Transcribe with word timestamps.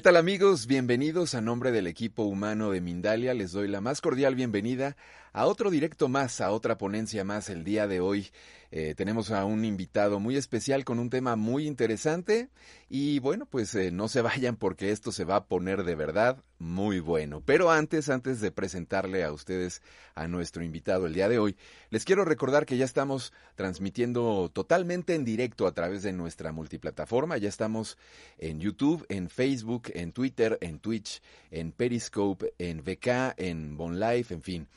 ¿Qué 0.00 0.04
tal 0.04 0.16
amigos? 0.16 0.66
Bienvenidos 0.66 1.34
a 1.34 1.42
nombre 1.42 1.72
del 1.72 1.86
equipo 1.86 2.22
humano 2.22 2.70
de 2.70 2.80
Mindalia. 2.80 3.34
Les 3.34 3.52
doy 3.52 3.68
la 3.68 3.82
más 3.82 4.00
cordial 4.00 4.34
bienvenida 4.34 4.96
a 5.34 5.44
otro 5.44 5.70
directo 5.70 6.08
más, 6.08 6.40
a 6.40 6.52
otra 6.52 6.78
ponencia 6.78 7.22
más 7.22 7.50
el 7.50 7.64
día 7.64 7.86
de 7.86 8.00
hoy. 8.00 8.30
Eh, 8.72 8.94
tenemos 8.96 9.32
a 9.32 9.44
un 9.44 9.64
invitado 9.64 10.20
muy 10.20 10.36
especial 10.36 10.84
con 10.84 11.00
un 11.00 11.10
tema 11.10 11.34
muy 11.34 11.66
interesante 11.66 12.50
y 12.88 13.18
bueno, 13.18 13.46
pues 13.46 13.74
eh, 13.74 13.90
no 13.90 14.06
se 14.06 14.20
vayan 14.22 14.56
porque 14.56 14.92
esto 14.92 15.10
se 15.10 15.24
va 15.24 15.36
a 15.36 15.44
poner 15.46 15.82
de 15.82 15.96
verdad 15.96 16.42
muy 16.58 17.00
bueno. 17.00 17.42
Pero 17.44 17.70
antes, 17.70 18.08
antes 18.08 18.40
de 18.40 18.52
presentarle 18.52 19.24
a 19.24 19.32
ustedes 19.32 19.82
a 20.14 20.28
nuestro 20.28 20.62
invitado 20.62 21.06
el 21.06 21.14
día 21.14 21.28
de 21.28 21.40
hoy, 21.40 21.56
les 21.88 22.04
quiero 22.04 22.24
recordar 22.24 22.64
que 22.64 22.76
ya 22.76 22.84
estamos 22.84 23.32
transmitiendo 23.56 24.50
totalmente 24.52 25.16
en 25.16 25.24
directo 25.24 25.66
a 25.66 25.72
través 25.72 26.04
de 26.04 26.12
nuestra 26.12 26.52
multiplataforma. 26.52 27.38
Ya 27.38 27.48
estamos 27.48 27.98
en 28.38 28.60
YouTube, 28.60 29.04
en 29.08 29.30
Facebook, 29.30 29.90
en 29.94 30.12
Twitter, 30.12 30.58
en 30.60 30.78
Twitch, 30.78 31.22
en 31.50 31.72
Periscope, 31.72 32.54
en 32.58 32.82
VK, 32.84 33.34
en 33.36 33.76
BonLife, 33.76 34.32
en 34.34 34.42
fin. 34.42 34.68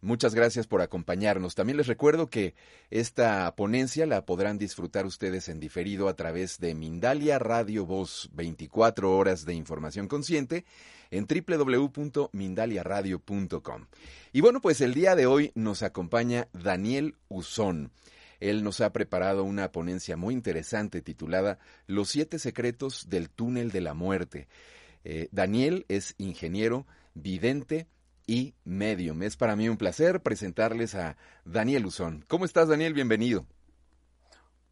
Muchas 0.00 0.34
gracias 0.34 0.66
por 0.68 0.80
acompañarnos. 0.80 1.56
También 1.56 1.76
les 1.76 1.88
recuerdo 1.88 2.30
que 2.30 2.54
esta 2.90 3.52
ponencia 3.56 4.06
la 4.06 4.24
podrán 4.24 4.56
disfrutar 4.56 5.04
ustedes 5.06 5.48
en 5.48 5.58
diferido 5.58 6.08
a 6.08 6.14
través 6.14 6.60
de 6.60 6.76
Mindalia 6.76 7.40
Radio 7.40 7.84
Voz, 7.84 8.30
24 8.32 9.16
horas 9.16 9.44
de 9.44 9.54
información 9.54 10.06
consciente 10.06 10.64
en 11.10 11.26
www.mindaliaradio.com. 11.26 13.86
Y 14.32 14.40
bueno, 14.40 14.60
pues 14.60 14.80
el 14.80 14.94
día 14.94 15.16
de 15.16 15.26
hoy 15.26 15.50
nos 15.56 15.82
acompaña 15.82 16.46
Daniel 16.52 17.16
Usón. 17.28 17.90
Él 18.38 18.62
nos 18.62 18.80
ha 18.80 18.92
preparado 18.92 19.42
una 19.42 19.72
ponencia 19.72 20.16
muy 20.16 20.32
interesante 20.32 21.02
titulada 21.02 21.58
Los 21.88 22.10
siete 22.10 22.38
secretos 22.38 23.08
del 23.08 23.30
túnel 23.30 23.72
de 23.72 23.80
la 23.80 23.94
muerte. 23.94 24.46
Eh, 25.02 25.28
Daniel 25.32 25.86
es 25.88 26.14
ingeniero, 26.18 26.86
vidente, 27.14 27.88
y 28.28 28.54
Medium. 28.64 29.22
Es 29.22 29.36
para 29.36 29.56
mí 29.56 29.68
un 29.68 29.78
placer 29.78 30.20
presentarles 30.20 30.94
a 30.94 31.16
Daniel 31.44 31.86
Uzón. 31.86 32.24
¿Cómo 32.28 32.44
estás, 32.44 32.68
Daniel? 32.68 32.92
Bienvenido. 32.92 33.46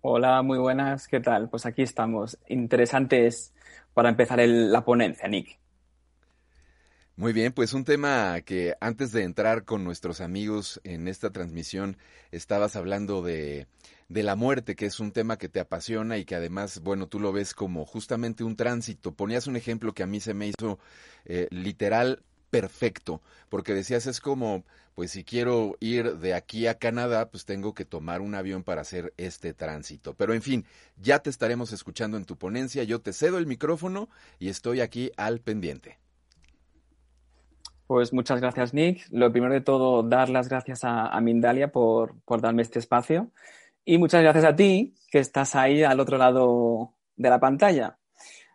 Hola, 0.03 0.43
muy 0.43 0.59
buenas. 0.59 1.09
¿Qué 1.09 1.19
tal? 1.19 1.49
Pues 1.49 1.65
aquí 1.67 1.83
estamos. 1.83 2.39
Interesantes 2.49 3.55
para 3.95 4.11
empezar 4.11 4.39
la 4.47 4.85
ponencia, 4.85 5.27
Nick. 5.27 5.59
Muy 7.17 7.33
bien, 7.33 7.55
pues 7.55 7.73
un 7.73 7.85
tema 7.85 8.39
que 8.43 8.75
antes 8.79 9.11
de 9.11 9.23
entrar 9.23 9.65
con 9.65 9.85
nuestros 9.85 10.21
amigos 10.21 10.83
en 10.85 11.09
esta 11.09 11.31
transmisión 11.31 11.97
estabas 12.31 12.77
hablando 12.77 13.23
de, 13.23 13.69
de 14.11 14.23
la 14.23 14.37
muerte, 14.37 14.77
que 14.77 14.85
es 14.85 15.01
un 15.01 15.13
tema 15.13 15.39
que 15.39 15.49
te 15.49 15.61
apasiona 15.61 16.19
y 16.19 16.27
que 16.27 16.35
además, 16.35 16.81
bueno, 16.81 17.07
tú 17.07 17.19
lo 17.19 17.33
ves 17.33 17.55
como 17.55 17.87
justamente 17.87 18.45
un 18.45 18.55
tránsito. 18.55 19.15
Ponías 19.15 19.47
un 19.47 19.57
ejemplo 19.57 19.95
que 19.95 20.03
a 20.03 20.07
mí 20.07 20.21
se 20.21 20.35
me 20.35 20.49
hizo 20.49 20.79
eh, 21.25 21.49
literal 21.51 22.23
perfecto, 22.61 23.21
porque 23.51 23.75
decías 23.75 24.07
es 24.07 24.19
como, 24.19 24.65
pues 24.95 25.11
si 25.11 25.25
quiero 25.25 25.77
ir 25.79 26.17
de 26.17 26.33
aquí 26.33 26.67
a 26.69 26.79
Canadá, 26.79 27.29
pues 27.29 27.45
tengo 27.45 27.75
que 27.75 27.85
tomar 27.85 28.23
un 28.23 28.35
avión 28.35 28.63
para 28.63 28.81
hacer 28.81 29.13
este 29.19 29.53
tránsito. 29.53 30.15
Pero 30.15 30.33
en 30.33 30.41
fin, 30.41 30.65
ya 30.97 31.19
te 31.19 31.29
estaremos 31.29 31.75
escuchando 31.75 32.17
en 32.17 32.25
tu 32.25 32.37
ponencia, 32.37 32.83
yo 32.85 33.03
te 33.03 33.13
cedo 33.13 33.37
el 33.37 33.47
micrófono 33.47 34.09
y 34.39 34.49
estoy 34.49 34.81
aquí 34.81 35.11
al 35.19 35.41
pendiente. 35.41 35.99
Pues 37.87 38.15
muchas 38.15 38.41
gracias, 38.41 38.73
Nick. 38.73 39.07
Lo 39.11 39.31
primero 39.31 39.53
de 39.53 39.61
todo, 39.61 40.03
dar 40.03 40.31
las 40.31 40.49
gracias 40.49 40.81
a, 40.83 41.21
Mindalia 41.21 41.71
por, 41.71 42.19
por 42.23 42.41
darme 42.41 42.63
este 42.63 42.79
espacio. 42.79 43.31
Y 43.85 43.99
muchas 43.99 44.23
gracias 44.23 44.47
a 44.47 44.57
ti, 44.57 44.95
que 45.11 45.19
estás 45.19 45.55
ahí 45.57 45.83
al 45.83 46.01
otro 46.01 46.17
lado 46.17 46.95
de 47.17 47.29
la 47.29 47.39
pantalla. 47.39 47.99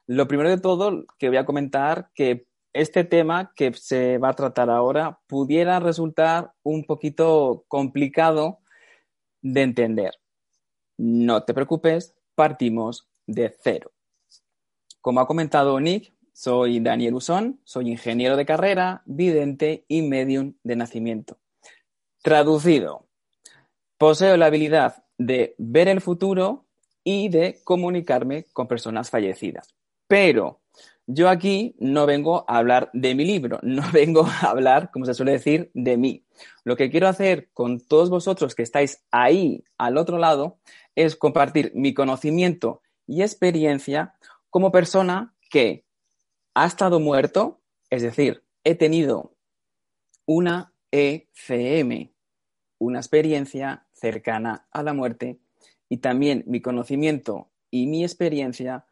Lo 0.07 0.27
primero 0.27 0.49
de 0.49 0.59
todo 0.59 1.05
que 1.19 1.29
voy 1.29 1.37
a 1.37 1.45
comentar 1.45 2.09
que 2.15 2.47
este 2.73 3.03
tema 3.03 3.53
que 3.55 3.73
se 3.73 4.17
va 4.17 4.29
a 4.29 4.35
tratar 4.35 4.69
ahora 4.69 5.19
pudiera 5.27 5.79
resultar 5.79 6.53
un 6.63 6.85
poquito 6.85 7.65
complicado 7.67 8.59
de 9.41 9.61
entender. 9.61 10.13
No 10.97 11.43
te 11.43 11.53
preocupes, 11.53 12.15
partimos 12.35 13.09
de 13.25 13.53
cero. 13.61 13.91
Como 15.01 15.19
ha 15.19 15.27
comentado 15.27 15.79
Nick, 15.79 16.13
soy 16.31 16.79
Daniel 16.79 17.15
Usón, 17.15 17.59
soy 17.63 17.89
ingeniero 17.89 18.35
de 18.35 18.45
carrera, 18.45 19.01
vidente 19.05 19.85
y 19.87 20.01
medium 20.01 20.53
de 20.63 20.75
nacimiento. 20.75 21.39
Traducido, 22.21 23.07
poseo 23.97 24.37
la 24.37 24.45
habilidad 24.45 25.03
de 25.17 25.55
ver 25.57 25.87
el 25.87 26.01
futuro 26.01 26.65
y 27.03 27.29
de 27.29 27.59
comunicarme 27.63 28.45
con 28.53 28.67
personas 28.67 29.09
fallecidas. 29.09 29.75
Pero 30.07 30.60
yo 31.07 31.29
aquí 31.29 31.75
no 31.79 32.05
vengo 32.05 32.45
a 32.47 32.57
hablar 32.57 32.89
de 32.93 33.15
mi 33.15 33.25
libro, 33.25 33.59
no 33.63 33.83
vengo 33.91 34.25
a 34.25 34.49
hablar, 34.49 34.91
como 34.91 35.05
se 35.05 35.13
suele 35.13 35.33
decir, 35.33 35.71
de 35.73 35.97
mí. 35.97 36.25
Lo 36.63 36.75
que 36.75 36.89
quiero 36.89 37.07
hacer 37.07 37.49
con 37.53 37.79
todos 37.79 38.09
vosotros 38.09 38.55
que 38.55 38.63
estáis 38.63 39.03
ahí 39.11 39.63
al 39.77 39.97
otro 39.97 40.17
lado 40.17 40.59
es 40.95 41.15
compartir 41.15 41.71
mi 41.75 41.93
conocimiento 41.93 42.81
y 43.07 43.21
experiencia 43.21 44.15
como 44.49 44.71
persona 44.71 45.33
que 45.49 45.85
ha 46.53 46.65
estado 46.65 46.99
muerto, 46.99 47.61
es 47.89 48.01
decir, 48.01 48.43
he 48.63 48.75
tenido 48.75 49.35
una 50.25 50.73
ECM, 50.91 52.11
una 52.77 52.99
experiencia 52.99 53.87
cercana 53.93 54.67
a 54.71 54.83
la 54.83 54.93
muerte, 54.93 55.39
y 55.89 55.97
también 55.97 56.43
mi 56.47 56.61
conocimiento 56.61 57.51
y 57.69 57.87
mi 57.87 58.03
experiencia 58.03 58.85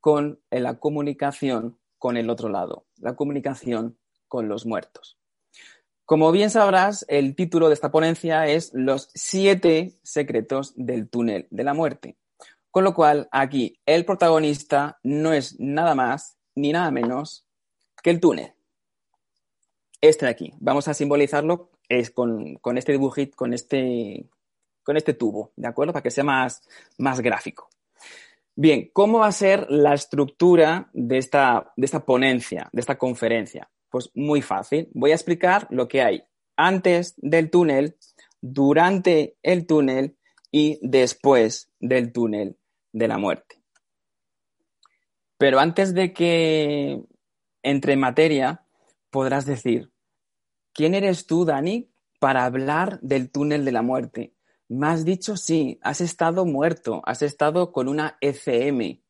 con 0.00 0.40
la 0.50 0.78
comunicación 0.78 1.78
con 1.98 2.16
el 2.16 2.30
otro 2.30 2.48
lado, 2.48 2.86
la 2.96 3.16
comunicación 3.16 3.98
con 4.28 4.48
los 4.48 4.66
muertos. 4.66 5.18
Como 6.04 6.32
bien 6.32 6.48
sabrás, 6.48 7.04
el 7.08 7.34
título 7.34 7.68
de 7.68 7.74
esta 7.74 7.90
ponencia 7.90 8.46
es 8.46 8.70
Los 8.72 9.10
siete 9.14 9.98
secretos 10.02 10.72
del 10.76 11.08
túnel 11.08 11.48
de 11.50 11.64
la 11.64 11.74
muerte. 11.74 12.16
Con 12.70 12.84
lo 12.84 12.94
cual, 12.94 13.28
aquí 13.30 13.78
el 13.84 14.04
protagonista 14.04 14.98
no 15.02 15.32
es 15.32 15.60
nada 15.60 15.94
más 15.94 16.38
ni 16.54 16.72
nada 16.72 16.90
menos 16.90 17.46
que 18.02 18.10
el 18.10 18.20
túnel. 18.20 18.54
Este 20.00 20.26
de 20.26 20.30
aquí. 20.30 20.54
Vamos 20.60 20.88
a 20.88 20.94
simbolizarlo 20.94 21.70
es 21.88 22.10
con, 22.10 22.58
este 22.76 22.92
dibujito, 22.92 23.36
con 23.36 23.54
este, 23.54 24.26
con 24.82 24.96
este 24.96 25.14
tubo, 25.14 25.52
¿de 25.56 25.68
acuerdo? 25.68 25.92
Para 25.92 26.02
que 26.02 26.10
sea 26.10 26.24
más, 26.24 26.62
más 26.98 27.20
gráfico. 27.20 27.68
Bien, 28.60 28.90
¿cómo 28.92 29.20
va 29.20 29.28
a 29.28 29.32
ser 29.32 29.66
la 29.70 29.94
estructura 29.94 30.90
de 30.92 31.18
esta, 31.18 31.72
de 31.76 31.84
esta 31.84 32.04
ponencia, 32.04 32.68
de 32.72 32.80
esta 32.80 32.98
conferencia? 32.98 33.70
Pues 33.88 34.10
muy 34.16 34.42
fácil. 34.42 34.88
Voy 34.94 35.12
a 35.12 35.14
explicar 35.14 35.68
lo 35.70 35.86
que 35.86 36.02
hay 36.02 36.24
antes 36.56 37.14
del 37.18 37.50
túnel, 37.50 37.96
durante 38.40 39.36
el 39.44 39.64
túnel 39.64 40.16
y 40.50 40.80
después 40.82 41.70
del 41.78 42.10
túnel 42.12 42.58
de 42.92 43.06
la 43.06 43.16
muerte. 43.16 43.62
Pero 45.36 45.60
antes 45.60 45.94
de 45.94 46.12
que 46.12 47.00
entre 47.62 47.92
en 47.92 48.00
materia, 48.00 48.66
podrás 49.10 49.46
decir, 49.46 49.92
¿quién 50.72 50.96
eres 50.96 51.28
tú, 51.28 51.44
Dani, 51.44 51.92
para 52.18 52.44
hablar 52.44 52.98
del 53.02 53.30
túnel 53.30 53.64
de 53.64 53.70
la 53.70 53.82
muerte? 53.82 54.34
Me 54.68 54.86
has 54.88 55.04
dicho 55.04 55.36
sí, 55.36 55.78
has 55.82 56.00
estado 56.00 56.44
muerto, 56.44 57.00
has 57.04 57.22
estado 57.22 57.72
con 57.72 57.88
una 57.88 58.18
ECM, 58.20 59.00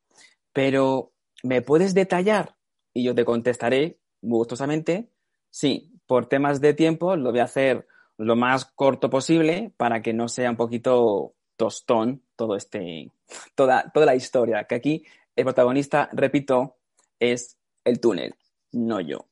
pero 0.52 1.12
¿me 1.42 1.62
puedes 1.62 1.94
detallar? 1.94 2.56
Y 2.94 3.02
yo 3.02 3.14
te 3.14 3.24
contestaré 3.24 3.98
gustosamente, 4.20 5.10
sí, 5.50 5.92
por 6.06 6.26
temas 6.26 6.60
de 6.60 6.74
tiempo 6.74 7.16
lo 7.16 7.30
voy 7.30 7.40
a 7.40 7.44
hacer 7.44 7.88
lo 8.16 8.36
más 8.36 8.64
corto 8.64 9.10
posible 9.10 9.72
para 9.76 10.00
que 10.00 10.12
no 10.12 10.28
sea 10.28 10.50
un 10.50 10.56
poquito 10.56 11.34
tostón 11.56 12.22
todo 12.36 12.56
este, 12.56 13.12
toda, 13.54 13.90
toda 13.92 14.06
la 14.06 14.14
historia, 14.14 14.64
que 14.64 14.76
aquí 14.76 15.04
el 15.34 15.44
protagonista, 15.44 16.08
repito, 16.12 16.78
es 17.18 17.58
el 17.84 18.00
túnel, 18.00 18.34
no 18.72 19.00
yo. 19.00 19.26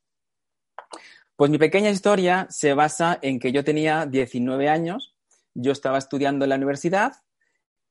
Pues 1.35 1.51
mi 1.51 1.57
pequeña 1.57 1.89
historia 1.89 2.47
se 2.49 2.73
basa 2.73 3.17
en 3.21 3.39
que 3.39 3.51
yo 3.51 3.63
tenía 3.63 4.05
19 4.05 4.69
años 4.69 5.16
yo 5.57 5.71
estaba 5.71 5.97
estudiando 5.97 6.45
en 6.45 6.49
la 6.49 6.55
universidad 6.55 7.13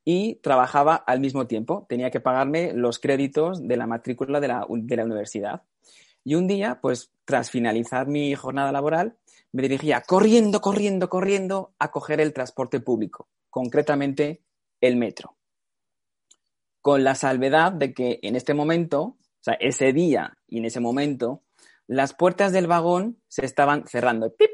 y 0.05 0.37
trabajaba 0.37 0.95
al 0.95 1.19
mismo 1.21 1.49
tiempo. 1.49 1.85
Tenía 1.89 2.11
que 2.11 2.21
pagarme 2.21 2.73
los 2.73 3.01
créditos 3.01 3.67
de 3.67 3.77
la 3.77 3.89
matrícula 3.89 4.41
de 4.41 4.49
la, 4.49 4.65
universidad. 4.67 5.65
Y 6.23 6.37
un 6.37 6.47
día, 6.47 6.79
pues 6.81 7.13
tras 7.25 7.51
finalizar 7.51 8.07
mi 8.07 8.35
jornada 8.37 8.71
laboral, 8.71 9.19
me 9.51 9.63
dirigía 9.63 10.03
corriendo, 10.03 10.61
corriendo, 10.61 11.09
corriendo 11.09 11.75
a 11.81 11.91
coger 11.91 12.21
el 12.21 12.33
transporte 12.33 12.79
público, 12.79 13.29
concretamente 13.51 14.45
el 14.81 14.97
metro. 14.97 15.37
Con 16.81 17.03
la 17.03 17.17
salvedad 17.17 17.73
de 17.73 17.93
que 17.93 18.21
en 18.23 18.37
este 18.37 18.55
momento, 18.55 19.03
o 19.03 19.19
sea, 19.41 19.55
ese 19.55 19.93
día 19.93 20.39
y 20.47 20.59
en 20.59 20.67
ese 20.67 20.79
momento, 20.79 21.43
las 21.89 22.15
puertas 22.15 22.53
del 22.53 22.69
vagón 22.69 23.21
se 23.27 23.45
estaban 23.45 23.89
cerrando. 23.89 24.33
¡Pip, 24.37 24.51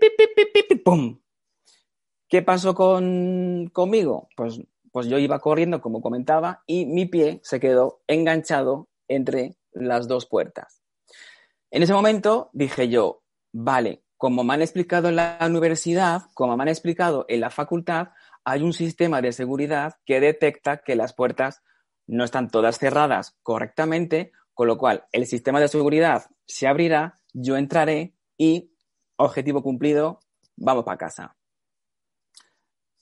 ¿Qué 2.33 2.41
pasó 2.41 2.75
con, 2.75 3.69
conmigo? 3.75 4.31
Pues, 4.35 4.59
pues 4.91 5.07
yo 5.07 5.19
iba 5.19 5.39
corriendo, 5.39 5.83
como 5.83 6.01
comentaba, 6.01 6.63
y 6.67 6.87
mi 6.87 7.05
pie 7.05 7.41
se 7.43 7.61
quedó 7.61 8.01
enganchado 8.07 8.89
entre 9.07 9.59
las 9.71 10.09
dos 10.09 10.25
puertas. 10.25 10.81
En 11.71 11.83
ese 11.83 11.93
momento 11.93 12.49
dije 12.55 12.89
yo, 12.89 13.23
vale, 13.53 14.03
como 14.17 14.45
me 14.45 14.55
han 14.55 14.63
explicado 14.63 15.11
en 15.11 15.17
la 15.17 15.37
universidad, 15.43 16.23
como 16.33 16.57
me 16.57 16.63
han 16.63 16.71
explicado 16.71 17.27
en 17.29 17.41
la 17.41 17.51
facultad, 17.51 18.13
hay 18.45 18.63
un 18.63 18.73
sistema 18.73 19.21
de 19.21 19.33
seguridad 19.33 19.97
que 20.07 20.19
detecta 20.19 20.79
que 20.79 20.97
las 20.97 21.13
puertas 21.13 21.63
no 22.07 22.25
están 22.25 22.49
todas 22.49 22.79
cerradas 22.79 23.37
correctamente, 23.43 24.33
con 24.55 24.69
lo 24.69 24.79
cual 24.79 25.05
el 25.13 25.27
sistema 25.27 25.61
de 25.61 25.69
seguridad 25.69 26.31
se 26.47 26.67
abrirá, 26.67 27.21
yo 27.35 27.59
entraré 27.59 28.15
y, 28.39 28.73
objetivo 29.17 29.63
cumplido, 29.63 30.21
vamos 30.57 30.85
para 30.85 30.97
casa. 30.97 31.37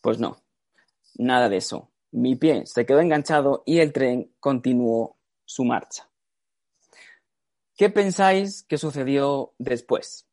Pues 0.00 0.19
no, 0.19 0.37
nada 1.17 1.49
de 1.49 1.58
eso. 1.58 1.91
Mi 2.12 2.35
pie 2.37 2.67
se 2.67 2.87
quedó 2.87 3.00
enganchado 3.00 3.62
y 3.67 3.79
el 3.79 3.93
tren 3.93 4.35
continuó 4.41 5.19
su 5.44 5.64
marcha. 5.64 6.08
¿Qué 7.76 7.88
pensáis 7.88 8.62
que 8.64 8.79
sucedió 8.79 9.55
después? 9.58 10.26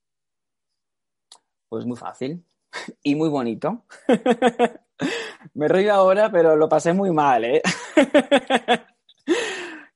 Pues 1.69 1.85
muy 1.85 1.97
fácil 1.97 2.45
y 3.03 3.15
muy 3.15 3.29
bonito. 3.29 3.85
Me 5.53 5.67
río 5.67 5.93
ahora, 5.93 6.31
pero 6.31 6.55
lo 6.55 6.67
pasé 6.67 6.93
muy 6.93 7.11
mal, 7.11 7.45
¿eh? 7.45 7.61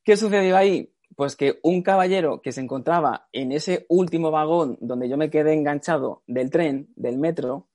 ¿Qué 0.04 0.18
sucedió 0.18 0.58
ahí? 0.58 0.94
Pues 1.16 1.36
que 1.36 1.60
un 1.64 1.82
caballero 1.82 2.42
que 2.42 2.52
se 2.52 2.62
encontraba 2.62 3.28
en 3.32 3.52
ese 3.52 3.86
último 3.90 4.32
vagón 4.32 4.78
donde 4.80 5.10
yo 5.10 5.18
me 5.18 5.30
quedé 5.30 5.54
enganchado 5.54 6.24
del 6.28 6.50
tren, 6.50 6.92
del 6.96 7.18
metro, 7.18 7.68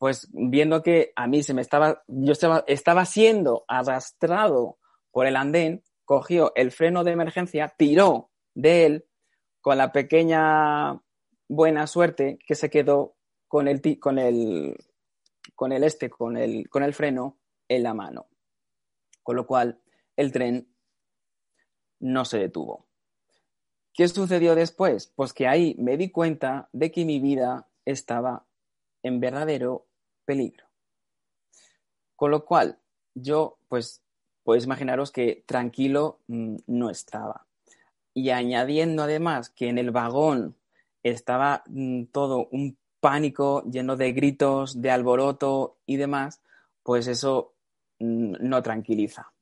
pues 0.00 0.30
viendo 0.32 0.82
que 0.82 1.12
a 1.14 1.26
mí 1.26 1.42
se 1.42 1.52
me 1.52 1.60
estaba, 1.60 2.02
yo 2.06 2.32
estaba, 2.32 2.64
estaba 2.66 3.04
siendo 3.04 3.66
arrastrado 3.68 4.78
por 5.10 5.26
el 5.26 5.36
andén, 5.36 5.84
cogió 6.06 6.54
el 6.54 6.72
freno 6.72 7.04
de 7.04 7.12
emergencia, 7.12 7.74
tiró 7.76 8.30
de 8.54 8.86
él 8.86 9.06
con 9.60 9.76
la 9.76 9.92
pequeña 9.92 11.02
buena 11.48 11.86
suerte 11.86 12.38
que 12.46 12.54
se 12.54 12.70
quedó 12.70 13.18
con 13.46 13.68
el, 13.68 13.82
con 14.00 14.18
el, 14.18 14.74
con 15.54 15.70
el 15.70 15.84
este, 15.84 16.08
con 16.08 16.38
el, 16.38 16.70
con 16.70 16.82
el 16.82 16.94
freno 16.94 17.38
en 17.68 17.82
la 17.82 17.92
mano. 17.92 18.26
Con 19.22 19.36
lo 19.36 19.46
cual, 19.46 19.82
el 20.16 20.32
tren 20.32 20.74
no 21.98 22.24
se 22.24 22.38
detuvo. 22.38 22.88
¿Qué 23.92 24.08
sucedió 24.08 24.54
después? 24.54 25.12
Pues 25.14 25.34
que 25.34 25.46
ahí 25.46 25.76
me 25.78 25.98
di 25.98 26.10
cuenta 26.10 26.70
de 26.72 26.90
que 26.90 27.04
mi 27.04 27.20
vida 27.20 27.68
estaba 27.84 28.46
en 29.02 29.20
verdadero 29.20 29.88
peligro. 30.24 30.66
Con 32.16 32.30
lo 32.30 32.44
cual, 32.44 32.78
yo, 33.14 33.58
pues, 33.68 34.02
podéis 34.42 34.64
imaginaros 34.64 35.10
que 35.10 35.44
tranquilo 35.46 36.20
mm, 36.28 36.56
no 36.66 36.90
estaba. 36.90 37.46
Y 38.12 38.30
añadiendo 38.30 39.02
además 39.02 39.50
que 39.50 39.68
en 39.68 39.78
el 39.78 39.90
vagón 39.90 40.56
estaba 41.02 41.62
mm, 41.66 42.04
todo 42.06 42.48
un 42.50 42.76
pánico 43.00 43.64
lleno 43.64 43.96
de 43.96 44.12
gritos, 44.12 44.80
de 44.80 44.90
alboroto 44.90 45.78
y 45.86 45.96
demás, 45.96 46.42
pues 46.82 47.06
eso 47.06 47.54
mm, 47.98 48.34
no 48.40 48.62
tranquiliza. 48.62 49.32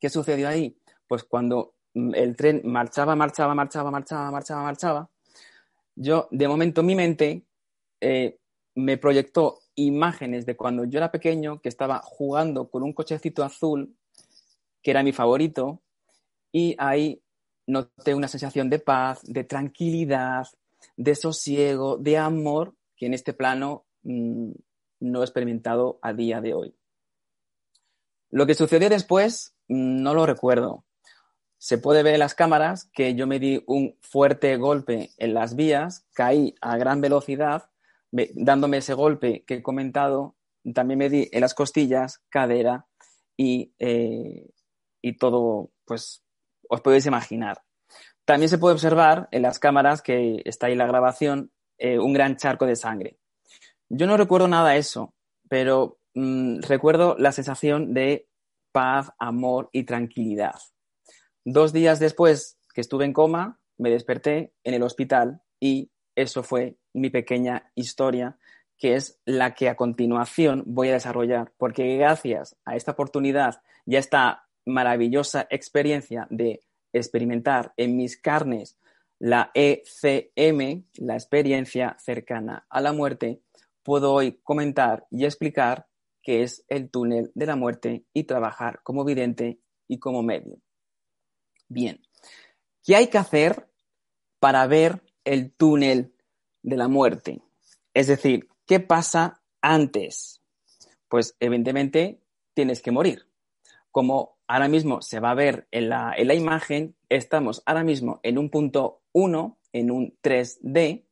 ¿Qué 0.00 0.08
sucedió 0.08 0.48
ahí? 0.48 0.76
Pues 1.06 1.24
cuando 1.24 1.74
el 1.94 2.36
tren 2.36 2.62
marchaba, 2.64 3.14
marchaba, 3.14 3.54
marchaba, 3.54 3.90
marchaba, 3.90 4.30
marchaba, 4.30 4.62
marchaba, 4.62 5.10
yo 5.94 6.28
de 6.30 6.48
momento 6.48 6.82
mi 6.82 6.94
mente 6.94 7.44
eh, 8.00 8.38
me 8.74 8.96
proyectó 8.96 9.60
imágenes 9.74 10.46
de 10.46 10.56
cuando 10.56 10.84
yo 10.84 10.98
era 10.98 11.10
pequeño, 11.10 11.60
que 11.60 11.68
estaba 11.68 12.00
jugando 12.04 12.68
con 12.68 12.82
un 12.82 12.92
cochecito 12.92 13.42
azul, 13.42 13.96
que 14.82 14.90
era 14.90 15.02
mi 15.02 15.12
favorito, 15.12 15.82
y 16.50 16.74
ahí 16.78 17.22
noté 17.66 18.14
una 18.14 18.28
sensación 18.28 18.68
de 18.68 18.78
paz, 18.78 19.20
de 19.24 19.44
tranquilidad, 19.44 20.46
de 20.96 21.14
sosiego, 21.14 21.96
de 21.96 22.18
amor, 22.18 22.74
que 22.96 23.06
en 23.06 23.14
este 23.14 23.32
plano 23.32 23.84
mm, 24.02 24.52
no 25.00 25.20
he 25.20 25.24
experimentado 25.24 25.98
a 26.02 26.12
día 26.12 26.40
de 26.40 26.54
hoy. 26.54 26.74
Lo 28.30 28.46
que 28.46 28.54
sucedió 28.54 28.88
después 28.88 29.54
mm, 29.68 30.02
no 30.02 30.14
lo 30.14 30.26
recuerdo. 30.26 30.84
Se 31.58 31.78
puede 31.78 32.02
ver 32.02 32.14
en 32.14 32.20
las 32.20 32.34
cámaras 32.34 32.90
que 32.92 33.14
yo 33.14 33.26
me 33.26 33.38
di 33.38 33.62
un 33.66 33.96
fuerte 34.00 34.56
golpe 34.56 35.10
en 35.16 35.34
las 35.34 35.54
vías, 35.54 36.04
caí 36.12 36.54
a 36.60 36.76
gran 36.76 37.00
velocidad, 37.00 37.70
dándome 38.34 38.78
ese 38.78 38.94
golpe 38.94 39.44
que 39.46 39.54
he 39.54 39.62
comentado, 39.62 40.36
también 40.74 40.98
me 40.98 41.08
di 41.08 41.28
en 41.32 41.40
las 41.40 41.54
costillas, 41.54 42.22
cadera 42.28 42.86
y, 43.36 43.74
eh, 43.78 44.50
y 45.00 45.16
todo, 45.16 45.70
pues 45.84 46.22
os 46.68 46.80
podéis 46.80 47.06
imaginar. 47.06 47.62
También 48.24 48.48
se 48.48 48.58
puede 48.58 48.74
observar 48.74 49.28
en 49.32 49.42
las 49.42 49.58
cámaras 49.58 50.02
que 50.02 50.42
está 50.44 50.66
ahí 50.66 50.76
la 50.76 50.86
grabación 50.86 51.50
eh, 51.78 51.98
un 51.98 52.12
gran 52.12 52.36
charco 52.36 52.66
de 52.66 52.76
sangre. 52.76 53.18
Yo 53.88 54.06
no 54.06 54.16
recuerdo 54.16 54.46
nada 54.46 54.70
de 54.70 54.78
eso, 54.78 55.14
pero 55.48 55.98
mm, 56.14 56.60
recuerdo 56.60 57.16
la 57.18 57.32
sensación 57.32 57.92
de 57.92 58.28
paz, 58.70 59.10
amor 59.18 59.68
y 59.72 59.84
tranquilidad. 59.84 60.54
Dos 61.44 61.72
días 61.72 61.98
después 61.98 62.58
que 62.72 62.80
estuve 62.80 63.04
en 63.04 63.12
coma, 63.12 63.60
me 63.78 63.90
desperté 63.90 64.54
en 64.62 64.74
el 64.74 64.82
hospital 64.82 65.42
y 65.60 65.90
eso 66.14 66.42
fue 66.42 66.78
mi 66.92 67.10
pequeña 67.10 67.70
historia, 67.74 68.38
que 68.78 68.94
es 68.94 69.20
la 69.24 69.54
que 69.54 69.68
a 69.68 69.76
continuación 69.76 70.64
voy 70.66 70.88
a 70.88 70.94
desarrollar, 70.94 71.52
porque 71.56 71.96
gracias 71.96 72.56
a 72.64 72.76
esta 72.76 72.92
oportunidad 72.92 73.62
y 73.86 73.96
a 73.96 73.98
esta 74.00 74.48
maravillosa 74.64 75.46
experiencia 75.50 76.26
de 76.30 76.60
experimentar 76.92 77.72
en 77.76 77.96
mis 77.96 78.16
carnes 78.16 78.78
la 79.18 79.52
ECM, 79.54 80.84
la 80.94 81.14
experiencia 81.14 81.96
cercana 82.00 82.66
a 82.68 82.80
la 82.80 82.92
muerte, 82.92 83.40
puedo 83.84 84.12
hoy 84.12 84.40
comentar 84.42 85.06
y 85.10 85.24
explicar 85.24 85.86
qué 86.22 86.42
es 86.42 86.64
el 86.68 86.90
túnel 86.90 87.30
de 87.34 87.46
la 87.46 87.56
muerte 87.56 88.04
y 88.12 88.24
trabajar 88.24 88.80
como 88.82 89.04
vidente 89.04 89.60
y 89.86 89.98
como 89.98 90.22
medio. 90.22 90.58
Bien, 91.68 92.00
¿qué 92.84 92.96
hay 92.96 93.06
que 93.08 93.18
hacer 93.18 93.68
para 94.40 94.66
ver 94.66 95.02
el 95.24 95.52
túnel 95.52 96.14
de 96.62 96.76
la 96.76 96.88
muerte? 96.88 97.40
Es 97.94 98.06
decir, 98.06 98.48
¿qué 98.66 98.80
pasa 98.80 99.42
antes? 99.60 100.40
Pues 101.08 101.36
evidentemente 101.40 102.20
tienes 102.54 102.82
que 102.82 102.90
morir. 102.90 103.26
Como 103.90 104.38
ahora 104.46 104.68
mismo 104.68 105.02
se 105.02 105.20
va 105.20 105.30
a 105.30 105.34
ver 105.34 105.68
en 105.70 105.88
la, 105.88 106.14
en 106.16 106.28
la 106.28 106.34
imagen, 106.34 106.94
estamos 107.08 107.62
ahora 107.66 107.84
mismo 107.84 108.20
en 108.22 108.38
un 108.38 108.50
punto 108.50 109.02
1, 109.12 109.58
en 109.72 109.90
un 109.90 110.16
3D, 110.22 111.04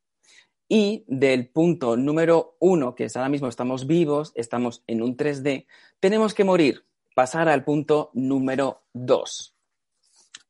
y 0.73 1.05
del 1.09 1.49
punto 1.49 1.97
número 1.97 2.57
1, 2.61 2.95
que 2.95 3.05
es 3.05 3.17
ahora 3.17 3.29
mismo 3.29 3.49
estamos 3.49 3.89
vivos, 3.89 4.33
estamos 4.37 4.85
en 4.87 5.03
un 5.03 5.17
3D, 5.17 5.67
tenemos 5.99 6.33
que 6.33 6.45
morir, 6.45 6.87
pasar 7.15 7.49
al 7.49 7.65
punto 7.65 8.11
número 8.15 8.85
2. 8.93 9.57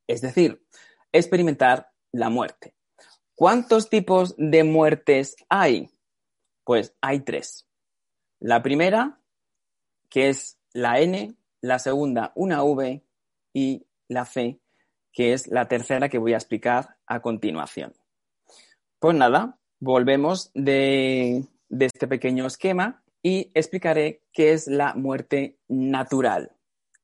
Es 0.06 0.20
decir, 0.20 0.62
experimentar 1.10 1.90
la 2.12 2.28
muerte. 2.28 2.74
¿Cuántos 3.40 3.88
tipos 3.88 4.34
de 4.36 4.64
muertes 4.64 5.34
hay? 5.48 5.88
Pues 6.62 6.94
hay 7.00 7.20
tres. 7.20 7.66
La 8.38 8.62
primera, 8.62 9.18
que 10.10 10.28
es 10.28 10.58
la 10.74 11.00
N, 11.00 11.34
la 11.62 11.78
segunda 11.78 12.32
una 12.34 12.62
V 12.62 13.02
y 13.54 13.86
la 14.08 14.26
C, 14.26 14.60
que 15.10 15.32
es 15.32 15.46
la 15.46 15.68
tercera 15.68 16.10
que 16.10 16.18
voy 16.18 16.34
a 16.34 16.36
explicar 16.36 16.98
a 17.06 17.22
continuación. 17.22 17.94
Pues 18.98 19.16
nada, 19.16 19.58
volvemos 19.78 20.50
de, 20.52 21.42
este 21.70 22.08
pequeño 22.08 22.46
esquema 22.46 23.02
y 23.22 23.50
explicaré 23.54 24.22
qué 24.34 24.52
es 24.52 24.66
la 24.66 24.92
muerte 24.92 25.56
natural, 25.66 26.52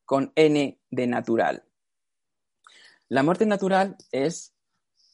con 0.05 0.33
N 0.35 0.79
de 0.91 1.07
natural. 1.07 1.65
La 3.09 3.23
muerte 3.23 3.47
natural 3.47 3.97
es, 4.13 4.53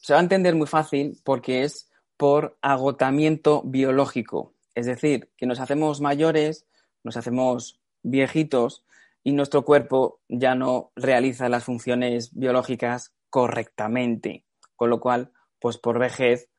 se 0.03 0.11
va 0.11 0.19
a 0.19 0.23
entender 0.23 0.53
muy 0.53 0.67
fácil 0.67 1.17
porque 1.23 1.63
es 1.63 1.89
por 2.17 2.57
agotamiento 2.61 3.61
biológico, 3.63 4.53
es 4.75 4.85
decir, 4.85 5.31
que 5.37 5.45
nos 5.45 5.61
hacemos 5.61 6.01
mayores, 6.01 6.67
nos 7.05 7.15
hacemos 7.15 7.79
viejitos 8.03 8.85
y 9.23 9.31
nuestro 9.31 9.63
cuerpo 9.63 10.19
ya 10.27 10.55
no 10.55 10.91
realiza 10.97 11.47
las 11.47 11.63
funciones 11.63 12.37
biológicas 12.37 13.15
correctamente, 13.29 14.45
con 14.75 14.89
lo 14.89 14.99
cual, 14.99 15.31
pues 15.57 15.77
por 15.77 15.99
vejez, 15.99 16.49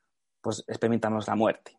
pues 0.41 0.65
experimentamos 0.67 1.29
la 1.29 1.37
muerte. 1.37 1.77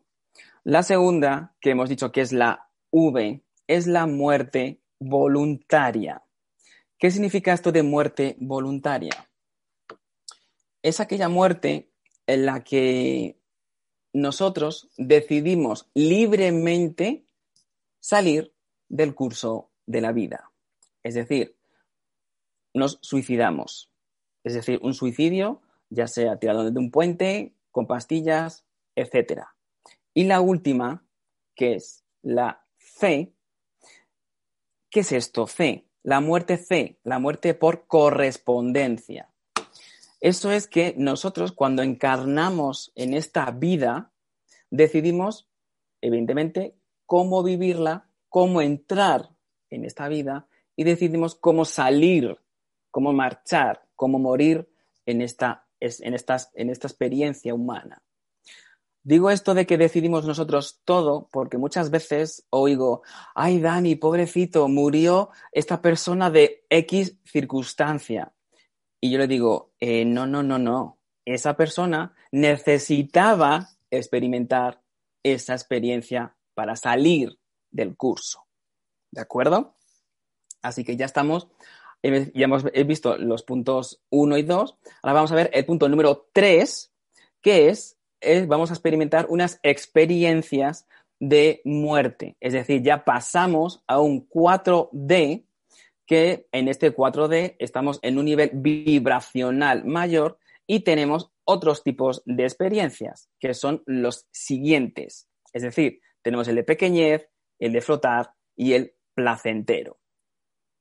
La 0.64 0.84
segunda, 0.84 1.56
que 1.60 1.72
hemos 1.72 1.90
dicho 1.90 2.12
que 2.12 2.22
es 2.22 2.32
la 2.32 2.70
V, 2.92 3.44
es 3.66 3.88
la 3.88 4.06
muerte 4.06 4.82
voluntaria. 5.00 6.22
¿Qué 7.00 7.10
significa 7.10 7.54
esto 7.54 7.72
de 7.72 7.82
muerte 7.82 8.36
voluntaria? 8.40 9.28
Es 10.86 11.00
aquella 11.00 11.30
muerte 11.30 11.90
en 12.28 12.46
la 12.46 12.64
que 12.64 13.42
nosotros 14.14 14.88
decidimos 14.98 15.90
libremente 15.96 17.26
salir 18.00 18.54
del 18.88 19.16
curso 19.16 19.72
de 19.88 20.02
la 20.02 20.12
vida. 20.12 20.52
Es 21.02 21.16
decir, 21.16 21.58
nos 22.76 23.00
suicidamos. 23.02 23.90
Es 24.44 24.54
decir, 24.54 24.80
un 24.84 24.94
suicidio 24.94 25.64
ya 25.90 26.06
sea 26.08 26.38
tirado 26.38 26.70
de 26.70 26.80
un 26.80 26.92
puente, 26.92 27.56
con 27.72 27.88
pastillas, 27.88 28.64
etc. 28.96 29.42
Y 30.14 30.26
la 30.26 30.40
última, 30.40 31.04
que 31.56 31.74
es 31.74 32.06
la 32.22 32.64
fe. 32.78 33.34
¿Qué 34.92 35.00
es 35.00 35.12
esto? 35.12 35.48
Fe. 35.48 35.88
La 36.04 36.20
muerte 36.20 36.60
fe, 36.60 37.00
la 37.04 37.18
muerte 37.18 37.56
por 37.56 37.88
correspondencia. 37.88 39.32
Eso 40.26 40.52
es 40.52 40.66
que 40.66 40.96
nosotros 40.98 41.52
cuando 41.52 41.84
encarnamos 41.84 42.92
en 42.96 43.14
esta 43.14 43.52
vida, 43.52 44.12
decidimos, 44.72 45.48
evidentemente, 46.02 46.76
cómo 47.06 47.44
vivirla, 47.44 48.10
cómo 48.28 48.60
entrar 48.64 49.30
en 49.70 49.86
esta 49.86 50.08
vida 50.08 50.48
y 50.76 50.84
decidimos 50.84 51.36
cómo 51.36 51.64
salir, 51.64 52.40
cómo 52.90 53.14
marchar, 53.14 53.86
cómo 53.96 54.18
morir 54.18 54.68
en 55.06 55.22
esta, 55.22 55.68
en 55.80 56.16
en 56.16 56.70
esta 56.72 56.88
experiencia 56.88 57.54
humana. 57.54 58.02
Digo 59.04 59.30
esto 59.30 59.54
de 59.54 59.68
que 59.68 59.78
decidimos 59.78 60.26
nosotros 60.26 60.82
todo 60.86 61.30
porque 61.32 61.60
muchas 61.60 61.92
veces 61.92 62.48
oigo, 62.50 63.04
ay 63.36 63.60
Dani, 63.60 63.96
pobrecito, 63.96 64.68
murió 64.70 65.30
esta 65.52 65.84
persona 65.84 66.32
de 66.32 66.66
X 66.72 67.16
circunstancia. 67.26 68.35
Y 69.02 69.12
yo 69.12 69.18
le 69.18 69.28
digo, 69.28 69.74
eh, 69.80 70.06
no, 70.06 70.26
no, 70.26 70.44
no, 70.44 70.58
no. 70.58 71.00
Esa 71.26 71.56
persona 71.56 72.16
necesitaba 72.32 73.70
experimentar 73.90 74.82
esa 75.24 75.54
experiencia 75.54 76.36
para 76.54 76.76
salir 76.76 77.38
del 77.72 77.96
curso. 77.96 78.46
¿De 79.12 79.22
acuerdo? 79.22 79.76
Así 80.62 80.84
que 80.84 80.96
ya 80.96 81.06
estamos, 81.06 81.48
ya 82.02 82.46
hemos 82.46 82.64
visto 82.86 83.18
los 83.18 83.44
puntos 83.44 84.02
1 84.10 84.38
y 84.38 84.44
2. 84.44 84.78
Ahora 85.02 85.14
vamos 85.14 85.32
a 85.32 85.36
ver 85.36 85.50
el 85.54 85.66
punto 85.66 85.88
número 85.90 86.28
3, 86.34 86.92
que 87.42 87.70
es, 87.70 87.98
vamos 88.48 88.72
a 88.72 88.74
experimentar 88.74 89.28
unas 89.30 89.60
experiencias 89.64 90.88
de 91.20 91.62
muerte. 91.64 92.36
Es 92.40 92.54
decir, 92.54 92.82
ya 92.82 93.06
pasamos 93.06 93.84
a 93.88 94.00
un 94.00 94.28
4D, 94.28 95.45
que 96.06 96.48
en 96.52 96.68
este 96.68 96.96
4D 96.96 97.56
estamos 97.60 98.00
en 98.02 98.18
un 98.18 98.26
nivel 98.26 98.52
vibracional 98.54 99.86
mayor 99.86 100.40
y 100.68 100.82
tenemos 100.82 101.32
otros 101.44 101.84
tipos 101.84 102.24
de 102.26 102.44
experiencias, 102.44 103.30
que 103.40 103.54
son 103.54 103.84
los 103.86 104.28
siguientes. 104.32 105.28
Es 105.54 105.64
decir, 105.64 106.02
tenemos 106.22 106.48
el 106.48 106.56
de 106.56 106.64
pequeñez, 106.64 107.30
el 107.60 107.74
de 107.74 107.82
flotar 107.82 108.32
y 108.56 108.74
el 108.74 108.96
placentero. 109.14 110.00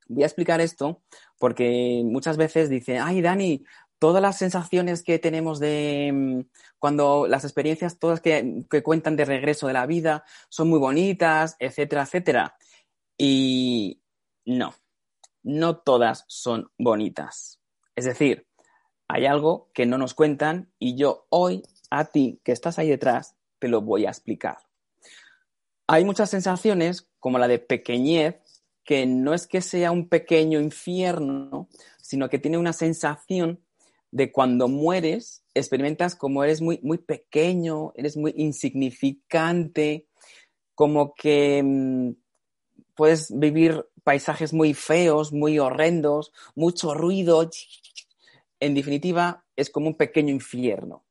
Voy 0.09 0.23
a 0.23 0.27
explicar 0.27 0.61
esto 0.61 1.03
porque 1.39 2.03
muchas 2.05 2.37
veces 2.37 2.69
dicen, 2.69 2.99
ay, 3.01 3.23
Dani, 3.23 3.65
todas 3.99 4.21
las 4.21 4.37
sensaciones 4.37 5.03
que 5.03 5.19
tenemos 5.19 5.61
de 5.61 6.11
mm, 6.13 6.41
cuando 6.79 7.27
las 7.27 7.45
experiencias 7.45 7.99
todas 7.99 8.21
que, 8.21 8.65
que, 8.69 8.83
cuentan 8.83 9.17
de 9.17 9.25
regreso 9.25 9.67
de 9.67 9.73
la 9.73 9.87
vida 9.87 10.25
son 10.49 10.69
muy 10.69 10.79
bonitas, 10.79 11.57
etcétera, 11.59 12.03
etcétera. 12.03 12.57
Y 13.17 14.03
no, 14.45 14.75
no 15.45 15.77
todas 15.77 16.25
son 16.27 16.71
bonitas. 16.79 17.61
Es 17.95 18.07
decir, 18.07 18.49
hay 19.07 19.27
algo 19.27 19.71
que 19.73 19.87
no 19.87 19.99
nos 19.99 20.15
cuentan 20.15 20.73
y 20.79 20.97
yo 20.97 21.27
hoy 21.29 21.63
a 21.91 22.07
ti 22.07 22.41
que 22.43 22.53
estás 22.53 22.79
ahí 22.79 22.89
detrás 22.89 23.37
te 23.61 23.69
lo 23.69 23.83
voy 23.83 24.07
a 24.07 24.11
explicar. 24.11 24.59
Hay 25.87 26.05
muchas 26.05 26.31
sensaciones 26.31 27.09
como 27.21 27.39
la 27.39 27.47
de 27.47 27.59
pequeñez 27.59 28.37
que 28.85 29.07
no 29.07 29.33
es 29.33 29.47
que 29.47 29.61
sea 29.61 29.91
un 29.91 30.09
pequeño 30.09 30.61
infierno, 30.61 31.69
sino 32.01 32.29
que 32.29 32.39
tiene 32.39 32.59
una 32.59 32.73
sensación 32.73 33.61
de 34.11 34.31
cuando 34.31 34.69
mueres, 34.69 35.43
experimentas 35.55 36.15
como 36.15 36.45
eres 36.45 36.61
muy, 36.61 36.79
muy 36.83 36.99
pequeño, 36.99 37.93
eres 37.97 38.17
muy 38.17 38.33
insignificante, 38.37 40.07
como 40.75 41.15
que 41.15 41.63
mm, 41.63 42.11
puedes 42.95 43.37
vivir 43.37 43.85
paisajes 44.05 44.53
muy 44.53 44.75
feos, 44.75 45.33
muy 45.33 45.59
horrendos, 45.59 46.33
mucho 46.55 46.95
ruido. 46.95 47.51
En 48.61 48.75
definitiva, 48.75 49.45
es 49.57 49.71
como 49.71 49.89
un 49.89 49.97
pequeño 49.97 50.31
infierno. 50.31 51.05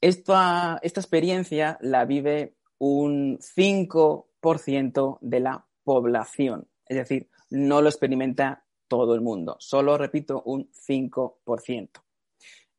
Esta, 0.00 0.78
esta 0.82 1.00
experiencia 1.00 1.78
la 1.80 2.04
vive 2.04 2.54
un 2.78 3.38
5% 3.38 5.18
de 5.20 5.40
la 5.40 5.66
población. 5.82 6.68
Es 6.86 6.96
decir, 6.96 7.28
no 7.50 7.82
lo 7.82 7.88
experimenta 7.88 8.64
todo 8.88 9.14
el 9.14 9.20
mundo, 9.20 9.56
solo, 9.60 9.98
repito, 9.98 10.42
un 10.44 10.70
5%. 10.72 11.88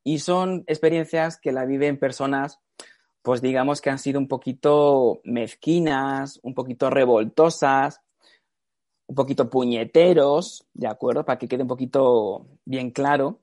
Y 0.04 0.20
son 0.20 0.64
experiencias 0.66 1.38
que 1.40 1.52
la 1.52 1.66
viven 1.66 2.00
personas, 2.00 2.60
pues 3.22 3.42
digamos 3.42 3.82
que 3.82 3.90
han 3.90 4.00
sido 4.00 4.20
un 4.20 4.28
poquito 4.28 5.22
mezquinas, 5.24 6.40
un 6.42 6.56
poquito 6.56 6.90
revoltosas, 6.90 8.02
un 9.10 9.16
poquito 9.16 9.50
puñeteros, 9.50 10.68
¿de 10.74 10.88
acuerdo? 10.88 11.26
Para 11.26 11.40
que 11.40 11.48
quede 11.48 11.64
un 11.64 11.68
poquito 11.68 12.46
bien 12.64 12.92
claro. 12.92 13.42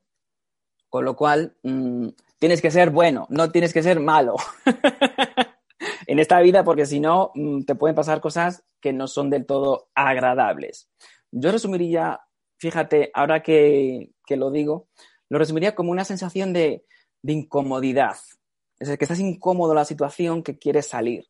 Con 0.89 1.03
lo 1.03 1.17
cual, 1.17 1.57
mm, 1.63 2.07
tienes 2.39 2.61
que 2.61 2.71
ser 2.71 2.89
bueno, 2.89 3.27
no 3.29 3.51
tienes 3.51 3.73
que 3.73 3.83
ser 3.83 3.99
malo. 3.99 4.37
en 6.07 6.19
esta 6.19 6.39
vida, 6.39 6.63
porque 6.63 6.85
si 6.85 7.01
no, 7.01 7.31
mm, 7.35 7.63
te 7.63 7.75
pueden 7.75 7.95
pasar 7.95 8.21
cosas 8.21 8.63
que 8.79 8.93
no 8.93 9.07
son 9.07 9.29
del 9.29 9.45
todo 9.45 9.89
agradables. 9.93 10.89
Yo 11.31 11.51
resumiría, 11.51 12.21
fíjate, 12.57 13.11
ahora 13.13 13.43
que, 13.43 14.11
lo 14.29 14.51
digo, 14.51 14.87
lo 15.27 15.37
resumiría 15.37 15.75
como 15.75 15.91
una 15.91 16.05
sensación 16.05 16.53
de, 16.53 16.85
incomodidad. 17.23 18.15
Es 18.79 18.87
decir, 18.87 18.97
que 18.99 19.03
estás 19.03 19.19
incómodo 19.19 19.73
en 19.73 19.77
la 19.79 19.85
situación 19.85 20.43
que 20.43 20.57
quieres 20.57 20.87
salir. 20.87 21.25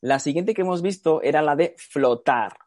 La 0.00 0.18
siguiente 0.18 0.54
que 0.54 0.62
hemos 0.62 0.80
visto 0.80 1.20
era 1.20 1.42
la 1.42 1.54
de 1.54 1.74
flotar. 1.76 2.63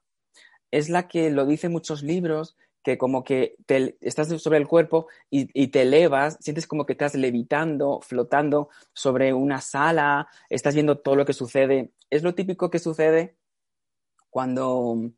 Es 0.72 0.90
la 0.90 1.08
que 1.08 1.30
lo 1.30 1.46
dicen 1.46 1.72
muchos 1.72 2.04
libros, 2.04 2.58
que 2.88 2.98
como 2.98 3.26
que 3.26 3.58
te, 3.66 3.98
estás 4.00 4.30
sobre 4.42 4.60
el 4.60 4.66
cuerpo 4.66 5.08
y, 5.30 5.68
te 5.68 5.82
elevas, 5.82 6.38
sientes 6.40 6.68
como 6.68 6.86
que 6.86 6.94
estás 6.94 7.16
levitando, 7.16 8.00
flotando 8.02 8.70
sobre 8.94 9.34
una 9.34 9.60
sala, 9.60 10.30
estás 10.50 10.74
viendo 10.74 10.98
todo 10.98 11.18
lo 11.18 11.26
que 11.26 11.34
sucede. 11.34 11.92
Es 12.10 12.24
lo 12.24 12.34
típico 12.34 12.70
que 12.70 12.80
sucede 12.80 13.36
cuando, 14.30 15.12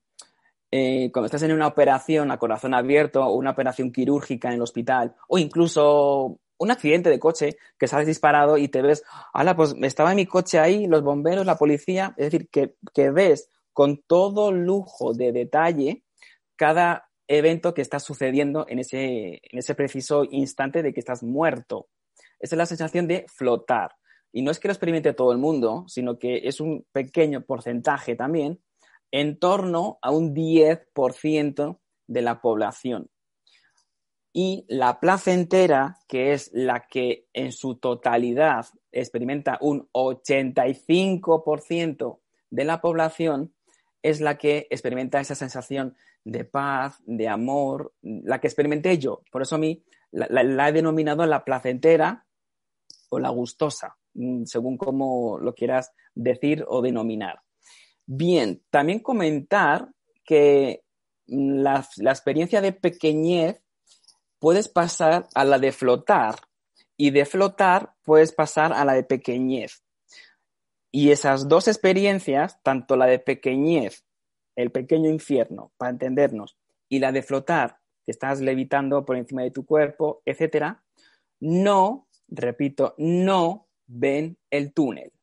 eh, 0.72 1.12
cuando 1.12 1.28
estás 1.28 1.44
en 1.44 1.52
una 1.52 1.68
operación 1.68 2.32
a 2.32 2.40
corazón 2.40 2.74
abierto 2.74 3.24
o 3.24 3.36
una 3.36 3.52
operación 3.52 3.92
quirúrgica 3.92 4.48
en 4.48 4.56
el 4.56 4.64
hospital 4.64 5.16
o 5.28 5.38
incluso 5.38 6.40
un 6.58 6.72
accidente 6.72 7.12
de 7.12 7.20
coche 7.20 7.58
que 7.78 7.88
sales 7.88 8.08
disparado 8.08 8.58
y 8.58 8.68
te 8.70 8.82
ves, 8.82 9.04
hala, 9.32 9.56
pues 9.56 9.76
estaba 9.84 10.10
en 10.10 10.16
mi 10.16 10.26
coche 10.26 10.58
ahí, 10.58 10.88
los 10.88 11.04
bomberos, 11.04 11.46
la 11.46 11.60
policía, 11.60 12.16
es 12.18 12.32
decir, 12.32 12.50
que 12.50 13.12
ves 13.12 13.48
con 13.80 14.04
todo 14.06 14.52
lujo 14.52 15.14
de 15.14 15.32
detalle 15.32 16.04
cada 16.58 17.10
evento 17.30 17.74
que 17.74 17.82
está 17.82 18.02
sucediendo 18.02 18.66
en 18.68 18.80
ese, 18.80 19.40
en 19.42 19.58
ese 19.58 19.74
preciso 19.74 20.26
instante 20.30 20.84
de 20.84 20.92
que 20.92 21.00
estás 21.00 21.24
muerto. 21.24 21.88
Esa 22.42 22.56
es 22.56 22.58
la 22.58 22.66
sensación 22.66 23.08
de 23.08 23.26
flotar. 23.34 23.96
Y 24.34 24.42
no 24.42 24.52
es 24.52 24.60
que 24.60 24.68
lo 24.68 24.74
experimente 24.74 25.14
todo 25.14 25.32
el 25.32 25.38
mundo, 25.38 25.86
sino 25.88 26.20
que 26.20 26.42
es 26.44 26.60
un 26.60 26.86
pequeño 26.92 27.46
porcentaje 27.46 28.18
también, 28.18 28.60
en 29.12 29.40
torno 29.40 29.98
a 30.02 30.12
un 30.12 30.36
10% 30.36 31.80
de 32.06 32.22
la 32.22 32.42
población. 32.42 33.10
Y 34.34 34.66
la 34.68 35.00
placentera, 35.00 36.00
que 36.10 36.34
es 36.34 36.52
la 36.52 36.86
que 36.86 37.28
en 37.32 37.54
su 37.54 37.76
totalidad 37.76 38.66
experimenta 38.92 39.58
un 39.62 39.88
85% 39.94 42.20
de 42.50 42.66
la 42.66 42.82
población, 42.82 43.54
es 44.02 44.22
la 44.22 44.38
que 44.38 44.68
experimenta 44.70 45.20
esa 45.20 45.36
sensación 45.36 45.96
de 46.24 46.46
paz, 46.46 47.02
de 47.06 47.28
amor, 47.28 47.94
la 48.02 48.40
que 48.40 48.48
experimenté 48.48 48.98
yo. 48.98 49.24
Por 49.32 49.42
eso 49.42 49.56
a 49.56 49.60
mí 49.60 49.84
la, 50.12 50.70
he 50.70 50.72
denominado 50.74 51.26
la 51.26 51.44
placentera 51.44 52.26
o 53.10 53.20
la 53.20 53.30
gustosa, 53.30 53.98
mm, 54.14 54.46
según 54.46 54.78
como 54.78 55.40
lo 55.40 55.54
quieras 55.54 55.92
decir 56.14 56.66
o 56.68 56.82
denominar. 56.82 57.42
Bien, 58.06 58.62
también 58.70 59.00
comentar 59.00 59.90
que 60.24 60.84
la, 61.28 61.88
la 61.98 62.12
experiencia 62.12 62.62
de 62.62 62.72
pequeñez 62.72 63.62
puedes 64.40 64.68
pasar 64.70 65.28
a 65.36 65.44
la 65.44 65.60
de 65.60 65.72
flotar 65.72 66.36
y 66.98 67.12
de 67.12 67.26
flotar 67.26 67.94
puedes 68.04 68.32
pasar 68.32 68.74
a 68.74 68.84
la 68.86 68.94
de 68.94 69.04
pequeñez. 69.04 69.84
Y 70.92 71.12
esas 71.12 71.48
dos 71.48 71.68
experiencias, 71.68 72.62
tanto 72.64 72.96
la 72.96 73.06
de 73.06 73.20
pequeñez 73.20 74.06
el 74.60 74.72
pequeño 74.72 75.10
infierno, 75.10 75.72
para 75.78 75.92
entendernos, 75.92 76.58
y 76.90 77.00
la 77.00 77.14
de 77.14 77.24
flotar, 77.24 77.78
que 78.06 78.12
estás 78.12 78.42
levitando 78.42 79.06
por 79.06 79.16
encima 79.16 79.42
de 79.44 79.52
tu 79.52 79.66
cuerpo, 79.66 80.22
etcétera, 80.26 80.84
no, 81.40 82.08
repito, 82.28 82.94
no 82.98 83.68
ven 83.88 84.38
el 84.50 84.74
túnel. 84.74 85.14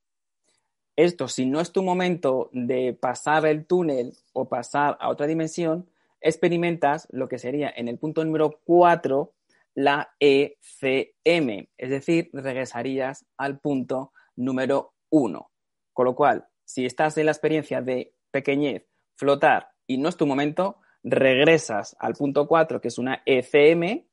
Esto, 0.97 1.29
si 1.29 1.45
no 1.45 1.61
es 1.61 1.71
tu 1.71 1.83
momento 1.83 2.49
de 2.53 2.95
pasar 2.95 3.45
el 3.45 3.67
túnel 3.67 4.15
o 4.33 4.49
pasar 4.49 4.97
a 5.01 5.11
otra 5.11 5.27
dimensión, 5.27 5.91
experimentas 6.23 7.07
lo 7.11 7.29
que 7.29 7.39
sería 7.39 7.71
en 7.77 7.89
el 7.89 7.99
punto 7.99 8.25
número 8.25 8.61
4 8.65 9.35
la 9.75 10.15
ECM, 10.19 11.69
es 11.77 11.91
decir, 11.91 12.31
regresarías 12.33 13.27
al 13.37 13.61
punto 13.61 14.13
número 14.35 14.95
uno. 15.11 15.51
Con 15.97 16.05
lo 16.05 16.15
cual, 16.15 16.47
si 16.63 16.85
estás 16.85 17.17
en 17.17 17.25
la 17.25 17.33
experiencia 17.33 17.81
de 17.81 18.13
pequeñez, 18.31 18.85
flotar 19.15 19.71
y 19.87 19.97
no 19.97 20.11
es 20.11 20.19
tu 20.19 20.27
momento, 20.27 20.77
regresas 21.03 21.97
al 21.99 22.13
punto 22.13 22.47
4, 22.47 22.83
que 22.83 22.89
es 22.89 22.99
una 22.99 23.23
ECM, 23.25 24.05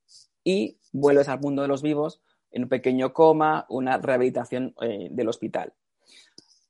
y 0.46 0.80
vuelves 0.94 1.28
al 1.28 1.42
mundo 1.42 1.62
de 1.62 1.68
los 1.68 1.82
vivos 1.82 2.22
en 2.52 2.64
un 2.64 2.70
pequeño 2.70 3.12
coma, 3.12 3.66
una 3.68 3.98
rehabilitación 3.98 4.74
eh, 4.80 5.10
del 5.12 5.28
hospital. 5.28 5.74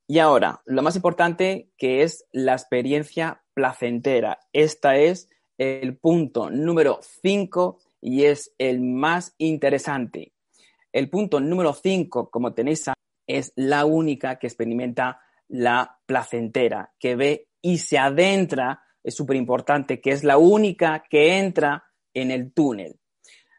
Y 0.08 0.18
ahora, 0.18 0.64
lo 0.66 0.82
más 0.82 0.96
importante, 0.96 1.70
que 1.78 2.02
es 2.02 2.26
la 2.32 2.54
experiencia 2.54 3.44
placentera. 3.54 4.40
Esta 4.52 4.98
es 4.98 5.30
el 5.60 5.96
punto 5.96 6.50
número 6.50 7.02
5 7.22 7.78
y 8.02 8.24
es 8.24 8.52
el 8.58 8.82
más 8.82 9.36
interesante. 9.38 10.34
El 10.92 11.12
punto 11.12 11.40
número 11.40 11.72
5, 11.72 12.32
como 12.32 12.56
tenéis, 12.56 12.90
es 13.28 13.54
la 13.56 13.86
única 13.86 14.38
que 14.38 14.48
experimenta 14.48 15.22
la 15.48 16.00
placentera, 16.06 16.94
que 17.00 17.16
ve 17.16 17.48
y 17.62 17.78
se 17.78 17.98
adentra, 17.98 18.84
es 19.04 19.16
súper 19.16 19.36
importante, 19.36 20.02
que 20.02 20.12
es 20.12 20.24
la 20.24 20.38
única 20.38 21.04
que 21.10 21.38
entra 21.38 21.86
en 22.14 22.32
el 22.32 22.54
túnel. 22.54 23.00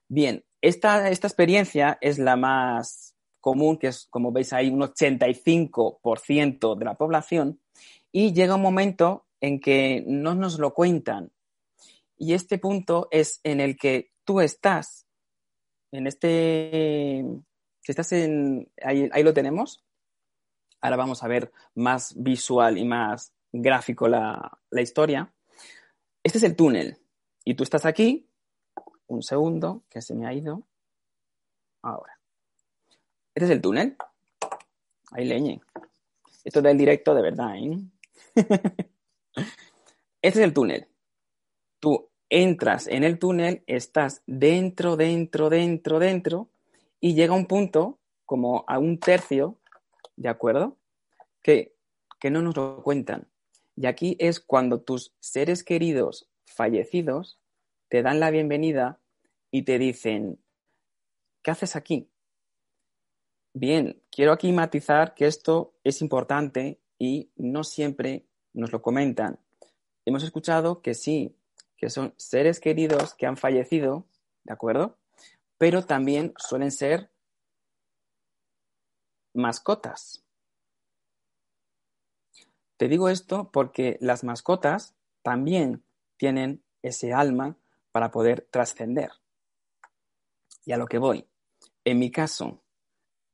Bien, 0.08 0.44
esta, 0.60 1.10
esta 1.10 1.26
experiencia 1.26 1.98
es 2.00 2.18
la 2.18 2.36
más 2.36 3.14
común, 3.40 3.76
que 3.76 3.88
es, 3.88 4.06
como 4.08 4.32
veis 4.32 4.52
ahí, 4.52 4.70
un 4.70 4.80
85% 4.80 6.78
de 6.78 6.84
la 6.84 6.94
población, 6.94 7.60
y 8.10 8.32
llega 8.32 8.54
un 8.54 8.62
momento 8.62 9.26
en 9.40 9.60
que 9.60 10.02
no 10.06 10.34
nos 10.34 10.58
lo 10.58 10.72
cuentan. 10.72 11.30
Y 12.16 12.32
este 12.32 12.58
punto 12.58 13.08
es 13.10 13.40
en 13.42 13.60
el 13.60 13.76
que 13.76 14.12
tú 14.24 14.40
estás, 14.40 15.06
en 15.92 16.06
este, 16.06 17.24
si 17.84 17.92
estás 17.92 18.12
en, 18.12 18.72
ahí, 18.82 19.10
ahí 19.12 19.22
lo 19.22 19.34
tenemos. 19.34 19.84
Ahora 20.80 20.96
vamos 20.96 21.22
a 21.22 21.28
ver 21.28 21.52
más 21.74 22.14
visual 22.16 22.78
y 22.78 22.84
más 22.86 23.34
gráfico 23.52 24.08
la, 24.08 24.58
la 24.70 24.80
historia. 24.80 25.30
Este 26.22 26.38
es 26.38 26.44
el 26.44 26.56
túnel 26.56 26.96
y 27.44 27.54
tú 27.54 27.62
estás 27.62 27.84
aquí, 27.84 28.26
un 29.06 29.22
segundo, 29.22 29.84
que 29.90 30.00
se 30.00 30.14
me 30.14 30.26
ha 30.26 30.32
ido. 30.32 30.62
Ahora. 31.82 32.18
Este 33.34 33.44
es 33.44 33.50
el 33.50 33.60
túnel. 33.60 33.96
Ahí 35.10 35.26
leñe. 35.26 35.60
Esto 36.42 36.60
es 36.60 36.62
del 36.62 36.78
directo 36.78 37.14
de 37.14 37.22
verdad, 37.22 37.54
¿eh? 37.56 37.78
este 40.22 40.38
es 40.40 40.44
el 40.44 40.54
túnel. 40.54 40.88
Tú 41.80 42.08
entras 42.30 42.86
en 42.86 43.04
el 43.04 43.18
túnel, 43.18 43.62
estás 43.66 44.22
dentro, 44.26 44.96
dentro, 44.96 45.50
dentro, 45.50 45.98
dentro, 45.98 46.48
y 47.04 47.12
llega 47.12 47.34
un 47.34 47.44
punto, 47.44 47.98
como 48.24 48.64
a 48.66 48.78
un 48.78 48.98
tercio, 48.98 49.60
¿de 50.16 50.30
acuerdo? 50.30 50.78
Que, 51.42 51.76
que 52.18 52.30
no 52.30 52.40
nos 52.40 52.56
lo 52.56 52.82
cuentan. 52.82 53.28
Y 53.76 53.84
aquí 53.84 54.16
es 54.18 54.40
cuando 54.40 54.80
tus 54.80 55.14
seres 55.20 55.64
queridos 55.64 56.30
fallecidos 56.46 57.38
te 57.90 58.00
dan 58.00 58.20
la 58.20 58.30
bienvenida 58.30 59.02
y 59.50 59.64
te 59.64 59.78
dicen, 59.78 60.42
¿qué 61.42 61.50
haces 61.50 61.76
aquí? 61.76 62.08
Bien, 63.52 64.02
quiero 64.10 64.32
aquí 64.32 64.50
matizar 64.52 65.12
que 65.12 65.26
esto 65.26 65.74
es 65.84 66.00
importante 66.00 66.80
y 66.98 67.30
no 67.36 67.64
siempre 67.64 68.24
nos 68.54 68.72
lo 68.72 68.80
comentan. 68.80 69.38
Hemos 70.06 70.24
escuchado 70.24 70.80
que 70.80 70.94
sí, 70.94 71.36
que 71.76 71.90
son 71.90 72.14
seres 72.16 72.60
queridos 72.60 73.12
que 73.12 73.26
han 73.26 73.36
fallecido, 73.36 74.06
¿de 74.44 74.54
acuerdo? 74.54 74.96
Pero 75.58 75.84
también 75.84 76.34
suelen 76.36 76.70
ser 76.70 77.10
mascotas. 79.32 80.24
Te 82.76 82.88
digo 82.88 83.08
esto 83.08 83.50
porque 83.52 83.98
las 84.00 84.24
mascotas 84.24 84.94
también 85.22 85.84
tienen 86.16 86.62
ese 86.82 87.12
alma 87.12 87.56
para 87.92 88.10
poder 88.10 88.46
trascender. 88.50 89.10
Y 90.64 90.72
a 90.72 90.76
lo 90.76 90.86
que 90.86 90.98
voy. 90.98 91.28
En 91.84 91.98
mi 91.98 92.10
caso, 92.10 92.62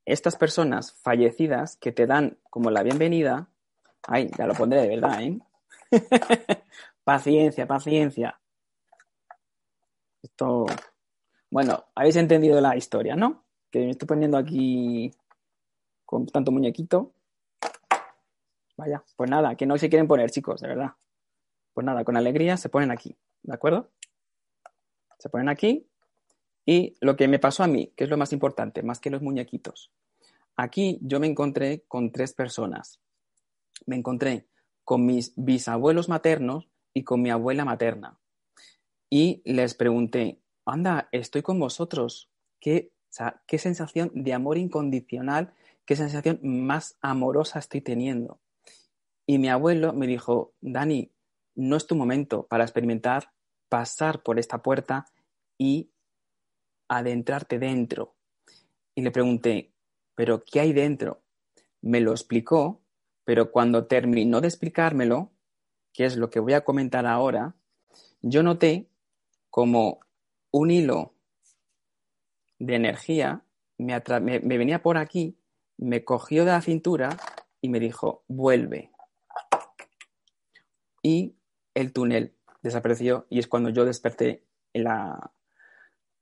estas 0.04 0.36
personas 0.36 0.92
fallecidas 0.92 1.76
que 1.76 1.92
te 1.92 2.06
dan 2.06 2.38
como 2.50 2.70
la 2.70 2.82
bienvenida, 2.82 3.48
ay, 4.02 4.30
ya 4.36 4.46
lo 4.46 4.54
pondré 4.54 4.82
de 4.82 4.88
verdad, 4.88 5.22
¿eh? 5.22 5.38
paciencia, 7.04 7.66
paciencia. 7.66 8.40
Esto, 10.22 10.66
bueno, 11.50 11.84
habéis 11.94 12.16
entendido 12.16 12.60
la 12.60 12.76
historia, 12.76 13.16
¿no? 13.16 13.44
Que 13.70 13.80
me 13.80 13.90
estoy 13.90 14.06
poniendo 14.06 14.36
aquí 14.36 15.12
con 16.04 16.26
tanto 16.26 16.52
muñequito. 16.52 17.12
Vaya, 18.76 19.04
pues 19.16 19.28
nada, 19.28 19.54
que 19.56 19.66
no 19.66 19.76
se 19.76 19.88
quieren 19.88 20.08
poner, 20.08 20.30
chicos, 20.30 20.60
de 20.60 20.68
verdad. 20.68 20.92
Pues 21.74 21.84
nada, 21.84 22.04
con 22.04 22.16
alegría 22.16 22.56
se 22.56 22.68
ponen 22.68 22.90
aquí, 22.90 23.16
¿de 23.42 23.54
acuerdo? 23.54 23.90
Se 25.18 25.28
ponen 25.28 25.48
aquí 25.48 25.86
y 26.64 26.96
lo 27.00 27.16
que 27.16 27.28
me 27.28 27.38
pasó 27.38 27.62
a 27.62 27.66
mí, 27.66 27.92
que 27.96 28.04
es 28.04 28.10
lo 28.10 28.16
más 28.16 28.32
importante, 28.32 28.82
más 28.82 29.00
que 29.00 29.10
los 29.10 29.22
muñequitos. 29.22 29.90
Aquí 30.56 30.98
yo 31.02 31.20
me 31.20 31.26
encontré 31.26 31.84
con 31.88 32.12
tres 32.12 32.32
personas. 32.32 33.00
Me 33.86 33.96
encontré 33.96 34.46
con 34.84 35.04
mis 35.04 35.32
bisabuelos 35.36 36.08
maternos 36.08 36.68
y 36.94 37.04
con 37.04 37.22
mi 37.22 37.30
abuela 37.30 37.64
materna. 37.64 38.18
Y 39.08 39.42
les 39.44 39.74
pregunté, 39.74 40.40
anda, 40.70 41.08
estoy 41.12 41.42
con 41.42 41.58
vosotros. 41.58 42.30
¿Qué, 42.60 42.92
qué 43.46 43.58
sensación 43.58 44.10
de 44.14 44.32
amor 44.32 44.58
incondicional, 44.58 45.52
qué 45.84 45.96
sensación 45.96 46.40
más 46.42 46.96
amorosa 47.00 47.58
estoy 47.58 47.80
teniendo? 47.80 48.40
Y 49.26 49.38
mi 49.38 49.48
abuelo 49.48 49.92
me 49.92 50.06
dijo, 50.06 50.54
Dani, 50.60 51.12
no 51.54 51.76
es 51.76 51.86
tu 51.86 51.94
momento 51.94 52.46
para 52.46 52.64
experimentar 52.64 53.32
pasar 53.68 54.22
por 54.22 54.38
esta 54.38 54.62
puerta 54.62 55.06
y 55.56 55.90
adentrarte 56.88 57.58
dentro. 57.58 58.16
Y 58.94 59.02
le 59.02 59.10
pregunté, 59.10 59.72
¿pero 60.14 60.42
qué 60.44 60.60
hay 60.60 60.72
dentro? 60.72 61.22
Me 61.80 62.00
lo 62.00 62.10
explicó, 62.10 62.82
pero 63.24 63.52
cuando 63.52 63.86
terminó 63.86 64.40
de 64.40 64.48
explicármelo, 64.48 65.30
que 65.92 66.04
es 66.04 66.16
lo 66.16 66.30
que 66.30 66.40
voy 66.40 66.54
a 66.54 66.64
comentar 66.64 67.06
ahora, 67.06 67.54
yo 68.20 68.42
noté 68.42 68.88
como 69.48 70.00
un 70.50 70.70
hilo 70.70 71.14
de 72.58 72.74
energía 72.74 73.44
me, 73.78 74.00
me 74.40 74.58
venía 74.58 74.82
por 74.82 74.98
aquí, 74.98 75.38
me 75.78 76.04
cogió 76.04 76.44
de 76.44 76.52
la 76.52 76.60
cintura 76.60 77.16
y 77.60 77.68
me 77.68 77.80
dijo, 77.80 78.24
vuelve 78.28 78.90
y 81.02 81.36
el 81.74 81.92
túnel 81.92 82.34
desapareció 82.62 83.26
y 83.30 83.38
es 83.38 83.46
cuando 83.46 83.70
yo 83.70 83.84
desperté 83.84 84.44
en, 84.72 84.84
la, 84.84 85.32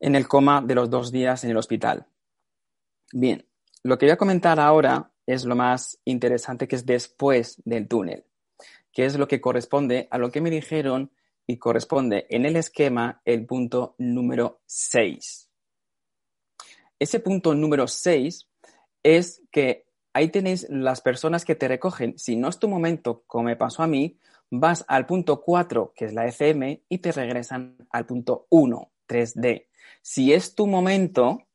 en 0.01 0.14
el 0.14 0.29
coma 0.29 0.62
de 0.62 0.75
los 0.75 0.91
dos 0.91 1.11
días 1.11 1.45
en 1.45 1.51
el 1.51 1.57
hospital. 1.57 2.07
Bien, 3.12 3.47
lo 3.83 3.99
que 3.99 4.07
voy 4.07 4.12
a 4.12 4.19
comentar 4.19 4.61
ahora 4.61 5.11
es 5.27 5.45
lo 5.45 5.57
más 5.57 6.01
interesante 6.05 6.69
que 6.69 6.77
es 6.77 6.87
después 6.87 7.61
del 7.64 7.88
túnel, 7.88 8.25
que 8.93 9.05
es 9.05 9.19
lo 9.19 9.29
que 9.29 9.41
corresponde 9.41 10.09
a 10.11 10.19
lo 10.19 10.31
que 10.31 10.41
me 10.41 10.51
dijeron 10.51 11.11
y 11.49 11.57
corresponde 11.57 12.27
en 12.29 12.45
el 12.45 12.57
esquema 12.57 13.23
el 13.25 13.47
punto 13.47 13.95
número 13.97 14.61
6. 14.67 15.49
Ese 16.99 17.21
punto 17.21 17.55
número 17.55 17.89
6 17.89 18.47
es 19.03 19.43
que 19.51 19.87
ahí 20.13 20.29
tenéis 20.29 20.67
las 20.69 21.01
personas 21.01 21.47
que 21.47 21.55
te 21.55 21.67
recogen. 21.67 22.19
Si 22.19 22.37
no 22.37 22.49
es 22.49 22.59
tu 22.59 22.69
momento, 22.69 23.25
como 23.27 23.45
me 23.45 23.57
pasó 23.57 23.83
a 23.83 23.87
mí, 23.87 24.19
vas 24.51 24.85
al 24.89 25.07
punto 25.07 25.41
4, 25.41 25.95
que 25.97 26.05
es 26.05 26.13
la 26.13 26.27
FM, 26.27 26.83
y 26.87 26.99
te 26.99 27.13
regresan 27.13 27.79
al 27.91 28.05
punto 28.05 28.47
1, 28.51 28.93
3D. 29.09 29.69
Si 30.03 30.35
es 30.35 30.55
tu 30.55 30.67
momento, 30.67 31.47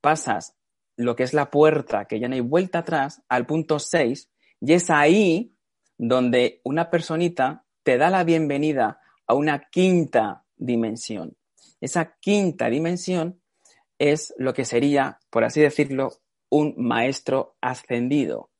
pasas 0.00 0.54
lo 0.96 1.16
que 1.16 1.24
es 1.24 1.34
la 1.34 1.50
puerta, 1.50 2.04
que 2.04 2.20
ya 2.20 2.28
no 2.28 2.34
hay 2.34 2.40
vuelta 2.40 2.78
atrás, 2.78 3.22
al 3.28 3.44
punto 3.44 3.80
6, 3.80 4.30
y 4.60 4.72
es 4.72 4.88
ahí 4.88 5.56
donde 5.98 6.60
una 6.62 6.90
personita 6.90 7.64
te 7.82 7.98
da 7.98 8.08
la 8.08 8.22
bienvenida 8.22 9.00
a 9.26 9.34
una 9.34 9.68
quinta 9.70 10.44
dimensión. 10.56 11.36
Esa 11.80 12.16
quinta 12.20 12.68
dimensión 12.70 13.40
es 13.98 14.34
lo 14.36 14.54
que 14.54 14.64
sería, 14.64 15.20
por 15.30 15.44
así 15.44 15.60
decirlo, 15.60 16.12
un 16.48 16.74
maestro 16.76 17.56
ascendido. 17.60 18.50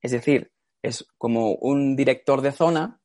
Es 0.00 0.12
decir, 0.12 0.52
es 0.82 1.06
como 1.18 1.54
un 1.54 1.96
director 1.96 2.40
de 2.40 2.52
zona 2.52 3.00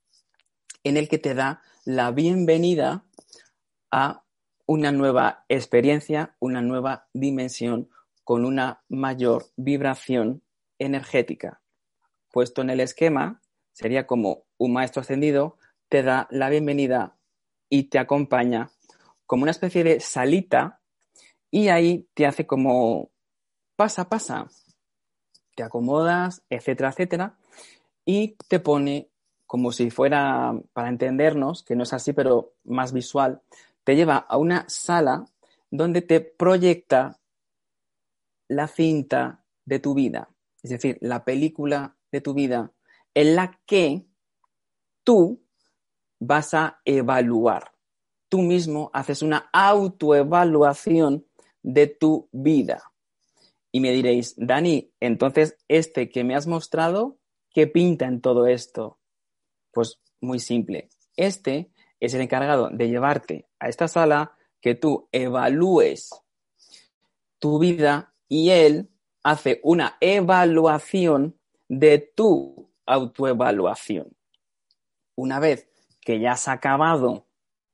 en 0.84 0.97
el 0.97 1.10
que 1.10 1.17
te 1.17 1.34
da 1.34 1.62
la 1.86 2.12
bienvenida 2.12 3.06
a 3.91 4.23
una 4.65 4.91
nueva 4.91 5.45
experiencia, 5.47 6.36
una 6.39 6.62
nueva 6.62 7.08
dimensión 7.13 7.89
con 8.23 8.45
una 8.45 8.84
mayor 8.89 9.45
vibración 9.56 10.43
energética. 10.80 11.62
Puesto 12.32 12.62
en 12.62 12.69
el 12.69 12.80
esquema, 12.80 13.41
sería 13.71 14.06
como 14.06 14.45
un 14.58 14.73
maestro 14.73 15.01
ascendido 15.01 15.58
te 15.89 16.04
da 16.04 16.28
la 16.32 16.50
bienvenida 16.50 17.17
y 17.69 17.84
te 17.84 18.00
acompaña 18.00 18.69
como 19.26 19.43
una 19.43 19.52
especie 19.52 19.84
de 19.84 20.00
salita 20.00 20.82
Y 21.50 21.69
ahí 21.69 22.08
te 22.13 22.26
hace 22.26 22.45
como 22.45 23.12
pasa, 23.76 24.10
pasa, 24.10 24.47
te 25.56 25.63
acomodas, 25.63 26.43
etcétera, 26.50 26.89
etcétera, 26.89 27.38
y 28.06 28.36
te 28.47 28.60
pone 28.60 29.10
como 29.45 29.71
si 29.71 29.89
fuera, 29.91 30.54
para 30.73 30.89
entendernos, 30.89 31.63
que 31.63 31.76
no 31.76 31.84
es 31.84 31.93
así, 31.93 32.12
pero 32.12 32.54
más 32.65 32.91
visual, 32.91 33.41
te 33.86 33.95
lleva 33.95 34.17
a 34.17 34.38
una 34.38 34.65
sala 34.67 35.26
donde 35.71 36.02
te 36.02 36.19
proyecta 36.19 37.17
la 38.50 38.67
cinta 38.67 39.45
de 39.63 39.80
tu 39.80 39.93
vida, 39.93 40.30
es 40.63 40.71
decir, 40.71 40.97
la 41.02 41.23
película 41.23 41.95
de 42.12 42.19
tu 42.19 42.34
vida 42.34 42.71
en 43.13 43.36
la 43.36 43.58
que 43.65 44.06
tú 45.04 45.41
vas 46.19 46.53
a 46.53 46.80
evaluar. 46.86 47.71
Tú 48.30 48.41
mismo 48.41 48.89
haces 48.93 49.21
una 49.21 49.49
autoevaluación 49.53 51.25
de 51.63 51.88
tu 51.88 52.30
vida. 52.32 52.84
Y 53.71 53.80
me 53.80 53.91
diréis, 53.91 54.34
Dani, 54.38 54.91
entonces 54.99 55.58
este 55.67 56.10
que 56.10 56.23
me 56.23 56.36
has 56.36 56.47
mostrado, 56.47 57.17
¿qué 57.51 57.67
pinta 57.67 58.06
en 58.06 58.21
todo 58.21 58.47
esto? 58.47 58.99
Pues 59.71 59.99
muy 60.21 60.39
simple. 60.39 60.89
Este 61.15 61.71
es 61.99 62.13
el 62.13 62.21
encargado 62.21 62.69
de 62.69 62.89
llevarte 62.89 63.47
a 63.60 63.69
esta 63.69 63.88
sala, 63.88 64.34
que 64.62 64.75
tú 64.75 65.08
evalúes 65.12 66.10
tu 67.39 67.60
vida 67.60 68.13
y 68.27 68.49
él 68.49 68.89
hace 69.23 69.60
una 69.63 69.97
evaluación 69.99 71.38
de 71.67 71.99
tu 71.99 72.71
autoevaluación. 72.86 74.15
Una 75.15 75.39
vez 75.39 75.69
que 76.07 76.21
ya 76.21 76.31
has 76.31 76.47
acabado 76.47 77.27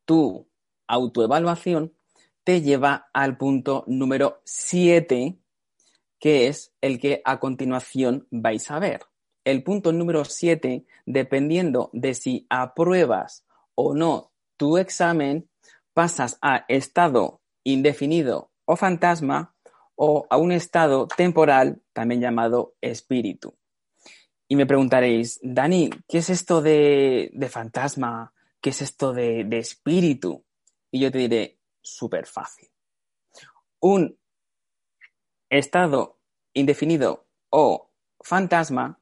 tu 0.05 0.49
autoevaluación, 0.87 1.93
te 2.43 2.63
lleva 2.63 3.11
al 3.13 3.37
punto 3.37 3.83
número 3.85 4.41
7, 4.43 5.37
que 6.17 6.47
es 6.47 6.73
el 6.81 6.99
que 6.99 7.21
a 7.25 7.39
continuación 7.39 8.27
vais 8.31 8.71
a 8.71 8.79
ver. 8.79 9.01
El 9.45 9.61
punto 9.61 9.91
número 9.93 10.25
7, 10.25 10.83
dependiendo 11.05 11.91
de 11.93 12.15
si 12.15 12.47
apruebas 12.49 13.45
o 13.75 13.93
no 13.93 14.31
tu 14.57 14.79
examen, 14.79 15.47
pasas 15.93 16.39
a 16.41 16.65
estado 16.69 17.39
indefinido 17.63 18.49
o 18.65 18.75
fantasma 18.75 19.55
o 19.93 20.25
a 20.31 20.37
un 20.37 20.51
estado 20.51 21.05
temporal, 21.05 21.83
también 21.93 22.19
llamado 22.19 22.73
espíritu. 22.81 23.53
Y 24.53 24.55
me 24.55 24.67
preguntaréis, 24.67 25.39
Dani, 25.41 25.89
¿qué 26.07 26.19
es 26.19 26.29
esto 26.29 26.61
de, 26.61 27.31
fantasma? 27.49 28.35
¿Qué 28.61 28.69
es 28.69 28.83
esto 28.83 29.11
de, 29.11 29.45
de 29.45 29.57
espíritu? 29.57 30.45
Y 30.91 30.99
yo 30.99 31.11
te 31.11 31.17
diré, 31.17 31.57
súper 31.81 32.27
fácil. 32.27 32.69
Un 33.79 34.15
estado 35.49 36.19
indefinido 36.53 37.25
o 37.49 37.89
fantasma 38.21 38.99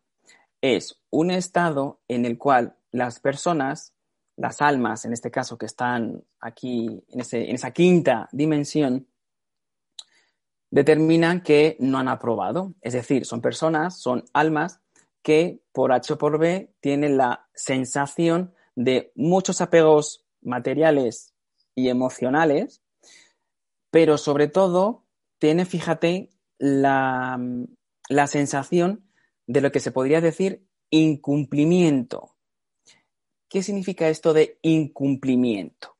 es 0.61 1.01
un 1.09 1.31
estado 1.31 1.99
en 2.07 2.23
el 2.23 2.37
cual 2.37 2.77
las 2.93 3.19
personas, 3.19 3.93
las 4.37 4.61
almas 4.61 5.03
en 5.03 5.11
este 5.11 5.31
caso 5.31 5.57
que 5.57 5.65
están 5.65 6.23
aquí 6.39 7.03
en, 7.09 7.19
en 7.29 7.55
esa 7.55 7.71
quinta 7.71 8.29
dimensión, 8.31 9.05
determinan 10.69 11.41
que 11.41 11.75
no 11.81 11.97
han 11.97 12.07
aprobado. 12.07 12.73
Es 12.79 12.93
decir, 12.93 13.25
son 13.25 13.41
personas, 13.41 13.99
son 13.99 14.23
almas 14.31 14.79
que 15.23 15.62
por 15.71 15.91
H 15.91 16.13
o 16.13 16.17
por 16.17 16.39
B 16.39 16.73
tienen 16.79 17.17
la 17.17 17.47
sensación 17.53 18.53
de 18.75 19.12
muchos 19.15 19.62
apegos 19.62 20.25
materiales 20.41 21.34
y 21.75 21.89
emocionales, 21.89 22.81
pero 23.91 24.17
sobre 24.17 24.47
todo 24.47 25.05
tiene, 25.39 25.65
fíjate, 25.65 26.29
la, 26.57 27.39
la 28.10 28.27
sensación 28.27 29.12
de 29.47 29.62
lo 29.62 29.71
que 29.71 29.79
se 29.79 29.91
podría 29.91 30.21
decir 30.21 30.65
incumplimiento. 30.89 32.36
¿Qué 33.49 33.63
significa 33.63 34.07
esto 34.07 34.34
de 34.34 34.60
incumplimiento? 34.62 35.97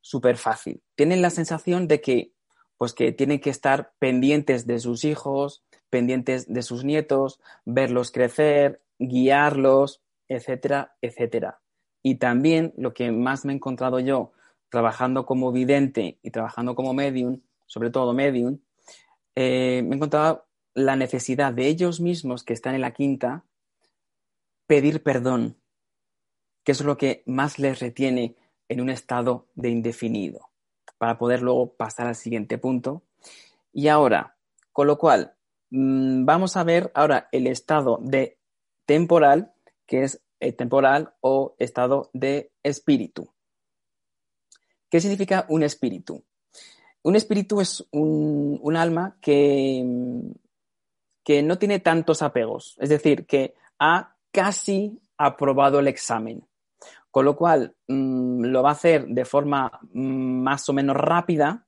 Súper 0.00 0.36
fácil. 0.36 0.82
Tienen 0.94 1.20
la 1.20 1.30
sensación 1.30 1.88
de 1.88 2.00
que, 2.00 2.32
pues 2.76 2.92
que 2.92 3.10
tienen 3.12 3.40
que 3.40 3.50
estar 3.50 3.94
pendientes 3.98 4.66
de 4.66 4.78
sus 4.78 5.04
hijos, 5.04 5.64
pendientes 5.90 6.52
de 6.52 6.62
sus 6.62 6.84
nietos, 6.84 7.40
verlos 7.64 8.10
crecer, 8.10 8.82
guiarlos, 8.98 10.02
etcétera, 10.28 10.96
etcétera. 11.00 11.60
Y 12.02 12.16
también 12.16 12.72
lo 12.76 12.94
que 12.94 13.10
más 13.10 13.44
me 13.44 13.52
he 13.52 13.56
encontrado 13.56 14.00
yo 14.00 14.32
trabajando 14.68 15.26
como 15.26 15.52
vidente 15.52 16.18
y 16.22 16.30
trabajando 16.30 16.74
como 16.74 16.94
medium, 16.94 17.40
sobre 17.66 17.90
todo 17.90 18.12
medium, 18.12 18.58
eh, 19.34 19.82
me 19.84 19.94
he 19.94 19.96
encontrado 19.96 20.46
la 20.74 20.96
necesidad 20.96 21.52
de 21.52 21.66
ellos 21.66 22.00
mismos 22.00 22.44
que 22.44 22.52
están 22.52 22.74
en 22.74 22.80
la 22.82 22.92
quinta 22.92 23.44
pedir 24.66 25.02
perdón, 25.02 25.56
que 26.64 26.72
es 26.72 26.80
lo 26.80 26.96
que 26.96 27.22
más 27.26 27.58
les 27.58 27.78
retiene 27.78 28.36
en 28.68 28.80
un 28.80 28.90
estado 28.90 29.46
de 29.54 29.70
indefinido, 29.70 30.50
para 30.98 31.18
poder 31.18 31.42
luego 31.42 31.72
pasar 31.74 32.08
al 32.08 32.16
siguiente 32.16 32.58
punto. 32.58 33.02
Y 33.72 33.88
ahora, 33.88 34.36
con 34.72 34.88
lo 34.88 34.98
cual, 34.98 35.35
vamos 35.70 36.56
a 36.56 36.64
ver 36.64 36.90
ahora 36.94 37.28
el 37.32 37.46
estado 37.46 37.98
de 38.02 38.38
temporal, 38.86 39.52
que 39.86 40.02
es 40.02 40.22
el 40.40 40.54
temporal 40.56 41.14
o 41.20 41.54
estado 41.58 42.10
de 42.12 42.52
espíritu. 42.62 43.32
¿Qué 44.90 45.00
significa 45.00 45.46
un 45.48 45.62
espíritu? 45.62 46.24
Un 47.02 47.16
espíritu 47.16 47.60
es 47.60 47.86
un, 47.92 48.76
alma 48.76 49.16
que, 49.20 49.84
que 51.24 51.42
no 51.42 51.58
tiene 51.58 51.78
tantos 51.80 52.22
apegos, 52.22 52.76
es 52.80 52.88
decir, 52.88 53.26
que 53.26 53.54
ha 53.78 54.16
casi 54.32 55.00
aprobado 55.16 55.78
el 55.78 55.88
examen, 55.88 56.46
con 57.10 57.24
lo 57.24 57.36
cual 57.36 57.74
mm, 57.88 58.44
lo 58.44 58.62
va 58.62 58.70
a 58.70 58.72
hacer 58.72 59.06
de 59.06 59.24
forma 59.24 59.80
mm, 59.92 60.42
más 60.42 60.68
o 60.68 60.72
menos 60.72 60.96
rápida 60.96 61.66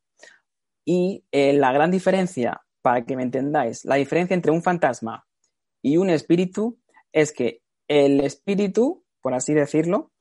y 0.84 1.24
eh, 1.32 1.52
la 1.52 1.72
gran 1.72 1.90
diferencia, 1.90 2.62
para 2.88 3.04
que 3.04 3.16
me 3.16 3.22
entendáis, 3.22 3.84
la 3.84 3.96
diferencia 3.96 4.32
entre 4.32 4.50
un 4.50 4.62
fantasma 4.62 5.26
y 5.82 5.98
un 5.98 6.08
espíritu 6.08 6.78
es 7.12 7.34
que 7.34 7.60
el 7.86 8.22
espíritu, 8.22 9.04
por 9.20 9.34
así 9.34 9.52
decirlo, 9.52 10.12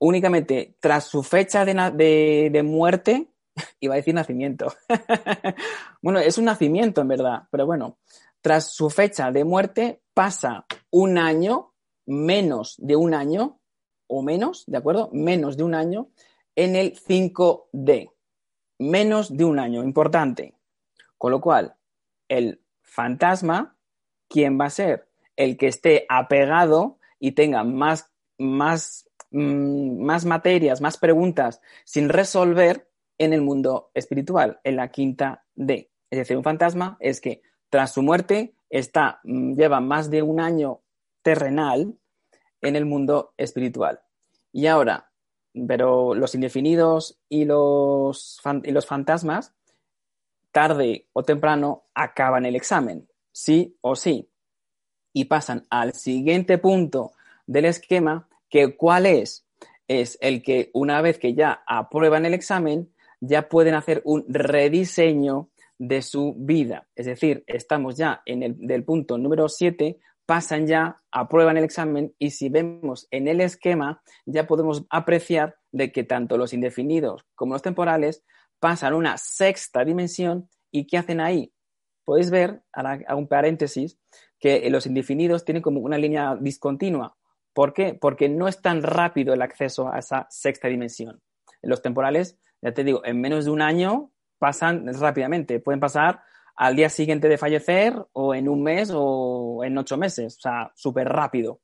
únicamente 0.00 0.74
tras 0.80 1.04
su 1.04 1.22
fecha 1.22 1.64
de, 1.64 2.62
muerte, 2.64 3.28
iba 3.78 3.94
a 3.94 3.98
decir 3.98 4.14
nacimiento. 4.14 4.74
bueno, 6.02 6.18
es 6.18 6.38
un 6.38 6.46
nacimiento 6.46 7.02
en 7.02 7.06
verdad, 7.06 7.44
pero 7.52 7.66
bueno, 7.66 7.98
tras 8.40 8.74
su 8.74 8.90
fecha 8.90 9.30
de 9.30 9.44
muerte 9.44 10.02
pasa 10.12 10.66
un 10.90 11.18
año, 11.18 11.72
menos 12.04 12.74
de 12.78 12.96
un 12.96 13.14
año, 13.14 13.60
o 14.08 14.22
menos, 14.22 14.64
¿de 14.66 14.78
acuerdo? 14.78 15.08
Menos 15.12 15.56
de 15.56 15.62
un 15.62 15.76
año 15.76 16.08
en 16.56 16.74
el 16.74 16.98
5D. 16.98 18.10
Menos 18.80 19.36
de 19.36 19.44
un 19.44 19.60
año, 19.60 19.84
importante. 19.84 20.56
Con 21.16 21.30
lo 21.30 21.40
cual, 21.40 21.76
el 22.38 22.62
fantasma, 22.82 23.76
¿quién 24.28 24.60
va 24.60 24.66
a 24.66 24.70
ser? 24.70 25.08
El 25.36 25.56
que 25.56 25.68
esté 25.68 26.06
apegado 26.08 26.98
y 27.18 27.32
tenga 27.32 27.64
más, 27.64 28.10
más 28.38 29.08
Mm, 29.32 30.04
más 30.04 30.26
materias, 30.26 30.82
más 30.82 30.98
preguntas 30.98 31.62
sin 31.84 32.10
resolver 32.10 32.90
en 33.16 33.32
el 33.32 33.40
mundo 33.40 33.90
espiritual, 33.94 34.60
en 34.62 34.76
la 34.76 34.90
quinta 34.90 35.46
D. 35.54 35.90
Es 36.10 36.18
decir, 36.18 36.36
un 36.36 36.44
fantasma 36.44 36.98
es 37.00 37.22
que 37.22 37.40
tras 37.70 37.94
su 37.94 38.02
muerte 38.02 38.54
está, 38.68 39.20
mm, 39.24 39.54
lleva 39.54 39.80
más 39.80 40.10
de 40.10 40.20
un 40.20 40.38
año 40.38 40.82
terrenal 41.22 41.94
en 42.60 42.76
el 42.76 42.84
mundo 42.84 43.32
espiritual. 43.38 44.00
Y 44.52 44.66
ahora, 44.66 45.10
pero 45.66 46.14
los 46.14 46.34
indefinidos 46.34 47.18
y 47.30 47.46
los, 47.46 48.38
y 48.64 48.70
los 48.70 48.86
fantasmas, 48.86 49.54
tarde 50.52 51.08
o 51.12 51.22
temprano, 51.22 51.84
acaban 51.94 52.46
el 52.46 52.54
examen, 52.54 53.08
sí 53.32 53.76
o 53.80 53.96
sí, 53.96 54.30
y 55.12 55.24
pasan 55.24 55.66
al 55.70 55.94
siguiente 55.94 56.58
punto 56.58 57.12
del 57.46 57.64
esquema, 57.64 58.28
que 58.48 58.76
cuál 58.76 59.06
es? 59.06 59.46
Es 59.88 60.16
el 60.20 60.42
que 60.42 60.70
una 60.72 61.02
vez 61.02 61.18
que 61.18 61.34
ya 61.34 61.62
aprueban 61.66 62.24
el 62.24 62.34
examen, 62.34 62.92
ya 63.20 63.48
pueden 63.48 63.74
hacer 63.74 64.02
un 64.04 64.24
rediseño 64.28 65.48
de 65.78 66.02
su 66.02 66.34
vida. 66.36 66.86
Es 66.94 67.06
decir, 67.06 67.44
estamos 67.46 67.96
ya 67.96 68.22
en 68.24 68.42
el 68.42 68.56
del 68.58 68.84
punto 68.84 69.18
número 69.18 69.48
7, 69.48 69.98
pasan 70.26 70.66
ya, 70.66 71.02
aprueban 71.10 71.56
el 71.56 71.64
examen 71.64 72.14
y 72.18 72.30
si 72.30 72.48
vemos 72.48 73.08
en 73.10 73.28
el 73.28 73.40
esquema, 73.40 74.02
ya 74.24 74.46
podemos 74.46 74.84
apreciar 74.90 75.56
de 75.72 75.90
que 75.90 76.04
tanto 76.04 76.36
los 76.36 76.52
indefinidos 76.52 77.26
como 77.34 77.54
los 77.54 77.62
temporales 77.62 78.24
pasan 78.62 78.92
a 78.92 78.96
una 78.96 79.18
sexta 79.18 79.84
dimensión 79.84 80.48
y 80.70 80.86
¿qué 80.86 80.96
hacen 80.96 81.20
ahí? 81.20 81.52
Podéis 82.04 82.30
ver, 82.30 82.62
hago 82.72 83.18
un 83.18 83.26
paréntesis, 83.26 83.98
que 84.38 84.70
los 84.70 84.86
indefinidos 84.86 85.44
tienen 85.44 85.62
como 85.64 85.80
una 85.80 85.98
línea 85.98 86.36
discontinua. 86.40 87.16
¿Por 87.52 87.72
qué? 87.72 87.98
Porque 88.00 88.28
no 88.28 88.46
es 88.46 88.62
tan 88.62 88.84
rápido 88.84 89.34
el 89.34 89.42
acceso 89.42 89.92
a 89.92 89.98
esa 89.98 90.28
sexta 90.30 90.68
dimensión. 90.68 91.20
En 91.60 91.70
los 91.70 91.82
temporales, 91.82 92.38
ya 92.60 92.72
te 92.72 92.84
digo, 92.84 93.04
en 93.04 93.20
menos 93.20 93.46
de 93.46 93.50
un 93.50 93.62
año 93.62 94.12
pasan 94.38 94.86
rápidamente. 94.94 95.58
Pueden 95.58 95.80
pasar 95.80 96.22
al 96.54 96.76
día 96.76 96.88
siguiente 96.88 97.28
de 97.28 97.38
fallecer 97.38 97.96
o 98.12 98.32
en 98.32 98.48
un 98.48 98.62
mes 98.62 98.92
o 98.94 99.62
en 99.64 99.76
ocho 99.76 99.96
meses. 99.96 100.36
O 100.36 100.40
sea, 100.40 100.72
súper 100.76 101.08
rápido. 101.08 101.60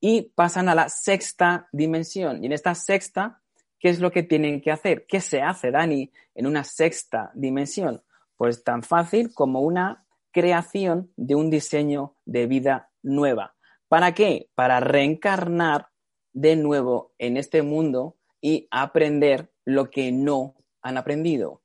Y 0.00 0.32
pasan 0.34 0.68
a 0.68 0.74
la 0.74 0.88
sexta 0.88 1.68
dimensión. 1.70 2.42
Y 2.42 2.46
en 2.46 2.52
esta 2.52 2.74
sexta, 2.74 3.42
¿qué 3.78 3.88
es 3.88 4.00
lo 4.00 4.10
que 4.10 4.22
tienen 4.22 4.60
que 4.60 4.70
hacer? 4.70 5.06
¿Qué 5.06 5.20
se 5.20 5.42
hace, 5.42 5.70
Dani, 5.70 6.10
en 6.34 6.46
una 6.46 6.64
sexta 6.64 7.30
dimensión? 7.34 8.02
Pues 8.36 8.64
tan 8.64 8.82
fácil 8.82 9.32
como 9.32 9.60
una 9.60 10.06
creación 10.30 11.12
de 11.16 11.34
un 11.34 11.50
diseño 11.50 12.16
de 12.24 12.46
vida 12.46 12.90
nueva. 13.02 13.56
¿Para 13.88 14.12
qué? 14.12 14.50
Para 14.54 14.80
reencarnar 14.80 15.88
de 16.32 16.56
nuevo 16.56 17.14
en 17.18 17.36
este 17.36 17.62
mundo 17.62 18.16
y 18.40 18.68
aprender 18.70 19.50
lo 19.64 19.90
que 19.90 20.12
no 20.12 20.54
han 20.82 20.98
aprendido. 20.98 21.62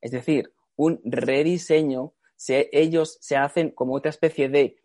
Es 0.00 0.12
decir, 0.12 0.54
un 0.76 1.00
rediseño, 1.04 2.14
ellos 2.48 3.18
se 3.20 3.36
hacen 3.36 3.70
como 3.70 3.94
otra 3.94 4.10
especie 4.10 4.48
de 4.48 4.76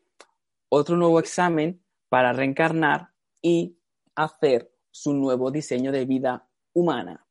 otro 0.69 0.97
nuevo 0.97 1.19
examen 1.19 1.83
para 2.09 2.33
reencarnar 2.33 3.09
y 3.41 3.77
hacer 4.15 4.73
su 4.89 5.13
nuevo 5.13 5.51
diseño 5.51 5.91
de 5.91 6.05
vida 6.05 6.49
humana. 6.73 7.25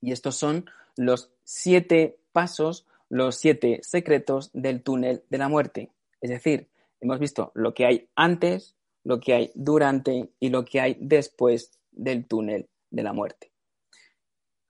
Y 0.00 0.12
estos 0.12 0.36
son 0.36 0.66
los 0.96 1.32
siete 1.44 2.18
pasos, 2.32 2.86
los 3.08 3.36
siete 3.36 3.80
secretos 3.82 4.50
del 4.52 4.82
túnel 4.82 5.24
de 5.30 5.38
la 5.38 5.48
muerte. 5.48 5.90
Es 6.20 6.30
decir, 6.30 6.68
hemos 7.00 7.18
visto 7.18 7.52
lo 7.54 7.74
que 7.74 7.86
hay 7.86 8.08
antes, 8.14 8.76
lo 9.02 9.20
que 9.20 9.34
hay 9.34 9.52
durante 9.54 10.30
y 10.40 10.48
lo 10.48 10.64
que 10.64 10.80
hay 10.80 10.96
después 11.00 11.78
del 11.90 12.26
túnel 12.26 12.68
de 12.90 13.02
la 13.02 13.12
muerte. 13.12 13.52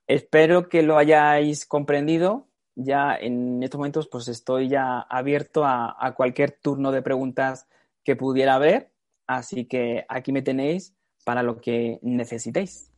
Espero 0.07 0.69
que 0.69 0.83
lo 0.83 0.97
hayáis 0.97 1.65
comprendido. 1.65 2.47
Ya 2.75 3.15
en 3.15 3.63
estos 3.63 3.77
momentos 3.77 4.07
pues 4.07 4.27
estoy 4.27 4.67
ya 4.67 4.99
abierto 4.99 5.63
a, 5.63 5.95
a 5.97 6.13
cualquier 6.13 6.51
turno 6.51 6.91
de 6.91 7.01
preguntas 7.01 7.67
que 8.03 8.15
pudiera 8.15 8.55
haber. 8.55 8.91
Así 9.27 9.65
que 9.65 10.05
aquí 10.07 10.31
me 10.31 10.41
tenéis 10.41 10.93
para 11.23 11.41
lo 11.41 11.59
que 11.59 11.99
necesitéis. 12.03 12.91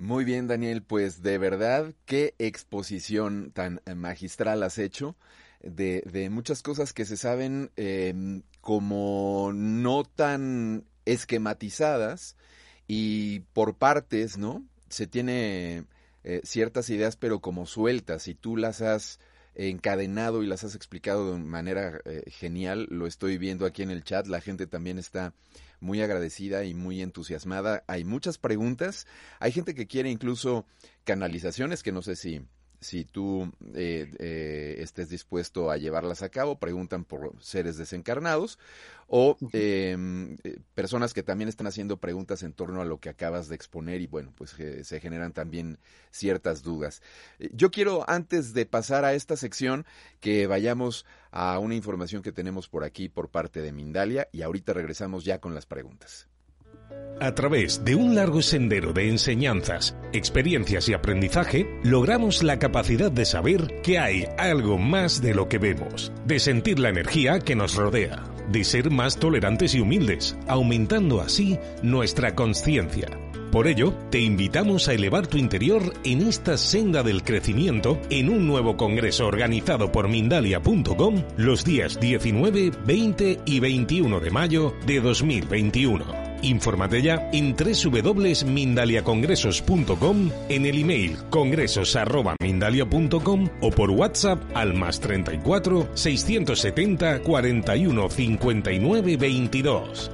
Muy 0.00 0.24
bien, 0.24 0.46
Daniel, 0.46 0.82
pues 0.82 1.20
de 1.22 1.36
verdad, 1.36 1.92
qué 2.06 2.34
exposición 2.38 3.50
tan 3.52 3.82
magistral 3.96 4.62
has 4.62 4.78
hecho 4.78 5.14
de, 5.62 6.02
de 6.10 6.30
muchas 6.30 6.62
cosas 6.62 6.94
que 6.94 7.04
se 7.04 7.18
saben 7.18 7.70
em, 7.76 8.40
como 8.62 9.50
no 9.52 10.04
tan 10.04 10.86
esquematizadas 11.04 12.34
y 12.88 13.40
por 13.52 13.76
partes, 13.76 14.38
¿no? 14.38 14.64
Se 14.88 15.06
tiene 15.06 15.84
eh, 16.24 16.40
ciertas 16.44 16.88
ideas, 16.88 17.16
pero 17.16 17.40
como 17.40 17.66
sueltas, 17.66 18.26
y 18.26 18.34
tú 18.34 18.56
las 18.56 18.80
has 18.80 19.20
encadenado 19.54 20.42
y 20.42 20.46
las 20.46 20.64
has 20.64 20.74
explicado 20.74 21.34
de 21.34 21.40
manera 21.40 22.00
eh, 22.06 22.22
genial, 22.30 22.86
lo 22.88 23.06
estoy 23.06 23.36
viendo 23.36 23.66
aquí 23.66 23.82
en 23.82 23.90
el 23.90 24.02
chat, 24.02 24.26
la 24.28 24.40
gente 24.40 24.66
también 24.66 24.98
está 24.98 25.34
muy 25.80 26.02
agradecida 26.02 26.64
y 26.64 26.74
muy 26.74 27.02
entusiasmada. 27.02 27.84
Hay 27.86 28.04
muchas 28.04 28.38
preguntas, 28.38 29.06
hay 29.38 29.52
gente 29.52 29.74
que 29.74 29.86
quiere 29.86 30.10
incluso 30.10 30.66
canalizaciones, 31.04 31.82
que 31.82 31.92
no 31.92 32.02
sé 32.02 32.16
si 32.16 32.42
si 32.80 33.04
tú 33.04 33.52
eh, 33.74 34.10
eh, 34.18 34.76
estés 34.78 35.10
dispuesto 35.10 35.70
a 35.70 35.76
llevarlas 35.76 36.22
a 36.22 36.30
cabo, 36.30 36.58
preguntan 36.58 37.04
por 37.04 37.34
seres 37.42 37.76
desencarnados 37.76 38.58
o 39.06 39.36
em, 39.52 40.38
eh, 40.44 40.60
personas 40.74 41.12
que 41.12 41.22
también 41.22 41.48
están 41.48 41.66
haciendo 41.66 41.98
preguntas 41.98 42.42
en 42.42 42.54
torno 42.54 42.80
a 42.80 42.86
lo 42.86 42.98
que 42.98 43.10
acabas 43.10 43.48
de 43.48 43.56
exponer 43.56 44.00
y 44.00 44.06
bueno, 44.06 44.32
pues 44.34 44.56
se 44.82 45.00
generan 45.00 45.32
también 45.32 45.78
ciertas 46.10 46.62
dudas. 46.62 47.02
Yo 47.52 47.70
quiero, 47.70 48.08
antes 48.08 48.54
de 48.54 48.64
pasar 48.64 49.04
a 49.04 49.12
esta 49.12 49.36
sección, 49.36 49.84
que 50.20 50.46
vayamos 50.46 51.04
a 51.32 51.58
una 51.58 51.74
información 51.74 52.22
que 52.22 52.32
tenemos 52.32 52.68
por 52.68 52.84
aquí 52.84 53.08
por 53.10 53.28
parte 53.28 53.60
de 53.60 53.72
Mindalia 53.72 54.28
y 54.32 54.42
ahorita 54.42 54.72
regresamos 54.72 55.24
ya 55.24 55.38
con 55.38 55.54
las 55.54 55.66
preguntas. 55.66 56.29
A 57.20 57.34
través 57.34 57.84
de 57.84 57.94
un 57.94 58.14
largo 58.14 58.40
sendero 58.40 58.94
de 58.94 59.10
enseñanzas, 59.10 59.94
experiencias 60.14 60.88
y 60.88 60.94
aprendizaje, 60.94 61.68
logramos 61.84 62.42
la 62.42 62.58
capacidad 62.58 63.12
de 63.12 63.26
saber 63.26 63.82
que 63.82 63.98
hay 63.98 64.24
algo 64.38 64.78
más 64.78 65.20
de 65.20 65.34
lo 65.34 65.46
que 65.46 65.58
vemos, 65.58 66.12
de 66.24 66.40
sentir 66.40 66.78
la 66.78 66.88
energía 66.88 67.38
que 67.38 67.54
nos 67.54 67.74
rodea, 67.74 68.24
de 68.50 68.64
ser 68.64 68.90
más 68.90 69.18
tolerantes 69.18 69.74
y 69.74 69.80
humildes, 69.80 70.34
aumentando 70.48 71.20
así 71.20 71.58
nuestra 71.82 72.34
conciencia. 72.34 73.08
Por 73.52 73.66
ello, 73.66 73.92
te 74.10 74.20
invitamos 74.20 74.88
a 74.88 74.94
elevar 74.94 75.26
tu 75.26 75.36
interior 75.36 75.92
en 76.04 76.26
esta 76.26 76.56
senda 76.56 77.02
del 77.02 77.22
crecimiento 77.22 78.00
en 78.08 78.30
un 78.30 78.46
nuevo 78.46 78.78
congreso 78.78 79.26
organizado 79.26 79.92
por 79.92 80.08
Mindalia.com 80.08 81.22
los 81.36 81.66
días 81.66 82.00
19, 82.00 82.70
20 82.86 83.40
y 83.44 83.60
21 83.60 84.20
de 84.20 84.30
mayo 84.30 84.72
de 84.86 85.00
2021. 85.00 86.29
Infórmate 86.42 87.02
ya 87.02 87.28
en 87.32 87.56
www.mindaliacongresos.com, 87.56 90.30
en 90.48 90.66
el 90.66 90.78
email 90.78 91.16
congresos.mindalia.com 91.30 93.48
o 93.60 93.70
por 93.70 93.90
WhatsApp 93.90 94.40
al 94.54 94.74
más 94.74 95.00
34 95.00 95.88
670 95.94 97.22
41 97.22 98.08
59 98.08 99.16
22. 99.16 100.10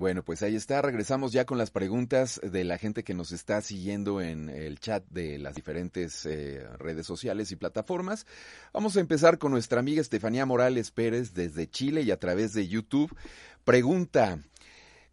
Bueno, 0.00 0.24
pues 0.24 0.42
ahí 0.42 0.56
está. 0.56 0.80
Regresamos 0.80 1.30
ya 1.30 1.44
con 1.44 1.58
las 1.58 1.70
preguntas 1.70 2.40
de 2.42 2.64
la 2.64 2.78
gente 2.78 3.04
que 3.04 3.12
nos 3.12 3.32
está 3.32 3.60
siguiendo 3.60 4.22
en 4.22 4.48
el 4.48 4.80
chat 4.80 5.04
de 5.10 5.38
las 5.38 5.54
diferentes 5.54 6.24
eh, 6.24 6.66
redes 6.78 7.06
sociales 7.06 7.52
y 7.52 7.56
plataformas. 7.56 8.24
Vamos 8.72 8.96
a 8.96 9.00
empezar 9.00 9.36
con 9.36 9.52
nuestra 9.52 9.78
amiga 9.78 10.00
Estefanía 10.00 10.46
Morales 10.46 10.90
Pérez 10.90 11.34
desde 11.34 11.68
Chile 11.68 12.00
y 12.00 12.12
a 12.12 12.18
través 12.18 12.54
de 12.54 12.66
YouTube. 12.66 13.14
Pregunta, 13.64 14.38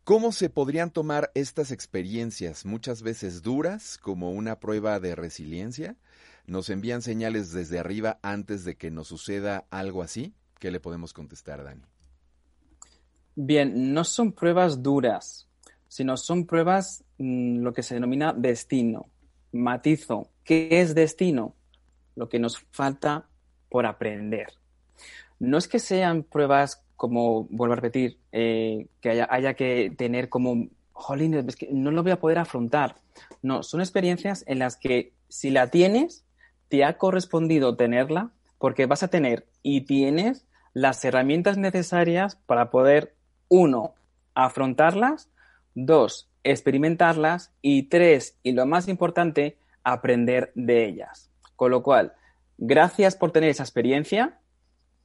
¿Cómo 0.08 0.32
se 0.32 0.50
podrían 0.50 0.90
tomar 0.90 1.32
estas 1.36 1.70
experiencias, 1.70 2.66
muchas 2.66 3.02
veces 3.02 3.42
duras, 3.42 3.98
como 3.98 4.32
una 4.32 4.58
prueba 4.58 5.02
de 5.02 5.16
resiliencia? 5.16 5.98
¿Nos 6.46 6.70
envían 6.70 7.02
señales 7.02 7.52
desde 7.52 7.78
arriba 7.78 8.18
antes 8.22 8.64
de 8.64 8.78
que 8.78 8.90
nos 8.90 9.10
suceda 9.10 9.66
algo 9.70 10.02
así? 10.02 10.34
¿Qué 10.60 10.72
le 10.72 10.80
podemos 10.80 11.12
contestar, 11.12 11.62
Dani? 11.62 11.82
Bien, 13.36 13.94
no 13.94 14.06
son 14.06 14.32
pruebas 14.32 14.82
duras, 14.82 15.50
sino 15.90 16.16
son 16.16 16.46
pruebas 16.46 17.04
mm, 17.18 17.60
lo 17.60 17.74
que 17.74 17.84
se 17.84 17.96
denomina 17.96 18.32
destino. 18.32 19.10
Matizo, 19.52 20.30
¿qué 20.46 20.80
es 20.80 20.96
destino? 20.96 21.54
Lo 22.16 22.30
que 22.30 22.40
nos 22.40 22.60
falta 22.72 23.28
por 23.68 23.86
aprender. 23.86 24.54
No 25.38 25.58
es 25.58 25.68
que 25.68 25.80
sean 25.80 26.24
pruebas 26.24 26.87
como, 26.98 27.46
vuelvo 27.46 27.74
a 27.74 27.78
repetir, 27.78 28.20
eh, 28.32 28.88
que 29.02 29.26
haya, 29.30 29.54
que 29.54 29.94
tener 29.96 30.30
como, 30.30 30.68
jolín, 30.92 31.36
es 31.36 31.56
que 31.56 31.70
no 31.72 31.92
lo 31.92 32.04
voy 32.04 32.12
a 32.12 32.20
poder 32.20 32.40
afrontar. 32.40 32.96
No, 33.42 33.64
son 33.64 33.80
experiencias 33.80 34.44
en 34.48 34.60
las 34.60 34.76
que 34.76 35.14
si 35.30 35.52
la 35.52 35.68
tienes, 35.68 36.26
te 36.68 36.84
ha 36.84 36.98
correspondido 36.98 37.76
tenerla 37.76 38.32
porque 38.58 38.88
vas 38.88 39.04
a 39.04 39.08
tener 39.08 39.48
y 39.62 39.82
tienes 39.82 40.46
las 40.74 41.04
herramientas 41.06 41.58
necesarias 41.58 42.36
para 42.46 42.70
poder, 42.72 43.16
uno, 43.48 43.94
afrontarlas, 44.34 45.30
dos, 45.76 46.30
experimentarlas 46.44 47.54
y 47.62 47.84
tres, 47.84 48.38
y 48.44 48.52
lo 48.54 48.66
más 48.66 48.88
importante, 48.88 49.58
aprender 49.84 50.52
de 50.56 50.86
ellas. 50.86 51.30
Con 51.56 51.72
lo 51.72 51.84
cual, 51.84 52.14
gracias 52.58 53.16
por 53.16 53.32
tener 53.32 53.50
esa 53.50 53.64
experiencia, 53.64 54.40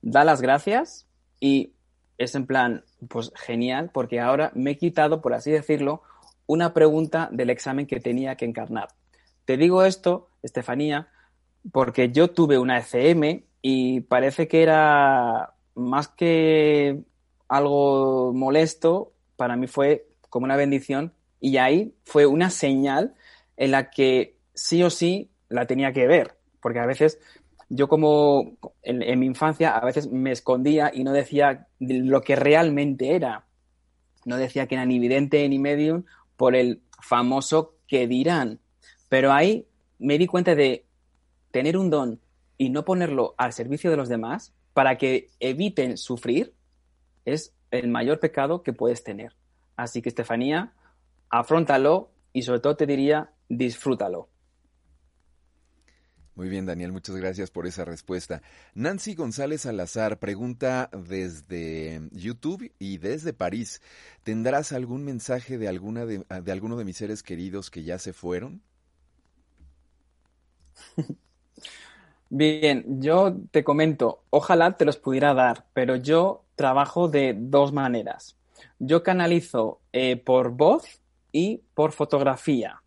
da 0.00 0.24
las 0.24 0.40
gracias 0.42 1.06
y 1.40 1.74
es 2.18 2.34
en 2.34 2.46
plan, 2.46 2.84
pues 3.08 3.32
genial, 3.36 3.90
porque 3.92 4.20
ahora 4.20 4.52
me 4.54 4.72
he 4.72 4.76
quitado, 4.76 5.20
por 5.20 5.34
así 5.34 5.50
decirlo, 5.50 6.02
una 6.46 6.74
pregunta 6.74 7.28
del 7.32 7.50
examen 7.50 7.86
que 7.86 8.00
tenía 8.00 8.36
que 8.36 8.44
encarnar. 8.44 8.88
Te 9.44 9.56
digo 9.56 9.84
esto, 9.84 10.28
Estefanía, 10.42 11.08
porque 11.72 12.10
yo 12.10 12.30
tuve 12.30 12.58
una 12.58 12.78
ECM 12.78 13.44
y 13.60 14.00
parece 14.00 14.48
que 14.48 14.62
era 14.62 15.54
más 15.74 16.08
que 16.08 17.02
algo 17.48 18.32
molesto, 18.34 19.12
para 19.36 19.56
mí 19.56 19.66
fue 19.66 20.06
como 20.30 20.44
una 20.44 20.56
bendición 20.56 21.12
y 21.40 21.56
ahí 21.56 21.94
fue 22.04 22.26
una 22.26 22.50
señal 22.50 23.14
en 23.56 23.70
la 23.72 23.90
que 23.90 24.36
sí 24.54 24.82
o 24.82 24.90
sí 24.90 25.30
la 25.48 25.66
tenía 25.66 25.92
que 25.92 26.06
ver, 26.06 26.36
porque 26.60 26.80
a 26.80 26.86
veces 26.86 27.20
yo 27.74 27.88
como 27.88 28.58
en, 28.82 29.18
mi 29.18 29.24
infancia 29.24 29.74
a 29.74 29.82
veces 29.82 30.10
me 30.12 30.30
escondía 30.30 30.90
y 30.92 31.04
no 31.04 31.12
decía 31.12 31.68
lo 31.80 32.20
que 32.20 32.36
realmente 32.36 33.16
era. 33.16 33.46
No 34.26 34.36
decía 34.36 34.66
que 34.66 34.74
era 34.74 34.84
ni 34.84 34.98
vidente 34.98 35.48
ni 35.48 35.58
medium 35.58 36.04
por 36.36 36.54
el 36.54 36.82
famoso 37.00 37.76
que 37.88 38.06
dirán. 38.06 38.60
Pero 39.08 39.32
ahí 39.32 39.66
me 39.98 40.18
di 40.18 40.26
cuenta 40.26 40.54
de 40.54 40.84
tener 41.50 41.78
un 41.78 41.88
don 41.88 42.20
y 42.58 42.68
no 42.68 42.84
ponerlo 42.84 43.34
al 43.38 43.54
servicio 43.54 43.90
de 43.90 43.96
los 43.96 44.10
demás 44.10 44.52
para 44.74 44.98
que 44.98 45.30
eviten 45.40 45.96
sufrir 45.96 46.52
es 47.24 47.54
el 47.70 47.88
mayor 47.88 48.20
pecado 48.20 48.62
que 48.62 48.74
puedes 48.74 49.02
tener. 49.02 49.34
Así 49.76 50.02
que, 50.02 50.10
Estefanía, 50.10 50.74
afrontalo 51.30 52.10
y 52.34 52.42
sobre 52.42 52.60
todo 52.60 52.76
te 52.76 52.84
diría, 52.84 53.32
disfrútalo. 53.48 54.28
Muy 56.34 56.48
bien, 56.48 56.64
Daniel, 56.64 56.92
muchas 56.92 57.14
gracias 57.16 57.50
por 57.50 57.66
esa 57.66 57.84
respuesta. 57.84 58.40
Nancy 58.74 59.14
González 59.14 59.60
Salazar 59.62 60.18
pregunta 60.18 60.88
desde 60.92 62.08
YouTube 62.10 62.72
y 62.78 62.96
desde 62.96 63.34
París. 63.34 63.82
¿Tendrás 64.22 64.72
algún 64.72 65.04
mensaje 65.04 65.58
de, 65.58 65.68
alguna 65.68 66.06
de, 66.06 66.24
alguno 66.50 66.76
de 66.76 66.86
mis 66.86 66.96
seres 66.96 67.22
queridos 67.22 67.70
que 67.70 67.82
ya 67.82 67.98
se 67.98 68.14
fueron? 68.14 68.62
Bien, 72.30 73.02
yo 73.02 73.36
te 73.50 73.62
comento, 73.62 74.22
ojalá 74.30 74.78
te 74.78 74.86
los 74.86 74.96
pudiera 74.96 75.34
dar, 75.34 75.66
pero 75.74 75.96
yo 75.96 76.46
trabajo 76.54 77.08
de 77.08 77.36
dos 77.38 77.74
maneras. 77.74 78.38
Yo 78.78 79.02
canalizo 79.02 79.80
eh, 79.92 80.16
por 80.16 80.52
voz 80.52 81.02
y 81.30 81.60
por 81.74 81.92
fotografía. 81.92 82.82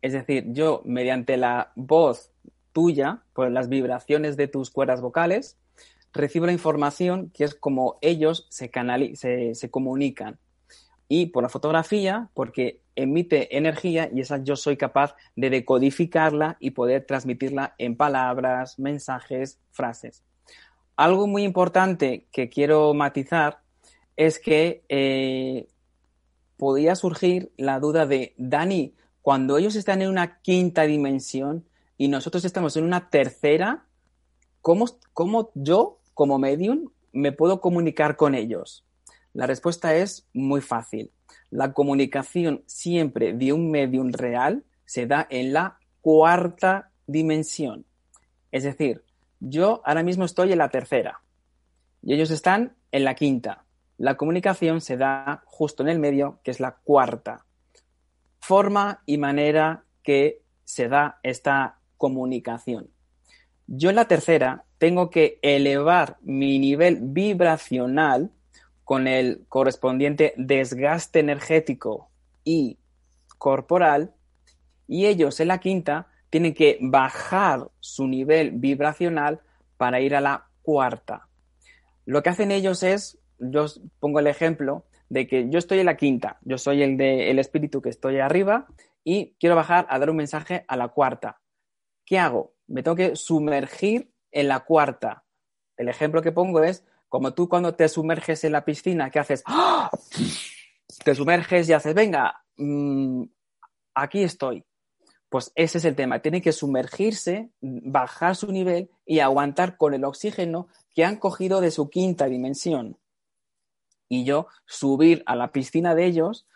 Es 0.00 0.12
decir, 0.12 0.44
yo 0.52 0.80
mediante 0.84 1.36
la 1.36 1.72
voz 1.74 2.30
tuya, 2.74 3.22
por 3.32 3.50
las 3.50 3.70
vibraciones 3.70 4.36
de 4.36 4.48
tus 4.48 4.70
cuerdas 4.70 5.00
vocales, 5.00 5.56
recibo 6.12 6.44
la 6.44 6.52
información 6.52 7.30
que 7.30 7.44
es 7.44 7.54
como 7.54 7.98
ellos 8.02 8.46
se, 8.50 8.70
se, 9.54 9.70
comunican. 9.70 10.38
Y 11.08 11.26
por 11.26 11.42
la 11.42 11.48
fotografía, 11.48 12.30
porque 12.34 12.80
emite 12.96 13.56
energía 13.56 14.10
y 14.12 14.20
esa 14.20 14.42
yo 14.42 14.56
soy 14.56 14.76
capaz 14.76 15.14
de 15.36 15.50
decodificarla 15.50 16.56
y 16.60 16.70
poder 16.70 17.06
transmitirla 17.06 17.74
en 17.78 17.96
palabras, 17.96 18.78
mensajes, 18.78 19.58
frases. 19.70 20.22
Algo 20.96 21.26
muy 21.26 21.44
importante 21.44 22.26
que 22.32 22.48
quiero 22.48 22.92
matizar 22.94 23.60
es 24.16 24.38
que 24.38 24.84
eh, 24.88 25.68
podía 26.56 26.94
surgir 26.96 27.52
la 27.56 27.78
duda 27.80 28.06
de, 28.06 28.34
Dani, 28.38 28.94
cuando 29.22 29.58
ellos 29.58 29.76
están 29.76 30.02
en 30.02 30.08
una 30.08 30.40
quinta 30.40 30.82
dimensión, 30.82 31.64
y 31.96 32.08
nosotros 32.08 32.44
estamos 32.44 32.76
en 32.76 32.84
una 32.84 33.08
tercera, 33.08 33.86
¿cómo, 34.60 34.86
cómo 35.12 35.50
yo, 35.54 36.00
como 36.14 36.38
medium, 36.38 36.90
me 37.12 37.32
puedo 37.32 37.60
comunicar 37.60 38.16
con 38.16 38.34
ellos? 38.34 38.84
La 39.32 39.46
respuesta 39.46 39.94
es 39.94 40.28
muy 40.32 40.60
fácil. 40.60 41.10
La 41.50 41.72
comunicación 41.72 42.62
siempre 42.66 43.32
de 43.32 43.52
un 43.52 43.70
medium 43.70 44.12
real 44.12 44.64
se 44.84 45.06
da 45.06 45.26
en 45.30 45.52
la 45.52 45.78
cuarta 46.00 46.90
dimensión. 47.06 47.84
Es 48.52 48.62
decir, 48.62 49.04
yo 49.40 49.82
ahora 49.84 50.02
mismo 50.02 50.24
estoy 50.24 50.52
en 50.52 50.58
la 50.58 50.68
tercera 50.68 51.20
y 52.02 52.14
ellos 52.14 52.30
están 52.30 52.76
en 52.92 53.04
la 53.04 53.14
quinta. 53.14 53.64
La 53.98 54.16
comunicación 54.16 54.80
se 54.80 54.96
da 54.96 55.42
justo 55.46 55.82
en 55.82 55.88
el 55.88 55.98
medio, 55.98 56.40
que 56.42 56.50
es 56.50 56.60
la 56.60 56.76
cuarta. 56.76 57.44
Forma 58.40 59.02
y 59.06 59.18
manera 59.18 59.84
que 60.02 60.42
se 60.64 60.88
da 60.88 61.18
esta 61.22 61.78
comunicación. 61.96 62.90
Yo 63.66 63.90
en 63.90 63.96
la 63.96 64.08
tercera 64.08 64.64
tengo 64.78 65.10
que 65.10 65.38
elevar 65.42 66.18
mi 66.22 66.58
nivel 66.58 66.98
vibracional 67.00 68.30
con 68.84 69.06
el 69.08 69.44
correspondiente 69.48 70.34
desgaste 70.36 71.20
energético 71.20 72.10
y 72.44 72.78
corporal 73.38 74.12
y 74.86 75.06
ellos 75.06 75.40
en 75.40 75.48
la 75.48 75.58
quinta 75.58 76.08
tienen 76.28 76.52
que 76.52 76.78
bajar 76.80 77.68
su 77.80 78.06
nivel 78.06 78.50
vibracional 78.52 79.40
para 79.76 80.00
ir 80.00 80.14
a 80.14 80.20
la 80.20 80.48
cuarta. 80.62 81.28
Lo 82.04 82.22
que 82.22 82.30
hacen 82.30 82.50
ellos 82.50 82.82
es, 82.82 83.18
yo 83.38 83.66
pongo 84.00 84.18
el 84.18 84.26
ejemplo 84.26 84.84
de 85.08 85.26
que 85.26 85.48
yo 85.48 85.58
estoy 85.58 85.78
en 85.78 85.86
la 85.86 85.96
quinta, 85.96 86.38
yo 86.42 86.58
soy 86.58 86.82
el 86.82 86.96
de 86.96 87.30
el 87.30 87.38
espíritu 87.38 87.80
que 87.80 87.88
estoy 87.88 88.18
arriba 88.18 88.66
y 89.04 89.34
quiero 89.38 89.56
bajar 89.56 89.86
a 89.88 89.98
dar 89.98 90.10
un 90.10 90.16
mensaje 90.16 90.64
a 90.68 90.76
la 90.76 90.88
cuarta. 90.88 91.40
¿Qué 92.04 92.18
hago? 92.18 92.54
Me 92.66 92.82
tengo 92.82 92.96
que 92.96 93.16
sumergir 93.16 94.12
en 94.30 94.48
la 94.48 94.60
cuarta. 94.60 95.24
El 95.76 95.88
ejemplo 95.88 96.22
que 96.22 96.32
pongo 96.32 96.62
es 96.62 96.84
como 97.08 97.32
tú 97.32 97.48
cuando 97.48 97.74
te 97.74 97.88
sumerges 97.88 98.44
en 98.44 98.52
la 98.52 98.64
piscina, 98.64 99.10
¿qué 99.10 99.20
haces? 99.20 99.42
¡Ah! 99.46 99.90
Te 101.04 101.14
sumerges 101.14 101.68
y 101.68 101.72
haces, 101.72 101.94
venga, 101.94 102.44
mm, 102.56 103.22
aquí 103.94 104.22
estoy. 104.22 104.64
Pues 105.28 105.52
ese 105.54 105.78
es 105.78 105.84
el 105.84 105.96
tema. 105.96 106.20
Tiene 106.20 106.42
que 106.42 106.52
sumergirse, 106.52 107.50
bajar 107.60 108.36
su 108.36 108.52
nivel 108.52 108.90
y 109.04 109.20
aguantar 109.20 109.76
con 109.76 109.94
el 109.94 110.04
oxígeno 110.04 110.68
que 110.94 111.04
han 111.04 111.16
cogido 111.16 111.60
de 111.60 111.70
su 111.70 111.90
quinta 111.90 112.26
dimensión. 112.26 112.98
Y 114.08 114.24
yo 114.24 114.48
subir 114.66 115.22
a 115.26 115.34
la 115.34 115.50
piscina 115.50 115.94
de 115.94 116.06
ellos, 116.06 116.46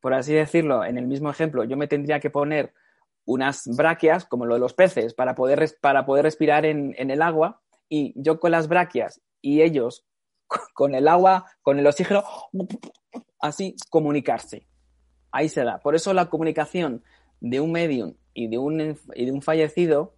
por 0.00 0.14
así 0.14 0.32
decirlo, 0.34 0.84
en 0.84 0.98
el 0.98 1.06
mismo 1.06 1.30
ejemplo, 1.30 1.64
yo 1.64 1.76
me 1.76 1.86
tendría 1.86 2.20
que 2.20 2.30
poner 2.30 2.74
unas 3.28 3.64
braquias, 3.76 4.24
como 4.24 4.46
lo 4.46 4.54
de 4.54 4.60
los 4.60 4.72
peces, 4.72 5.12
para 5.12 5.34
poder, 5.34 5.70
para 5.82 6.06
poder 6.06 6.24
respirar 6.24 6.64
en, 6.64 6.94
el 6.96 7.20
agua, 7.20 7.60
y 7.86 8.14
yo 8.16 8.40
con 8.40 8.52
las 8.52 8.68
braquias 8.68 9.20
y 9.42 9.60
ellos 9.60 10.06
con 10.74 10.94
el 10.94 11.06
agua, 11.06 11.44
con 11.60 11.78
el 11.78 11.86
oxígeno, 11.86 12.24
así 13.38 13.76
comunicarse. 13.90 14.66
Ahí 15.30 15.50
se 15.50 15.62
da. 15.62 15.78
Por 15.78 15.94
eso 15.94 16.14
la 16.14 16.30
comunicación 16.30 17.04
de 17.40 17.60
un 17.60 17.70
medium 17.70 18.14
y 18.32 18.48
de 18.48 18.56
un, 18.56 18.98
y 19.14 19.26
de 19.26 19.32
un 19.32 19.42
fallecido 19.42 20.14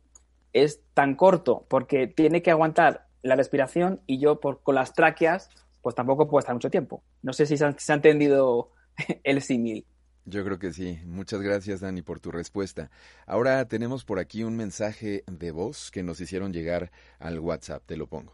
es 0.52 0.80
tan 0.94 1.16
corto, 1.16 1.66
porque 1.68 2.06
tiene 2.06 2.42
que 2.42 2.52
aguantar 2.52 3.08
la 3.22 3.34
respiración 3.34 4.02
y 4.06 4.20
yo 4.20 4.38
por, 4.38 4.62
con 4.62 4.76
las 4.76 4.94
tráqueas, 4.94 5.50
pues 5.82 5.96
tampoco 5.96 6.28
puedo 6.28 6.38
estar 6.38 6.54
mucho 6.54 6.70
tiempo. 6.70 7.02
No 7.22 7.32
sé 7.32 7.44
si 7.46 7.56
se 7.56 7.64
ha 7.64 7.94
entendido 7.94 8.70
el 9.24 9.42
símil. 9.42 9.84
Yo 10.30 10.44
creo 10.44 10.60
que 10.60 10.72
sí. 10.72 11.00
Muchas 11.04 11.40
gracias, 11.40 11.80
Dani, 11.80 12.02
por 12.02 12.20
tu 12.20 12.30
respuesta. 12.30 12.88
Ahora 13.26 13.66
tenemos 13.66 14.04
por 14.04 14.20
aquí 14.20 14.44
un 14.44 14.56
mensaje 14.56 15.24
de 15.26 15.50
voz 15.50 15.90
que 15.90 16.04
nos 16.04 16.20
hicieron 16.20 16.52
llegar 16.52 16.92
al 17.18 17.40
WhatsApp. 17.40 17.82
Te 17.84 17.96
lo 17.96 18.06
pongo. 18.06 18.32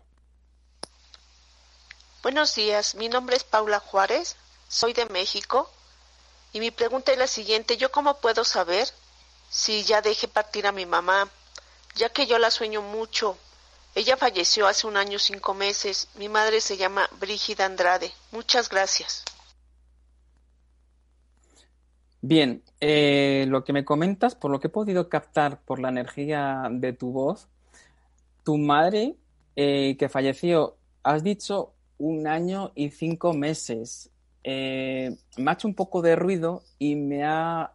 Buenos 2.22 2.54
días, 2.54 2.96
mi 2.96 3.08
nombre 3.08 3.36
es 3.36 3.44
Paula 3.44 3.80
Juárez, 3.80 4.36
soy 4.68 4.92
de 4.92 5.06
México 5.06 5.70
y 6.52 6.60
mi 6.60 6.70
pregunta 6.70 7.12
es 7.12 7.18
la 7.18 7.28
siguiente, 7.28 7.76
¿yo 7.76 7.92
cómo 7.92 8.18
puedo 8.20 8.44
saber 8.44 8.88
si 9.48 9.84
ya 9.84 10.02
dejé 10.02 10.26
partir 10.26 10.66
a 10.66 10.72
mi 10.72 10.86
mamá? 10.86 11.30
Ya 11.94 12.10
que 12.10 12.26
yo 12.26 12.38
la 12.38 12.50
sueño 12.50 12.82
mucho. 12.82 13.38
Ella 13.94 14.18
falleció 14.18 14.66
hace 14.66 14.86
un 14.86 14.98
año 14.98 15.18
cinco 15.18 15.54
meses. 15.54 16.08
Mi 16.16 16.28
madre 16.28 16.60
se 16.60 16.76
llama 16.76 17.08
Brígida 17.12 17.64
Andrade. 17.64 18.12
Muchas 18.32 18.68
gracias. 18.68 19.22
Bien, 22.28 22.64
eh, 22.80 23.44
lo 23.46 23.62
que 23.62 23.72
me 23.72 23.84
comentas, 23.84 24.34
por 24.34 24.50
lo 24.50 24.58
que 24.58 24.66
he 24.66 24.70
podido 24.70 25.08
captar 25.08 25.62
por 25.62 25.78
la 25.78 25.90
energía 25.90 26.66
de 26.72 26.92
tu 26.92 27.12
voz, 27.12 27.46
tu 28.42 28.58
madre 28.58 29.14
eh, 29.54 29.96
que 29.96 30.08
falleció, 30.08 30.76
has 31.04 31.22
dicho 31.22 31.74
un 31.98 32.26
año 32.26 32.72
y 32.74 32.90
cinco 32.90 33.32
meses. 33.32 34.10
Eh, 34.42 35.16
me 35.36 35.50
ha 35.52 35.54
hecho 35.54 35.68
un 35.68 35.76
poco 35.76 36.02
de 36.02 36.16
ruido 36.16 36.64
y 36.80 36.96
me 36.96 37.22
ha, 37.22 37.74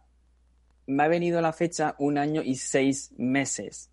me 0.86 1.02
ha 1.02 1.08
venido 1.08 1.40
la 1.40 1.54
fecha 1.54 1.94
un 1.98 2.18
año 2.18 2.42
y 2.42 2.56
seis 2.56 3.10
meses. 3.16 3.88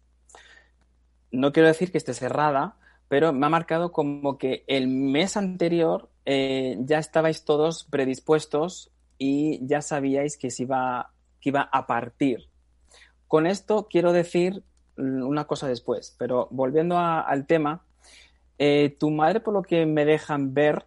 No 1.32 1.54
quiero 1.54 1.70
decir 1.70 1.90
que 1.90 2.00
esté 2.00 2.14
cerrada, 2.14 2.76
pero 3.08 3.32
me 3.32 3.46
ha 3.46 3.50
marcado 3.50 3.94
como 3.94 4.38
que 4.38 4.66
el 4.68 4.90
mes 4.90 5.38
anterior 5.38 6.10
ya 6.26 7.00
estabais 7.00 7.46
todos 7.46 7.86
predispuestos 7.86 8.92
y 9.20 9.60
ya 9.68 9.84
sabíais 9.84 10.38
que, 10.38 10.50
se 10.50 10.64
iba, 10.64 11.12
que 11.40 11.50
iba 11.50 11.70
a 11.72 11.86
partir. 11.86 12.48
Con 13.28 13.46
esto 13.46 13.88
quiero 13.88 14.12
decir 14.12 14.64
una 14.98 15.46
cosa 15.46 15.68
después, 15.68 16.16
pero 16.18 16.48
volviendo 16.50 16.98
al 16.98 17.46
tema, 17.46 17.86
eh, 18.58 18.96
tu 19.00 19.12
madre, 19.12 19.40
por 19.40 19.54
lo 19.54 19.62
que 19.62 19.86
me 19.86 20.06
dejan 20.06 20.54
ver 20.54 20.86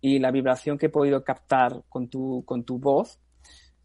y 0.00 0.18
la 0.18 0.30
vibración 0.30 0.78
que 0.78 0.86
he 0.86 0.90
podido 0.90 1.22
captar 1.22 1.82
con 1.88 2.08
tu, 2.08 2.44
con 2.46 2.64
tu 2.64 2.78
voz, 2.78 3.18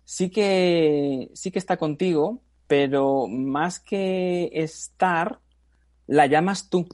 sí 0.06 0.30
que, 0.30 1.30
sí 1.34 1.52
que 1.52 1.60
está 1.60 1.78
contigo, 1.78 2.42
pero 2.68 3.28
más 3.28 3.80
que 3.80 4.50
estar, 4.54 5.40
la 6.08 6.28
llamas 6.28 6.70
tú. 6.70 6.88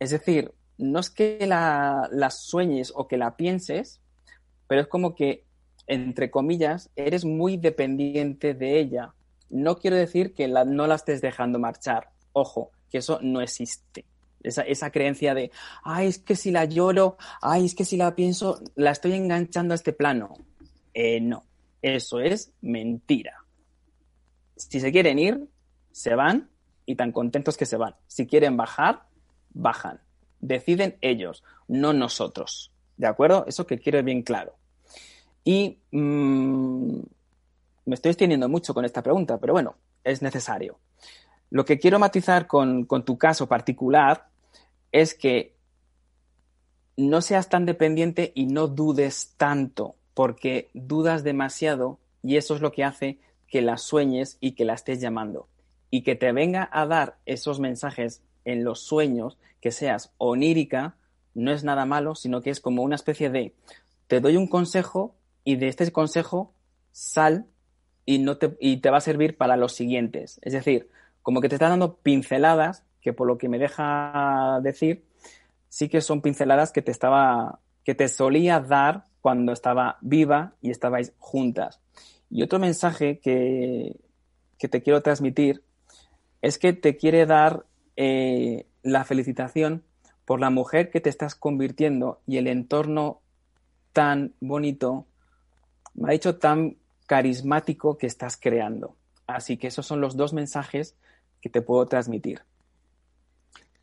Es 0.00 0.10
decir, 0.10 0.54
no 0.76 1.00
es 1.00 1.10
que 1.10 1.46
la, 1.46 2.08
la 2.12 2.30
sueñes 2.30 2.92
o 2.94 3.06
que 3.06 3.16
la 3.16 3.36
pienses, 3.36 4.00
pero 4.66 4.80
es 4.80 4.86
como 4.86 5.14
que 5.14 5.44
entre 5.88 6.30
comillas, 6.30 6.90
eres 6.94 7.24
muy 7.24 7.56
dependiente 7.56 8.54
de 8.54 8.78
ella. 8.78 9.14
No 9.50 9.78
quiero 9.78 9.96
decir 9.96 10.34
que 10.34 10.46
no 10.46 10.86
la 10.86 10.94
estés 10.94 11.20
dejando 11.22 11.58
marchar. 11.58 12.10
Ojo, 12.32 12.70
que 12.90 12.98
eso 12.98 13.18
no 13.22 13.40
existe. 13.40 14.04
Esa, 14.42 14.90
creencia 14.90 15.34
de, 15.34 15.50
ay, 15.82 16.06
es 16.06 16.18
que 16.18 16.36
si 16.36 16.52
la 16.52 16.64
lloro, 16.64 17.16
ay, 17.42 17.64
es 17.64 17.74
que 17.74 17.84
si 17.84 17.96
la 17.96 18.14
pienso, 18.14 18.60
la 18.76 18.92
estoy 18.92 19.14
enganchando 19.14 19.74
a 19.74 19.74
este 19.74 19.92
plano. 19.92 20.34
Eh, 20.94 21.20
no, 21.20 21.44
eso 21.82 22.20
es 22.20 22.52
mentira. 22.60 23.44
Si 24.56 24.80
se 24.80 24.92
quieren 24.92 25.18
ir, 25.18 25.48
se 25.90 26.14
van 26.14 26.50
y 26.86 26.94
tan 26.94 27.12
contentos 27.12 27.56
que 27.56 27.66
se 27.66 27.76
van. 27.76 27.96
Si 28.06 28.26
quieren 28.26 28.56
bajar, 28.56 29.06
bajan. 29.50 30.00
Deciden 30.40 30.98
ellos, 31.00 31.42
no 31.66 31.92
nosotros. 31.92 32.72
¿De 32.96 33.06
acuerdo? 33.06 33.44
Eso 33.48 33.66
que 33.66 33.78
quiero 33.78 34.02
bien 34.02 34.22
claro. 34.22 34.54
Y 35.48 35.78
mm, 35.92 37.00
me 37.86 37.94
estoy 37.94 38.10
extendiendo 38.10 38.50
mucho 38.50 38.74
con 38.74 38.84
esta 38.84 39.02
pregunta, 39.02 39.38
pero 39.38 39.54
bueno, 39.54 39.76
es 40.04 40.20
necesario. 40.20 40.78
Lo 41.48 41.64
que 41.64 41.78
quiero 41.78 41.98
matizar 41.98 42.46
con, 42.46 42.84
con 42.84 43.02
tu 43.02 43.16
caso 43.16 43.46
particular 43.46 44.28
es 44.92 45.14
que 45.14 45.54
no 46.98 47.22
seas 47.22 47.48
tan 47.48 47.64
dependiente 47.64 48.30
y 48.34 48.44
no 48.44 48.68
dudes 48.68 49.32
tanto, 49.38 49.94
porque 50.12 50.68
dudas 50.74 51.24
demasiado 51.24 51.98
y 52.22 52.36
eso 52.36 52.54
es 52.54 52.60
lo 52.60 52.70
que 52.70 52.84
hace 52.84 53.18
que 53.46 53.62
la 53.62 53.78
sueñes 53.78 54.36
y 54.40 54.52
que 54.52 54.66
la 54.66 54.74
estés 54.74 55.00
llamando. 55.00 55.48
Y 55.88 56.02
que 56.02 56.14
te 56.14 56.30
venga 56.32 56.68
a 56.70 56.84
dar 56.84 57.16
esos 57.24 57.58
mensajes 57.58 58.20
en 58.44 58.64
los 58.64 58.80
sueños, 58.82 59.38
que 59.62 59.70
seas 59.70 60.12
onírica, 60.18 60.96
no 61.32 61.52
es 61.52 61.64
nada 61.64 61.86
malo, 61.86 62.16
sino 62.16 62.42
que 62.42 62.50
es 62.50 62.60
como 62.60 62.82
una 62.82 62.96
especie 62.96 63.30
de, 63.30 63.54
te 64.08 64.20
doy 64.20 64.36
un 64.36 64.46
consejo 64.46 65.14
y 65.44 65.56
de 65.56 65.68
este 65.68 65.90
consejo 65.92 66.54
sal 66.92 67.46
y, 68.04 68.18
no 68.18 68.38
te, 68.38 68.56
y 68.60 68.78
te 68.78 68.90
va 68.90 68.98
a 68.98 69.02
servir 69.02 69.36
para 69.36 69.56
los 69.56 69.72
siguientes. 69.74 70.40
Es 70.42 70.52
decir, 70.52 70.88
como 71.22 71.40
que 71.40 71.48
te 71.48 71.56
está 71.56 71.68
dando 71.68 71.96
pinceladas, 71.96 72.84
que 73.00 73.12
por 73.12 73.26
lo 73.26 73.38
que 73.38 73.48
me 73.48 73.58
deja 73.58 74.60
decir, 74.62 75.04
sí 75.68 75.88
que 75.88 76.00
son 76.00 76.22
pinceladas 76.22 76.72
que 76.72 76.82
te 76.82 76.90
estaba, 76.90 77.60
que 77.84 77.94
te 77.94 78.08
solía 78.08 78.60
dar 78.60 79.04
cuando 79.20 79.52
estaba 79.52 79.98
viva 80.00 80.54
y 80.60 80.70
estabais 80.70 81.12
juntas. 81.18 81.80
Y 82.30 82.42
otro 82.42 82.58
mensaje 82.58 83.18
que, 83.18 83.96
que 84.58 84.68
te 84.68 84.82
quiero 84.82 85.02
transmitir 85.02 85.62
es 86.42 86.58
que 86.58 86.72
te 86.72 86.96
quiere 86.96 87.26
dar 87.26 87.64
eh, 87.96 88.66
la 88.82 89.04
felicitación 89.04 89.82
por 90.24 90.40
la 90.40 90.50
mujer 90.50 90.90
que 90.90 91.00
te 91.00 91.10
estás 91.10 91.34
convirtiendo 91.34 92.20
y 92.26 92.36
el 92.36 92.46
entorno 92.46 93.20
tan 93.92 94.34
bonito, 94.40 95.06
me 95.98 96.08
ha 96.08 96.12
dicho 96.12 96.36
tan 96.36 96.76
carismático 97.06 97.98
que 97.98 98.06
estás 98.06 98.36
creando. 98.36 98.96
Así 99.26 99.56
que 99.56 99.66
esos 99.66 99.86
son 99.86 100.00
los 100.00 100.16
dos 100.16 100.32
mensajes 100.32 100.96
que 101.40 101.50
te 101.50 101.62
puedo 101.62 101.86
transmitir. 101.86 102.42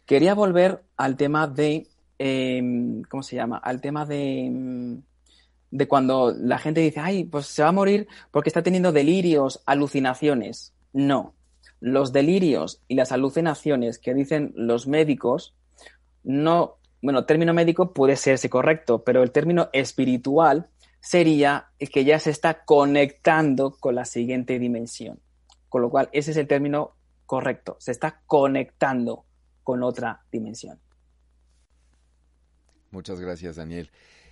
Quería 0.05 0.34
volver 0.34 0.84
al 0.97 1.18
tema 1.18 1.47
de, 1.47 1.88
em, 2.18 3.03
¿cómo 3.03 3.24
se 3.24 3.36
llama? 3.36 3.57
Al 3.57 3.82
tema 3.82 4.05
de, 4.05 4.45
em, 4.45 5.01
de 5.72 5.88
cuando 5.88 6.32
la 6.32 6.57
gente 6.57 6.82
dice, 6.82 6.99
ay, 6.99 7.26
pues 7.26 7.47
se 7.47 7.63
va 7.63 7.70
a 7.70 7.74
morir 7.74 8.07
porque 8.32 8.49
está 8.49 8.63
teniendo 8.63 8.91
delirios, 8.91 9.61
alucinaciones. 9.66 10.74
No. 10.93 11.34
Los 11.82 12.13
delirios 12.13 12.82
y 12.88 12.95
las 12.95 13.11
alucinaciones 13.11 13.99
que 13.99 14.13
dicen 14.13 14.53
los 14.55 14.88
médicos, 14.88 15.53
no, 16.24 16.78
bueno, 17.01 17.26
término 17.26 17.53
médico 17.53 17.93
puede 17.93 18.16
serse 18.16 18.49
correcto, 18.49 19.03
pero 19.03 19.22
el 19.22 19.32
término 19.32 19.70
espiritual 19.74 20.70
sería 21.06 21.70
que 21.78 22.03
ya 22.03 22.20
se 22.20 22.32
está 22.32 22.66
conectando 22.66 23.78
con 23.80 23.93
la 23.93 24.06
siguiente 24.06 24.58
dimensión. 24.58 25.22
Con 25.70 25.84
lo 25.84 25.91
cual, 25.91 26.10
ese 26.14 26.32
es 26.32 26.38
el 26.38 26.47
término 26.47 26.95
correcto. 27.28 27.78
Se 27.80 27.91
está 27.91 28.24
conectando 28.26 29.26
con 29.64 29.84
otra 29.84 30.26
dimensión. 30.32 30.80
Muchas 32.89 33.20
gracias, 33.20 33.58
Daniel. 33.58 33.91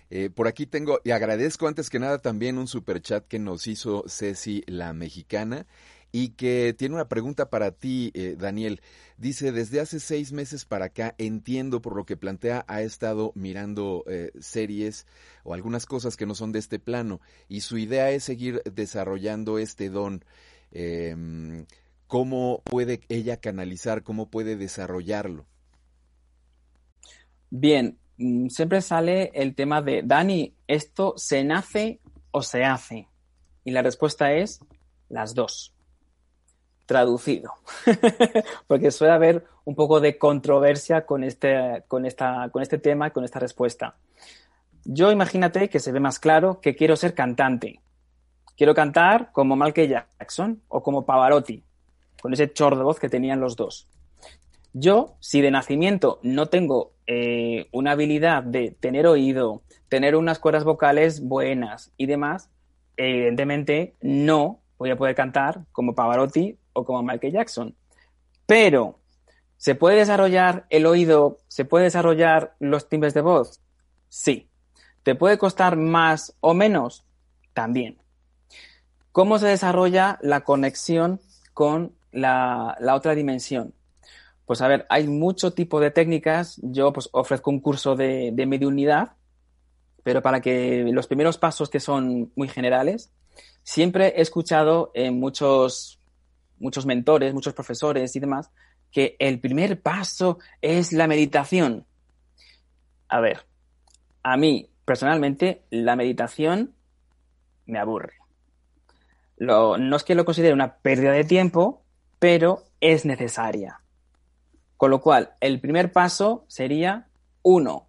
Eh, 0.10 0.32
por 0.32 0.48
aquí 0.48 0.66
tengo, 0.66 1.00
y 1.04 1.12
agradezco 1.12 1.68
antes 1.68 1.92
que 1.92 2.00
nada 2.00 2.18
también 2.18 2.58
un 2.58 2.68
super 2.68 3.02
chat 3.02 3.28
que 3.28 3.38
nos 3.38 3.68
hizo 3.68 4.04
Ceci 4.08 4.64
la 4.66 4.94
mexicana 4.94 5.68
y 6.16 6.30
que 6.30 6.76
tiene 6.78 6.94
una 6.94 7.10
pregunta 7.10 7.50
para 7.50 7.72
ti, 7.72 8.12
eh, 8.14 8.36
Daniel. 8.38 8.82
Dice, 9.18 9.52
desde 9.52 9.82
hace 9.82 10.00
seis 10.00 10.32
meses 10.32 10.64
para 10.64 10.86
acá, 10.86 11.16
entiendo 11.18 11.82
por 11.82 11.96
lo 11.96 12.06
que 12.06 12.16
plantea, 12.16 12.64
ha 12.68 12.84
estado 12.84 13.32
mirando 13.34 14.04
eh, 14.08 14.32
series 14.40 15.08
o 15.44 15.56
algunas 15.56 15.88
cosas 15.88 16.16
que 16.16 16.28
no 16.28 16.36
son 16.36 16.52
de 16.52 16.60
este 16.60 16.78
plano 16.78 17.20
y 17.50 17.62
su 17.62 17.80
idea 17.80 18.12
es 18.12 18.24
seguir 18.24 18.62
desarrollando 18.64 19.58
este 19.58 19.90
don. 19.90 20.24
Em, 20.72 21.66
¿Cómo 22.06 22.62
puede 22.64 23.02
ella 23.10 23.38
canalizar, 23.38 24.04
cómo 24.04 24.30
puede 24.30 24.56
desarrollarlo? 24.56 25.48
Bien, 27.50 27.98
mm, 28.18 28.50
siempre 28.50 28.82
sale 28.82 29.32
el 29.34 29.56
tema 29.56 29.82
de, 29.82 30.04
Dani, 30.06 30.54
¿esto 30.68 31.16
se 31.18 31.44
nace 31.44 32.02
o 32.30 32.44
se 32.44 32.66
hace? 32.66 33.08
Y 33.64 33.72
la 33.72 33.82
respuesta 33.82 34.32
es 34.34 34.60
las 35.10 35.34
dos. 35.34 35.74
Traducido. 36.94 37.54
Porque 38.68 38.92
suele 38.92 39.16
haber 39.16 39.46
un 39.66 39.74
poco 39.74 40.00
de 40.00 40.20
controversia 40.20 41.08
con 41.08 41.24
este, 41.24 41.84
con, 41.88 42.06
esta, 42.06 42.50
con 42.52 42.62
este 42.62 42.78
tema, 42.78 43.10
con 43.10 43.24
esta 43.24 43.40
respuesta. 43.40 43.96
Yo 44.86 45.12
imagínate 45.12 45.70
que 45.70 45.80
se 45.80 45.92
ve 45.92 46.00
más 46.00 46.20
claro 46.20 46.60
que 46.62 46.76
quiero 46.76 46.96
ser 46.96 47.16
cantante. 47.16 47.80
Quiero 48.56 48.76
cantar 48.76 49.32
como 49.32 49.56
Michael 49.56 49.90
Jackson 49.90 50.62
o 50.68 50.84
como 50.84 51.04
Pavarotti 51.04 51.64
con 52.22 52.32
ese 52.32 52.54
chor 52.54 52.78
de 52.78 52.84
voz 52.84 53.00
que 53.00 53.10
tenían 53.10 53.40
los 53.40 53.56
dos. 53.56 53.88
Yo, 54.74 55.16
si 55.20 55.42
de 55.42 55.50
nacimiento 55.50 56.20
no 56.22 56.46
tengo 56.46 56.92
eh, 57.08 57.70
una 57.72 57.94
habilidad 57.94 58.44
de 58.44 58.70
tener 58.70 59.08
oído, 59.08 59.64
tener 59.90 60.16
unas 60.16 60.38
cuerdas 60.38 60.64
vocales 60.64 61.24
buenas 61.24 61.92
y 61.98 62.06
demás, 62.06 62.52
evidentemente 62.98 63.96
no 64.00 64.60
voy 64.78 64.92
a 64.92 64.96
poder 64.96 65.16
cantar 65.16 65.62
como 65.72 65.96
Pavarotti 65.96 66.60
o 66.74 66.86
como 66.86 67.04
Michael 67.04 67.34
Jackson. 67.34 67.76
Pero, 68.46 69.00
¿se 69.58 69.76
puede 69.76 69.98
desarrollar 69.98 70.66
el 70.70 70.86
oído? 70.86 71.40
¿Se 71.48 71.66
puede 71.66 71.86
desarrollar 71.86 72.56
los 72.60 72.90
timbres 72.90 73.14
de 73.14 73.22
voz? 73.22 73.62
Sí. 74.10 74.50
¿Te 75.04 75.16
puede 75.16 75.38
costar 75.38 75.76
más 75.76 76.36
o 76.40 76.54
menos? 76.54 77.06
También. 77.54 77.98
¿Cómo 79.12 79.38
se 79.38 79.48
desarrolla 79.48 80.18
la 80.22 80.42
conexión 80.42 81.22
con 81.54 81.96
la, 82.12 82.78
otra 82.94 83.14
dimensión? 83.14 83.74
Pues 84.46 84.62
a 84.62 84.68
ver, 84.68 84.86
hay 84.90 85.08
mucho 85.08 85.54
tipo 85.54 85.80
de 85.80 85.92
técnicas. 85.92 86.60
Yo 86.64 86.92
pues 86.92 87.10
ofrezco 87.12 87.52
un 87.52 87.60
curso 87.60 87.96
de, 87.96 88.32
de 88.34 88.46
mediunidad, 88.46 89.14
pero 90.04 90.22
para 90.22 90.42
que 90.42 90.84
los 90.92 91.08
primeros 91.08 91.38
pasos 91.38 91.70
que 91.70 91.80
son 91.80 92.32
muy 92.36 92.48
generales, 92.48 93.12
siempre 93.64 94.14
he 94.18 94.22
escuchado 94.22 94.92
en 94.94 95.20
muchos, 95.20 96.00
muchos 96.64 96.86
mentores, 96.86 97.34
muchos 97.34 97.54
profesores 97.54 98.16
y 98.16 98.20
demás, 98.20 98.50
que 98.92 99.16
el 99.20 99.40
primer 99.40 99.82
paso 99.82 100.40
es 100.62 100.94
la 100.94 101.08
meditación. 101.08 101.86
A 103.10 103.20
ver, 103.20 103.46
a 104.24 104.38
mí 104.38 104.70
personalmente 104.86 105.64
la 105.70 105.96
meditación 105.96 106.74
me 107.66 107.80
aburre. 107.80 108.14
no 109.38 109.96
es 109.96 110.04
que 110.04 110.16
lo 110.16 110.26
considere 110.26 110.54
una 110.54 110.78
pérdida 110.78 111.12
de 111.12 111.26
tiempo, 111.26 111.84
pero 112.20 112.64
es 112.80 113.06
necesaria. 113.06 113.82
Con 114.78 114.90
lo 114.90 115.02
cual, 115.02 115.34
el 115.40 115.60
primer 115.60 115.92
paso 115.92 116.46
sería, 116.48 117.08
uno, 117.42 117.88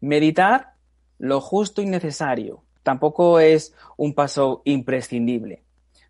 meditar 0.00 0.74
lo 1.18 1.40
justo 1.40 1.82
y 1.82 1.86
necesario. 1.86 2.62
Tampoco 2.82 3.38
es 3.40 3.74
un 3.96 4.14
paso 4.14 4.62
imprescindible, 4.64 5.62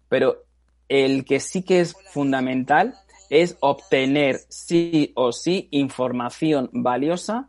pero 0.09 0.45
el 0.93 1.25
que 1.25 1.41
sí 1.41 1.63
que 1.63 1.81
es 1.81 1.97
fundamental 2.11 2.95
es 3.31 3.57
obtener 3.61 4.41
sí 4.51 5.13
o 5.17 5.33
sí 5.33 5.69
información 5.71 6.69
valiosa. 6.71 7.49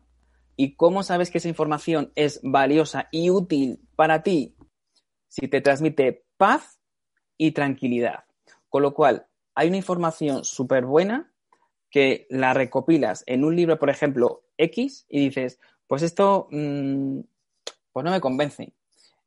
¿Y 0.55 0.75
cómo 0.75 1.03
sabes 1.03 1.29
que 1.29 1.39
esa 1.39 1.49
información 1.49 2.13
es 2.15 2.39
valiosa 2.41 3.09
y 3.11 3.31
útil 3.31 3.81
para 3.97 4.23
ti? 4.23 4.55
Si 5.27 5.49
te 5.49 5.59
transmite 5.59 6.23
paz 6.37 6.79
y 7.37 7.51
tranquilidad. 7.51 8.23
Con 8.69 8.81
lo 8.81 8.93
cual, 8.93 9.27
hay 9.55 9.67
una 9.67 9.77
información 9.77 10.45
súper 10.45 10.85
buena 10.85 11.33
que 11.89 12.27
la 12.29 12.53
recopilas 12.53 13.25
en 13.27 13.43
un 13.43 13.57
libro, 13.57 13.77
por 13.77 13.89
ejemplo, 13.89 14.43
X, 14.57 15.05
y 15.09 15.19
dices, 15.19 15.59
pues 15.87 16.01
esto, 16.01 16.47
mm, 16.49 17.19
pues 17.91 18.05
no 18.05 18.11
me 18.11 18.21
convence. 18.21 18.71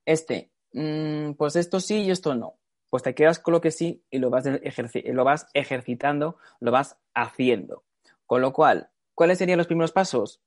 Este, 0.06 0.50
mm, 0.72 1.32
pues 1.32 1.54
esto 1.56 1.80
sí 1.80 1.96
y 1.96 2.10
esto 2.10 2.34
no. 2.34 2.55
Pues 2.96 3.02
te 3.02 3.14
quedas 3.14 3.38
con 3.38 3.52
lo 3.52 3.60
que 3.60 3.72
sí 3.72 4.02
y 4.10 4.18
lo 4.18 4.30
vas, 4.30 4.46
lo 4.46 5.24
vas 5.24 5.48
ejercitando, 5.52 6.38
lo 6.60 6.72
vas 6.72 6.96
haciendo. 7.12 7.84
Con 8.24 8.40
lo 8.40 8.54
cual, 8.54 8.88
¿cuáles 9.14 9.36
serían 9.36 9.58
los 9.58 9.66
primeros 9.66 9.92
pasos? 9.92 10.40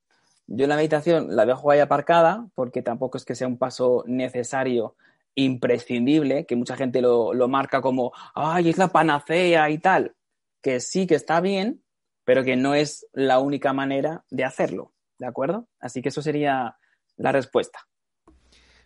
Yo 0.48 0.66
la 0.66 0.76
meditación 0.76 1.36
la 1.36 1.46
dejo 1.46 1.70
ahí 1.70 1.80
aparcada 1.80 2.48
porque 2.56 2.82
tampoco 2.82 3.20
es 3.20 3.26
que 3.26 3.36
sea 3.36 3.48
un 3.48 3.60
paso 3.60 4.04
necesario 4.08 4.96
imprescindible, 5.36 6.48
que 6.48 6.56
mucha 6.56 6.76
gente 6.76 7.04
lo, 7.04 7.48
marca 7.48 7.82
como, 7.82 8.14
ay, 8.34 8.70
es 8.70 8.80
la 8.80 8.88
panacea 8.88 9.70
y 9.70 9.78
tal, 9.78 10.16
que 10.64 10.80
sí 10.80 11.06
que 11.06 11.14
está 11.14 11.42
bien, 11.42 11.84
pero 12.24 12.44
que 12.44 12.56
no 12.56 12.74
es 12.74 13.06
la 13.14 13.38
única 13.38 13.74
manera 13.74 14.26
de 14.32 14.44
hacerlo, 14.44 14.92
¿de 15.20 15.28
acuerdo? 15.28 15.68
Así 15.80 16.02
que 16.02 16.10
eso 16.10 16.24
sería 16.24 16.80
la 17.16 17.32
respuesta. 17.32 17.88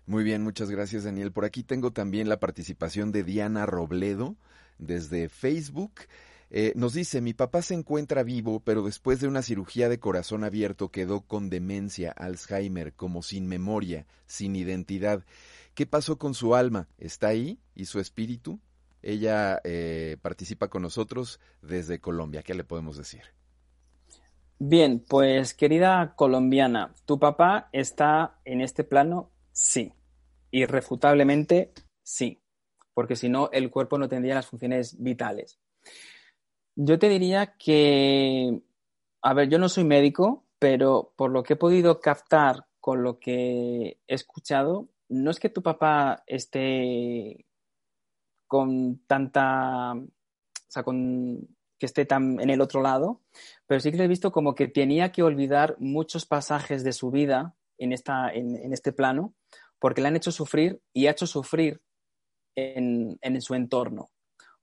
Muy 0.06 0.24
bien, 0.24 0.44
muchas 0.44 0.70
gracias 0.70 1.06
Daniel. 1.06 1.32
Por 1.32 1.46
aquí 1.46 1.64
tengo 1.64 1.92
también 1.92 2.28
la 2.28 2.40
participación 2.40 3.12
de 3.12 3.24
Diana 3.24 3.66
Robledo 3.66 4.36
desde 4.78 5.30
Facebook. 5.30 5.94
Eh, 6.50 6.74
nos 6.76 6.94
dice, 6.94 7.22
mi 7.22 7.34
papá 7.34 7.62
se 7.62 7.74
encuentra 7.74 8.22
vivo, 8.22 8.60
pero 8.60 8.84
después 8.84 9.20
de 9.20 9.28
una 9.28 9.42
cirugía 9.42 9.90
de 9.90 10.00
corazón 10.00 10.44
abierto 10.44 10.90
quedó 10.90 11.22
con 11.22 11.50
demencia, 11.50 12.12
Alzheimer, 12.12 12.94
como 12.94 13.24
sin 13.24 13.48
memoria, 13.48 14.06
sin 14.28 14.56
identidad. 14.56 15.24
¿Qué 15.74 15.88
pasó 15.88 16.20
con 16.20 16.36
su 16.36 16.54
alma? 16.54 16.88
¿Está 17.00 17.30
ahí? 17.30 17.60
¿Y 17.74 17.86
su 17.86 18.00
espíritu? 18.00 18.60
Ella 19.02 19.60
eh, 19.64 20.18
participa 20.22 20.68
con 20.68 20.84
nosotros 20.84 21.40
desde 21.62 22.00
Colombia. 22.00 22.44
¿Qué 22.44 22.54
le 22.54 22.64
podemos 22.64 22.98
decir? 22.98 23.24
Bien, 24.60 25.04
pues 25.06 25.56
querida 25.56 26.14
colombiana, 26.16 26.94
¿tu 27.06 27.20
papá 27.20 27.70
está 27.74 28.40
en 28.46 28.62
este 28.62 28.84
plano? 28.84 29.33
Sí. 29.54 29.94
Irrefutablemente, 30.52 31.74
sí. 32.04 32.44
Porque 32.94 33.16
si 33.16 33.30
no, 33.30 33.50
el 33.52 33.72
cuerpo 33.72 33.98
no 33.98 34.10
tendría 34.10 34.36
las 34.36 34.48
funciones 34.48 35.02
vitales. 35.02 35.60
Yo 36.76 37.00
te 37.00 37.08
diría 37.08 37.56
que, 37.58 38.62
a 39.22 39.34
ver, 39.34 39.50
yo 39.50 39.58
no 39.60 39.70
soy 39.70 39.84
médico, 39.84 40.46
pero 40.60 41.14
por 41.16 41.32
lo 41.32 41.44
que 41.44 41.54
he 41.54 41.58
podido 41.58 42.00
captar 42.00 42.68
con 42.80 43.04
lo 43.04 43.20
que 43.20 44.00
he 44.08 44.14
escuchado, 44.14 44.90
no 45.08 45.32
es 45.32 45.40
que 45.40 45.50
tu 45.50 45.62
papá 45.62 46.24
esté 46.28 47.46
con 48.48 49.00
tanta, 49.08 49.94
o 49.94 50.08
sea, 50.68 50.84
con 50.84 51.48
que 51.80 51.86
esté 51.86 52.06
tan 52.06 52.40
en 52.40 52.50
el 52.50 52.62
otro 52.62 52.82
lado, 52.82 53.22
pero 53.68 53.80
sí 53.80 53.92
que 53.92 53.98
le 53.98 54.06
he 54.06 54.08
visto 54.08 54.32
como 54.32 54.56
que 54.56 54.68
tenía 54.68 55.12
que 55.12 55.24
olvidar 55.24 55.76
muchos 55.80 56.26
pasajes 56.26 56.84
de 56.84 56.94
su 56.94 57.12
vida 57.12 57.56
en, 57.78 57.92
esta, 57.92 58.32
en, 58.32 58.72
este 58.72 58.94
plano, 58.94 59.34
porque 59.84 60.00
le 60.00 60.08
han 60.08 60.16
hecho 60.16 60.32
sufrir 60.32 60.82
y 60.94 61.08
ha 61.08 61.12
hecho 61.12 61.28
sufrir 61.28 61.82
en, 62.56 63.20
en 63.20 63.42
su 63.42 63.54
entorno. 63.54 64.12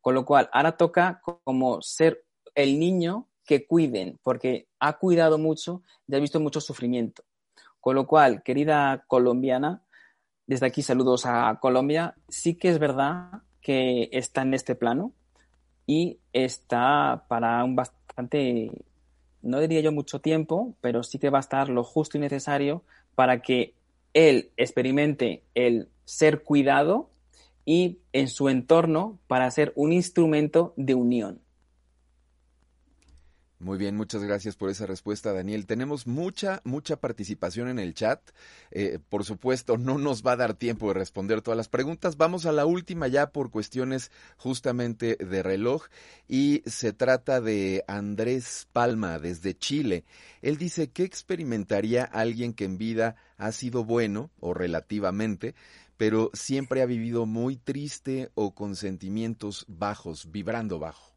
Con 0.01 0.15
lo 0.15 0.25
cual, 0.25 0.49
ahora 0.51 0.79
toca 0.79 1.21
como 1.45 1.83
ser 1.83 2.25
el 2.55 2.79
niño 2.79 3.29
que 3.45 3.67
cuiden, 3.67 4.19
porque 4.23 4.69
ha 4.79 4.97
cuidado 4.97 5.37
mucho 5.37 5.83
y 6.09 6.15
ha 6.15 6.21
visto 6.21 6.41
mucho 6.41 6.63
sufrimiento. 6.63 7.23
Con 7.81 7.97
lo 7.97 8.07
cual, 8.07 8.43
querida 8.43 9.05
colombiana, 9.09 9.83
desde 10.47 10.65
aquí 10.65 10.81
saludos 10.81 11.27
a 11.27 11.59
Colombia, 11.61 12.15
sí 12.31 12.55
que 12.55 12.71
es 12.71 12.79
verdad 12.79 13.43
que 13.61 14.09
está 14.13 14.41
en 14.41 14.55
este 14.55 14.75
plano 14.75 15.13
y 15.85 16.19
está 16.33 17.27
para 17.29 17.63
un 17.63 17.77
bastante, 17.77 18.71
no 19.43 19.61
diría 19.61 19.83
yo 19.83 19.93
mucho 19.93 20.23
tiempo, 20.23 20.79
pero 20.81 21.03
sí 21.03 21.19
que 21.19 21.29
va 21.29 21.41
a 21.41 21.41
estar 21.41 21.69
lo 21.69 21.85
justo 21.85 22.17
y 22.17 22.23
necesario 22.23 22.85
para 23.15 23.43
que 23.43 23.75
él 24.15 24.51
experimente 24.57 25.43
el 25.55 25.89
ser 26.05 26.43
cuidado 26.43 27.11
y 27.65 27.99
en 28.13 28.29
su 28.29 28.49
entorno 28.49 29.19
para 29.27 29.51
ser 29.51 29.73
un 29.77 29.93
instrumento 29.93 30.75
de 30.77 30.95
unión. 30.95 31.41
Muy 33.61 33.77
bien, 33.77 33.95
muchas 33.95 34.23
gracias 34.25 34.57
por 34.57 34.71
esa 34.71 34.87
respuesta, 34.87 35.35
Daniel. 35.35 35.67
Tenemos 35.67 36.07
mucha, 36.07 36.63
mucha 36.65 36.97
participación 36.97 37.69
en 37.69 37.79
el 37.79 37.93
chat. 37.93 38.19
Eh, 38.71 39.01
por 39.11 39.23
supuesto, 39.23 39.77
no 39.77 39.99
nos 39.99 40.23
va 40.25 40.33
a 40.33 40.37
dar 40.37 40.55
tiempo 40.55 40.89
de 40.89 40.95
responder 40.95 41.43
todas 41.43 41.59
las 41.59 41.69
preguntas. 41.69 42.17
Vamos 42.17 42.47
a 42.47 42.53
la 42.53 42.65
última 42.65 43.07
ya 43.07 43.33
por 43.33 43.51
cuestiones 43.51 44.13
justamente 44.39 45.17
de 45.17 45.43
reloj 45.43 45.89
y 46.27 46.63
se 46.65 46.95
trata 46.95 47.43
de 47.43 47.85
Andrés 47.87 48.67
Palma 48.73 49.19
desde 49.19 49.55
Chile. 49.55 50.07
Él 50.41 50.57
dice, 50.57 50.91
¿qué 50.91 51.05
experimentaría 51.05 52.05
alguien 52.05 52.55
que 52.55 52.65
en 52.65 52.79
vida 52.79 53.17
ha 53.37 53.53
sido 53.53 53.85
bueno 53.85 54.31
o 54.41 54.55
relativamente, 54.55 55.55
pero 55.99 56.31
siempre 56.33 56.81
ha 56.81 56.87
vivido 56.87 57.27
muy 57.27 57.59
triste 57.59 58.31
o 58.35 58.55
con 58.55 58.75
sentimientos 58.75 59.67
bajos, 59.69 60.33
vibrando 60.33 60.79
bajo? 60.79 61.10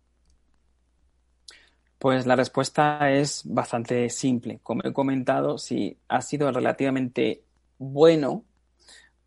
Pues 2.03 2.25
la 2.25 2.35
respuesta 2.35 3.11
es 3.11 3.43
bastante 3.45 4.09
simple. 4.09 4.59
Como 4.61 4.81
he 4.83 4.91
comentado, 4.91 5.57
si 5.57 5.97
ha 6.09 6.19
sido 6.19 6.51
relativamente 6.51 7.45
bueno, 7.77 8.43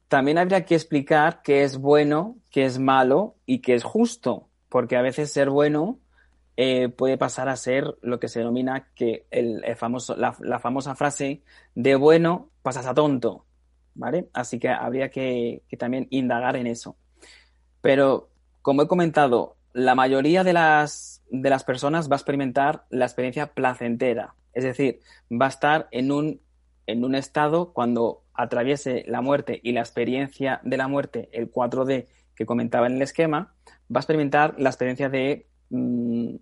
también 0.09 0.37
habría 0.37 0.67
que 0.67 0.75
explicar 0.75 1.41
qué 1.41 1.63
es 1.63 1.79
bueno, 1.79 2.37
qué 2.51 2.67
es 2.67 2.79
malo 2.79 3.35
y 3.47 3.61
qué 3.61 3.77
es 3.77 3.83
justo, 3.83 4.51
porque 4.69 4.99
a 4.99 5.01
veces 5.01 5.33
ser 5.33 5.49
bueno 5.49 6.01
eh, 6.59 6.91
puede 6.91 7.17
pasar 7.17 7.49
a 7.49 7.57
ser 7.57 7.97
lo 8.03 8.21
que 8.21 8.29
se 8.29 8.41
denomina 8.41 8.89
que 8.95 9.25
el, 9.31 9.65
famoso, 9.77 10.15
la, 10.15 10.59
famosa 10.59 10.95
frase 10.95 11.41
de 11.75 11.95
bueno 11.95 12.51
pasas 12.61 12.85
a 12.85 12.93
tonto, 12.93 13.47
¿vale? 13.95 14.29
Así 14.35 14.59
que 14.59 14.69
habría 14.69 15.11
que 15.11 15.63
también 15.79 16.09
indagar 16.11 16.57
en 16.57 16.67
eso. 16.67 16.95
Pero, 17.81 18.29
como 18.61 18.83
he 18.83 18.87
comentado, 18.87 19.56
la 19.77 19.95
mayoría 19.95 20.43
de 20.43 20.55
las 20.55 21.23
de 21.31 21.51
las 21.51 21.63
personas 21.65 22.09
va 22.09 22.15
a 22.15 22.17
experimentar 22.17 22.87
la 22.89 23.05
experiencia 23.05 23.53
placentera. 23.53 24.35
Es 24.55 24.65
decir, 24.65 25.01
va 25.31 25.47
a 25.47 25.51
estar 25.51 25.89
en 25.91 26.13
un, 26.13 26.41
en 26.87 27.05
un 27.05 27.15
estado 27.15 27.75
cuando 27.75 28.23
atraviese 28.33 29.05
la 29.07 29.21
muerte 29.21 29.61
y 29.63 29.73
la 29.73 29.81
experiencia 29.81 30.61
de 30.65 30.79
la 30.79 30.89
muerte, 30.89 31.29
el 31.33 31.53
4D 31.53 32.07
que 32.35 32.47
comentaba 32.47 32.87
en 32.87 32.95
el 32.95 33.03
esquema, 33.03 33.55
va 33.95 33.99
a 33.99 34.01
experimentar 34.01 34.55
la 34.59 34.71
experiencia 34.71 35.11
de... 35.11 35.47
Mm, 35.69 36.37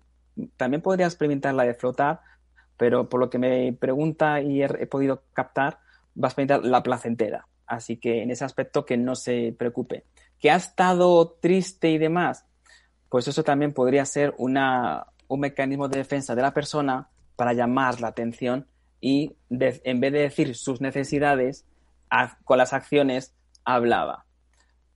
también 0.57 0.83
podría 0.83 1.07
experimentar 1.07 1.55
la 1.55 1.65
de 1.65 1.75
flotar, 1.75 2.21
pero 2.77 3.09
por 3.09 3.19
lo 3.19 3.31
que 3.31 3.39
me 3.39 3.73
pregunta 3.73 4.41
y 4.43 4.63
he, 4.63 4.67
he 4.79 4.87
podido 4.87 5.25
captar, 5.33 5.79
va 6.17 6.27
a 6.27 6.31
experimentar 6.31 6.65
la 6.65 6.85
placentera. 6.85 7.49
Así 7.67 7.97
que 7.97 8.23
en 8.23 8.31
ese 8.31 8.45
aspecto 8.45 8.85
que 8.85 8.97
no 8.97 9.17
se 9.17 9.55
preocupe. 9.59 10.05
¿Que 10.39 10.53
ha 10.53 10.57
estado 10.57 11.37
triste 11.41 11.91
y 11.91 11.99
demás? 11.99 12.45
Pues 13.15 13.29
eso 13.29 13.45
también 13.45 13.73
podría 13.73 14.05
ser 14.07 14.35
una, 14.39 15.07
un 15.29 15.39
mecanismo 15.39 15.87
de 15.87 15.99
defensa 15.99 16.35
de 16.35 16.43
la 16.43 16.53
persona 16.53 17.11
para 17.37 17.53
llamar 17.53 18.01
la 18.01 18.09
atención 18.09 18.67
y 19.01 19.37
en 19.51 20.01
vez 20.01 20.13
de 20.13 20.19
decir 20.19 20.57
sus 20.57 20.81
necesidades, 20.81 21.65
con 22.43 22.59
las 22.59 22.73
acciones 22.73 23.33
hablaba. 23.65 24.27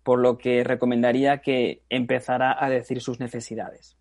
Por 0.02 0.18
lo 0.18 0.36
que 0.36 0.64
recomendaría 0.64 1.42
que 1.42 1.84
empezara 1.90 2.56
a 2.58 2.68
decir 2.68 3.00
sus 3.00 3.20
necesidades. 3.20 3.96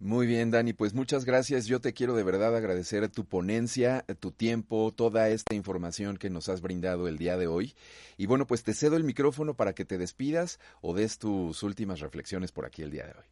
Muy 0.00 0.26
bien, 0.26 0.50
Dani, 0.50 0.72
pues 0.72 0.94
muchas 0.94 1.26
gracias. 1.26 1.66
Yo 1.66 1.78
te 1.78 1.92
quiero 1.92 2.14
de 2.14 2.22
verdad 2.22 2.56
agradecer 2.56 3.06
tu 3.10 3.26
ponencia, 3.26 4.06
tu 4.18 4.32
tiempo, 4.32 4.94
toda 4.96 5.28
esta 5.28 5.54
información 5.54 6.16
que 6.16 6.30
nos 6.30 6.48
has 6.48 6.62
brindado 6.62 7.06
el 7.06 7.18
día 7.18 7.36
de 7.36 7.46
hoy. 7.46 7.74
Y 8.16 8.24
bueno, 8.24 8.46
pues 8.46 8.62
te 8.62 8.72
cedo 8.72 8.96
el 8.96 9.04
micrófono 9.04 9.52
para 9.52 9.74
que 9.74 9.84
te 9.84 9.98
despidas 9.98 10.58
o 10.80 10.94
des 10.94 11.18
tus 11.18 11.62
últimas 11.62 12.00
reflexiones 12.00 12.50
por 12.50 12.64
aquí 12.64 12.80
el 12.80 12.90
día 12.90 13.04
de 13.04 13.12
hoy. 13.12 13.26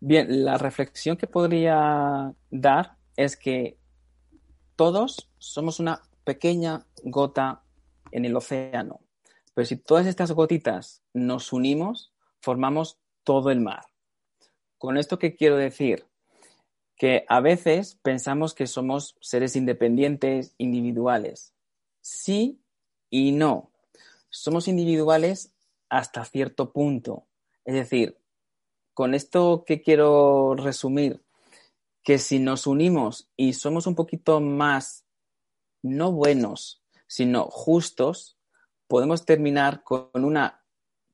Bien, 0.00 0.44
la 0.44 0.58
reflexión 0.58 1.16
que 1.16 1.28
podría 1.28 2.34
dar 2.50 2.96
es 3.16 3.36
que 3.36 3.78
todos 4.74 5.30
somos 5.38 5.78
una 5.78 6.02
pequeña 6.24 6.84
gota 7.04 7.62
en 8.10 8.24
el 8.24 8.34
océano. 8.34 9.02
Pero 9.54 9.66
si 9.66 9.76
todas 9.76 10.08
estas 10.08 10.32
gotitas 10.32 11.04
nos 11.14 11.52
unimos, 11.52 12.12
formamos 12.40 12.98
todo 13.22 13.52
el 13.52 13.60
mar. 13.60 13.89
Con 14.80 14.96
esto 14.96 15.18
qué 15.18 15.36
quiero 15.36 15.58
decir 15.58 16.06
que 16.96 17.26
a 17.28 17.40
veces 17.40 17.98
pensamos 18.00 18.54
que 18.54 18.66
somos 18.66 19.14
seres 19.20 19.54
independientes, 19.54 20.54
individuales. 20.56 21.52
Sí 22.00 22.62
y 23.10 23.32
no. 23.32 23.72
Somos 24.30 24.68
individuales 24.68 25.52
hasta 25.90 26.24
cierto 26.24 26.72
punto. 26.72 27.26
Es 27.66 27.74
decir, 27.74 28.16
con 28.94 29.12
esto 29.12 29.64
que 29.66 29.82
quiero 29.82 30.54
resumir, 30.54 31.22
que 32.02 32.16
si 32.16 32.38
nos 32.38 32.66
unimos 32.66 33.28
y 33.36 33.52
somos 33.52 33.86
un 33.86 33.94
poquito 33.94 34.40
más, 34.40 35.04
no 35.82 36.10
buenos, 36.10 36.82
sino 37.06 37.50
justos, 37.50 38.38
podemos 38.88 39.26
terminar 39.26 39.82
con 39.82 40.08
una 40.14 40.64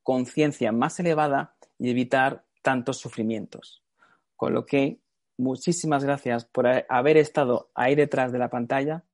conciencia 0.04 0.70
más 0.70 1.00
elevada 1.00 1.56
y 1.80 1.90
evitar 1.90 2.45
tantos 2.66 2.96
sufrimientos. 2.96 3.84
Con 4.34 4.52
lo 4.52 4.66
que 4.66 4.98
muchísimas 5.38 6.02
gracias 6.02 6.46
por 6.46 6.66
haber 6.88 7.16
estado 7.16 7.70
ahí 7.76 7.94
detrás 7.94 8.32
de 8.32 8.40
la 8.40 8.50
pantalla 8.50 9.04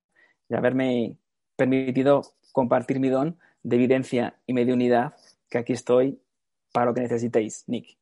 y 0.49 0.55
haberme 0.55 1.19
permitido 1.55 2.23
compartir 2.53 2.99
mi 2.99 3.11
don 3.11 3.39
de 3.63 3.77
evidencia 3.77 4.41
y 4.47 4.55
mediunidad, 4.55 5.17
que 5.51 5.59
aquí 5.59 5.75
estoy 5.75 6.19
para 6.73 6.87
lo 6.87 6.95
que 6.95 7.03
necesitéis, 7.03 7.65
Nick. 7.67 7.99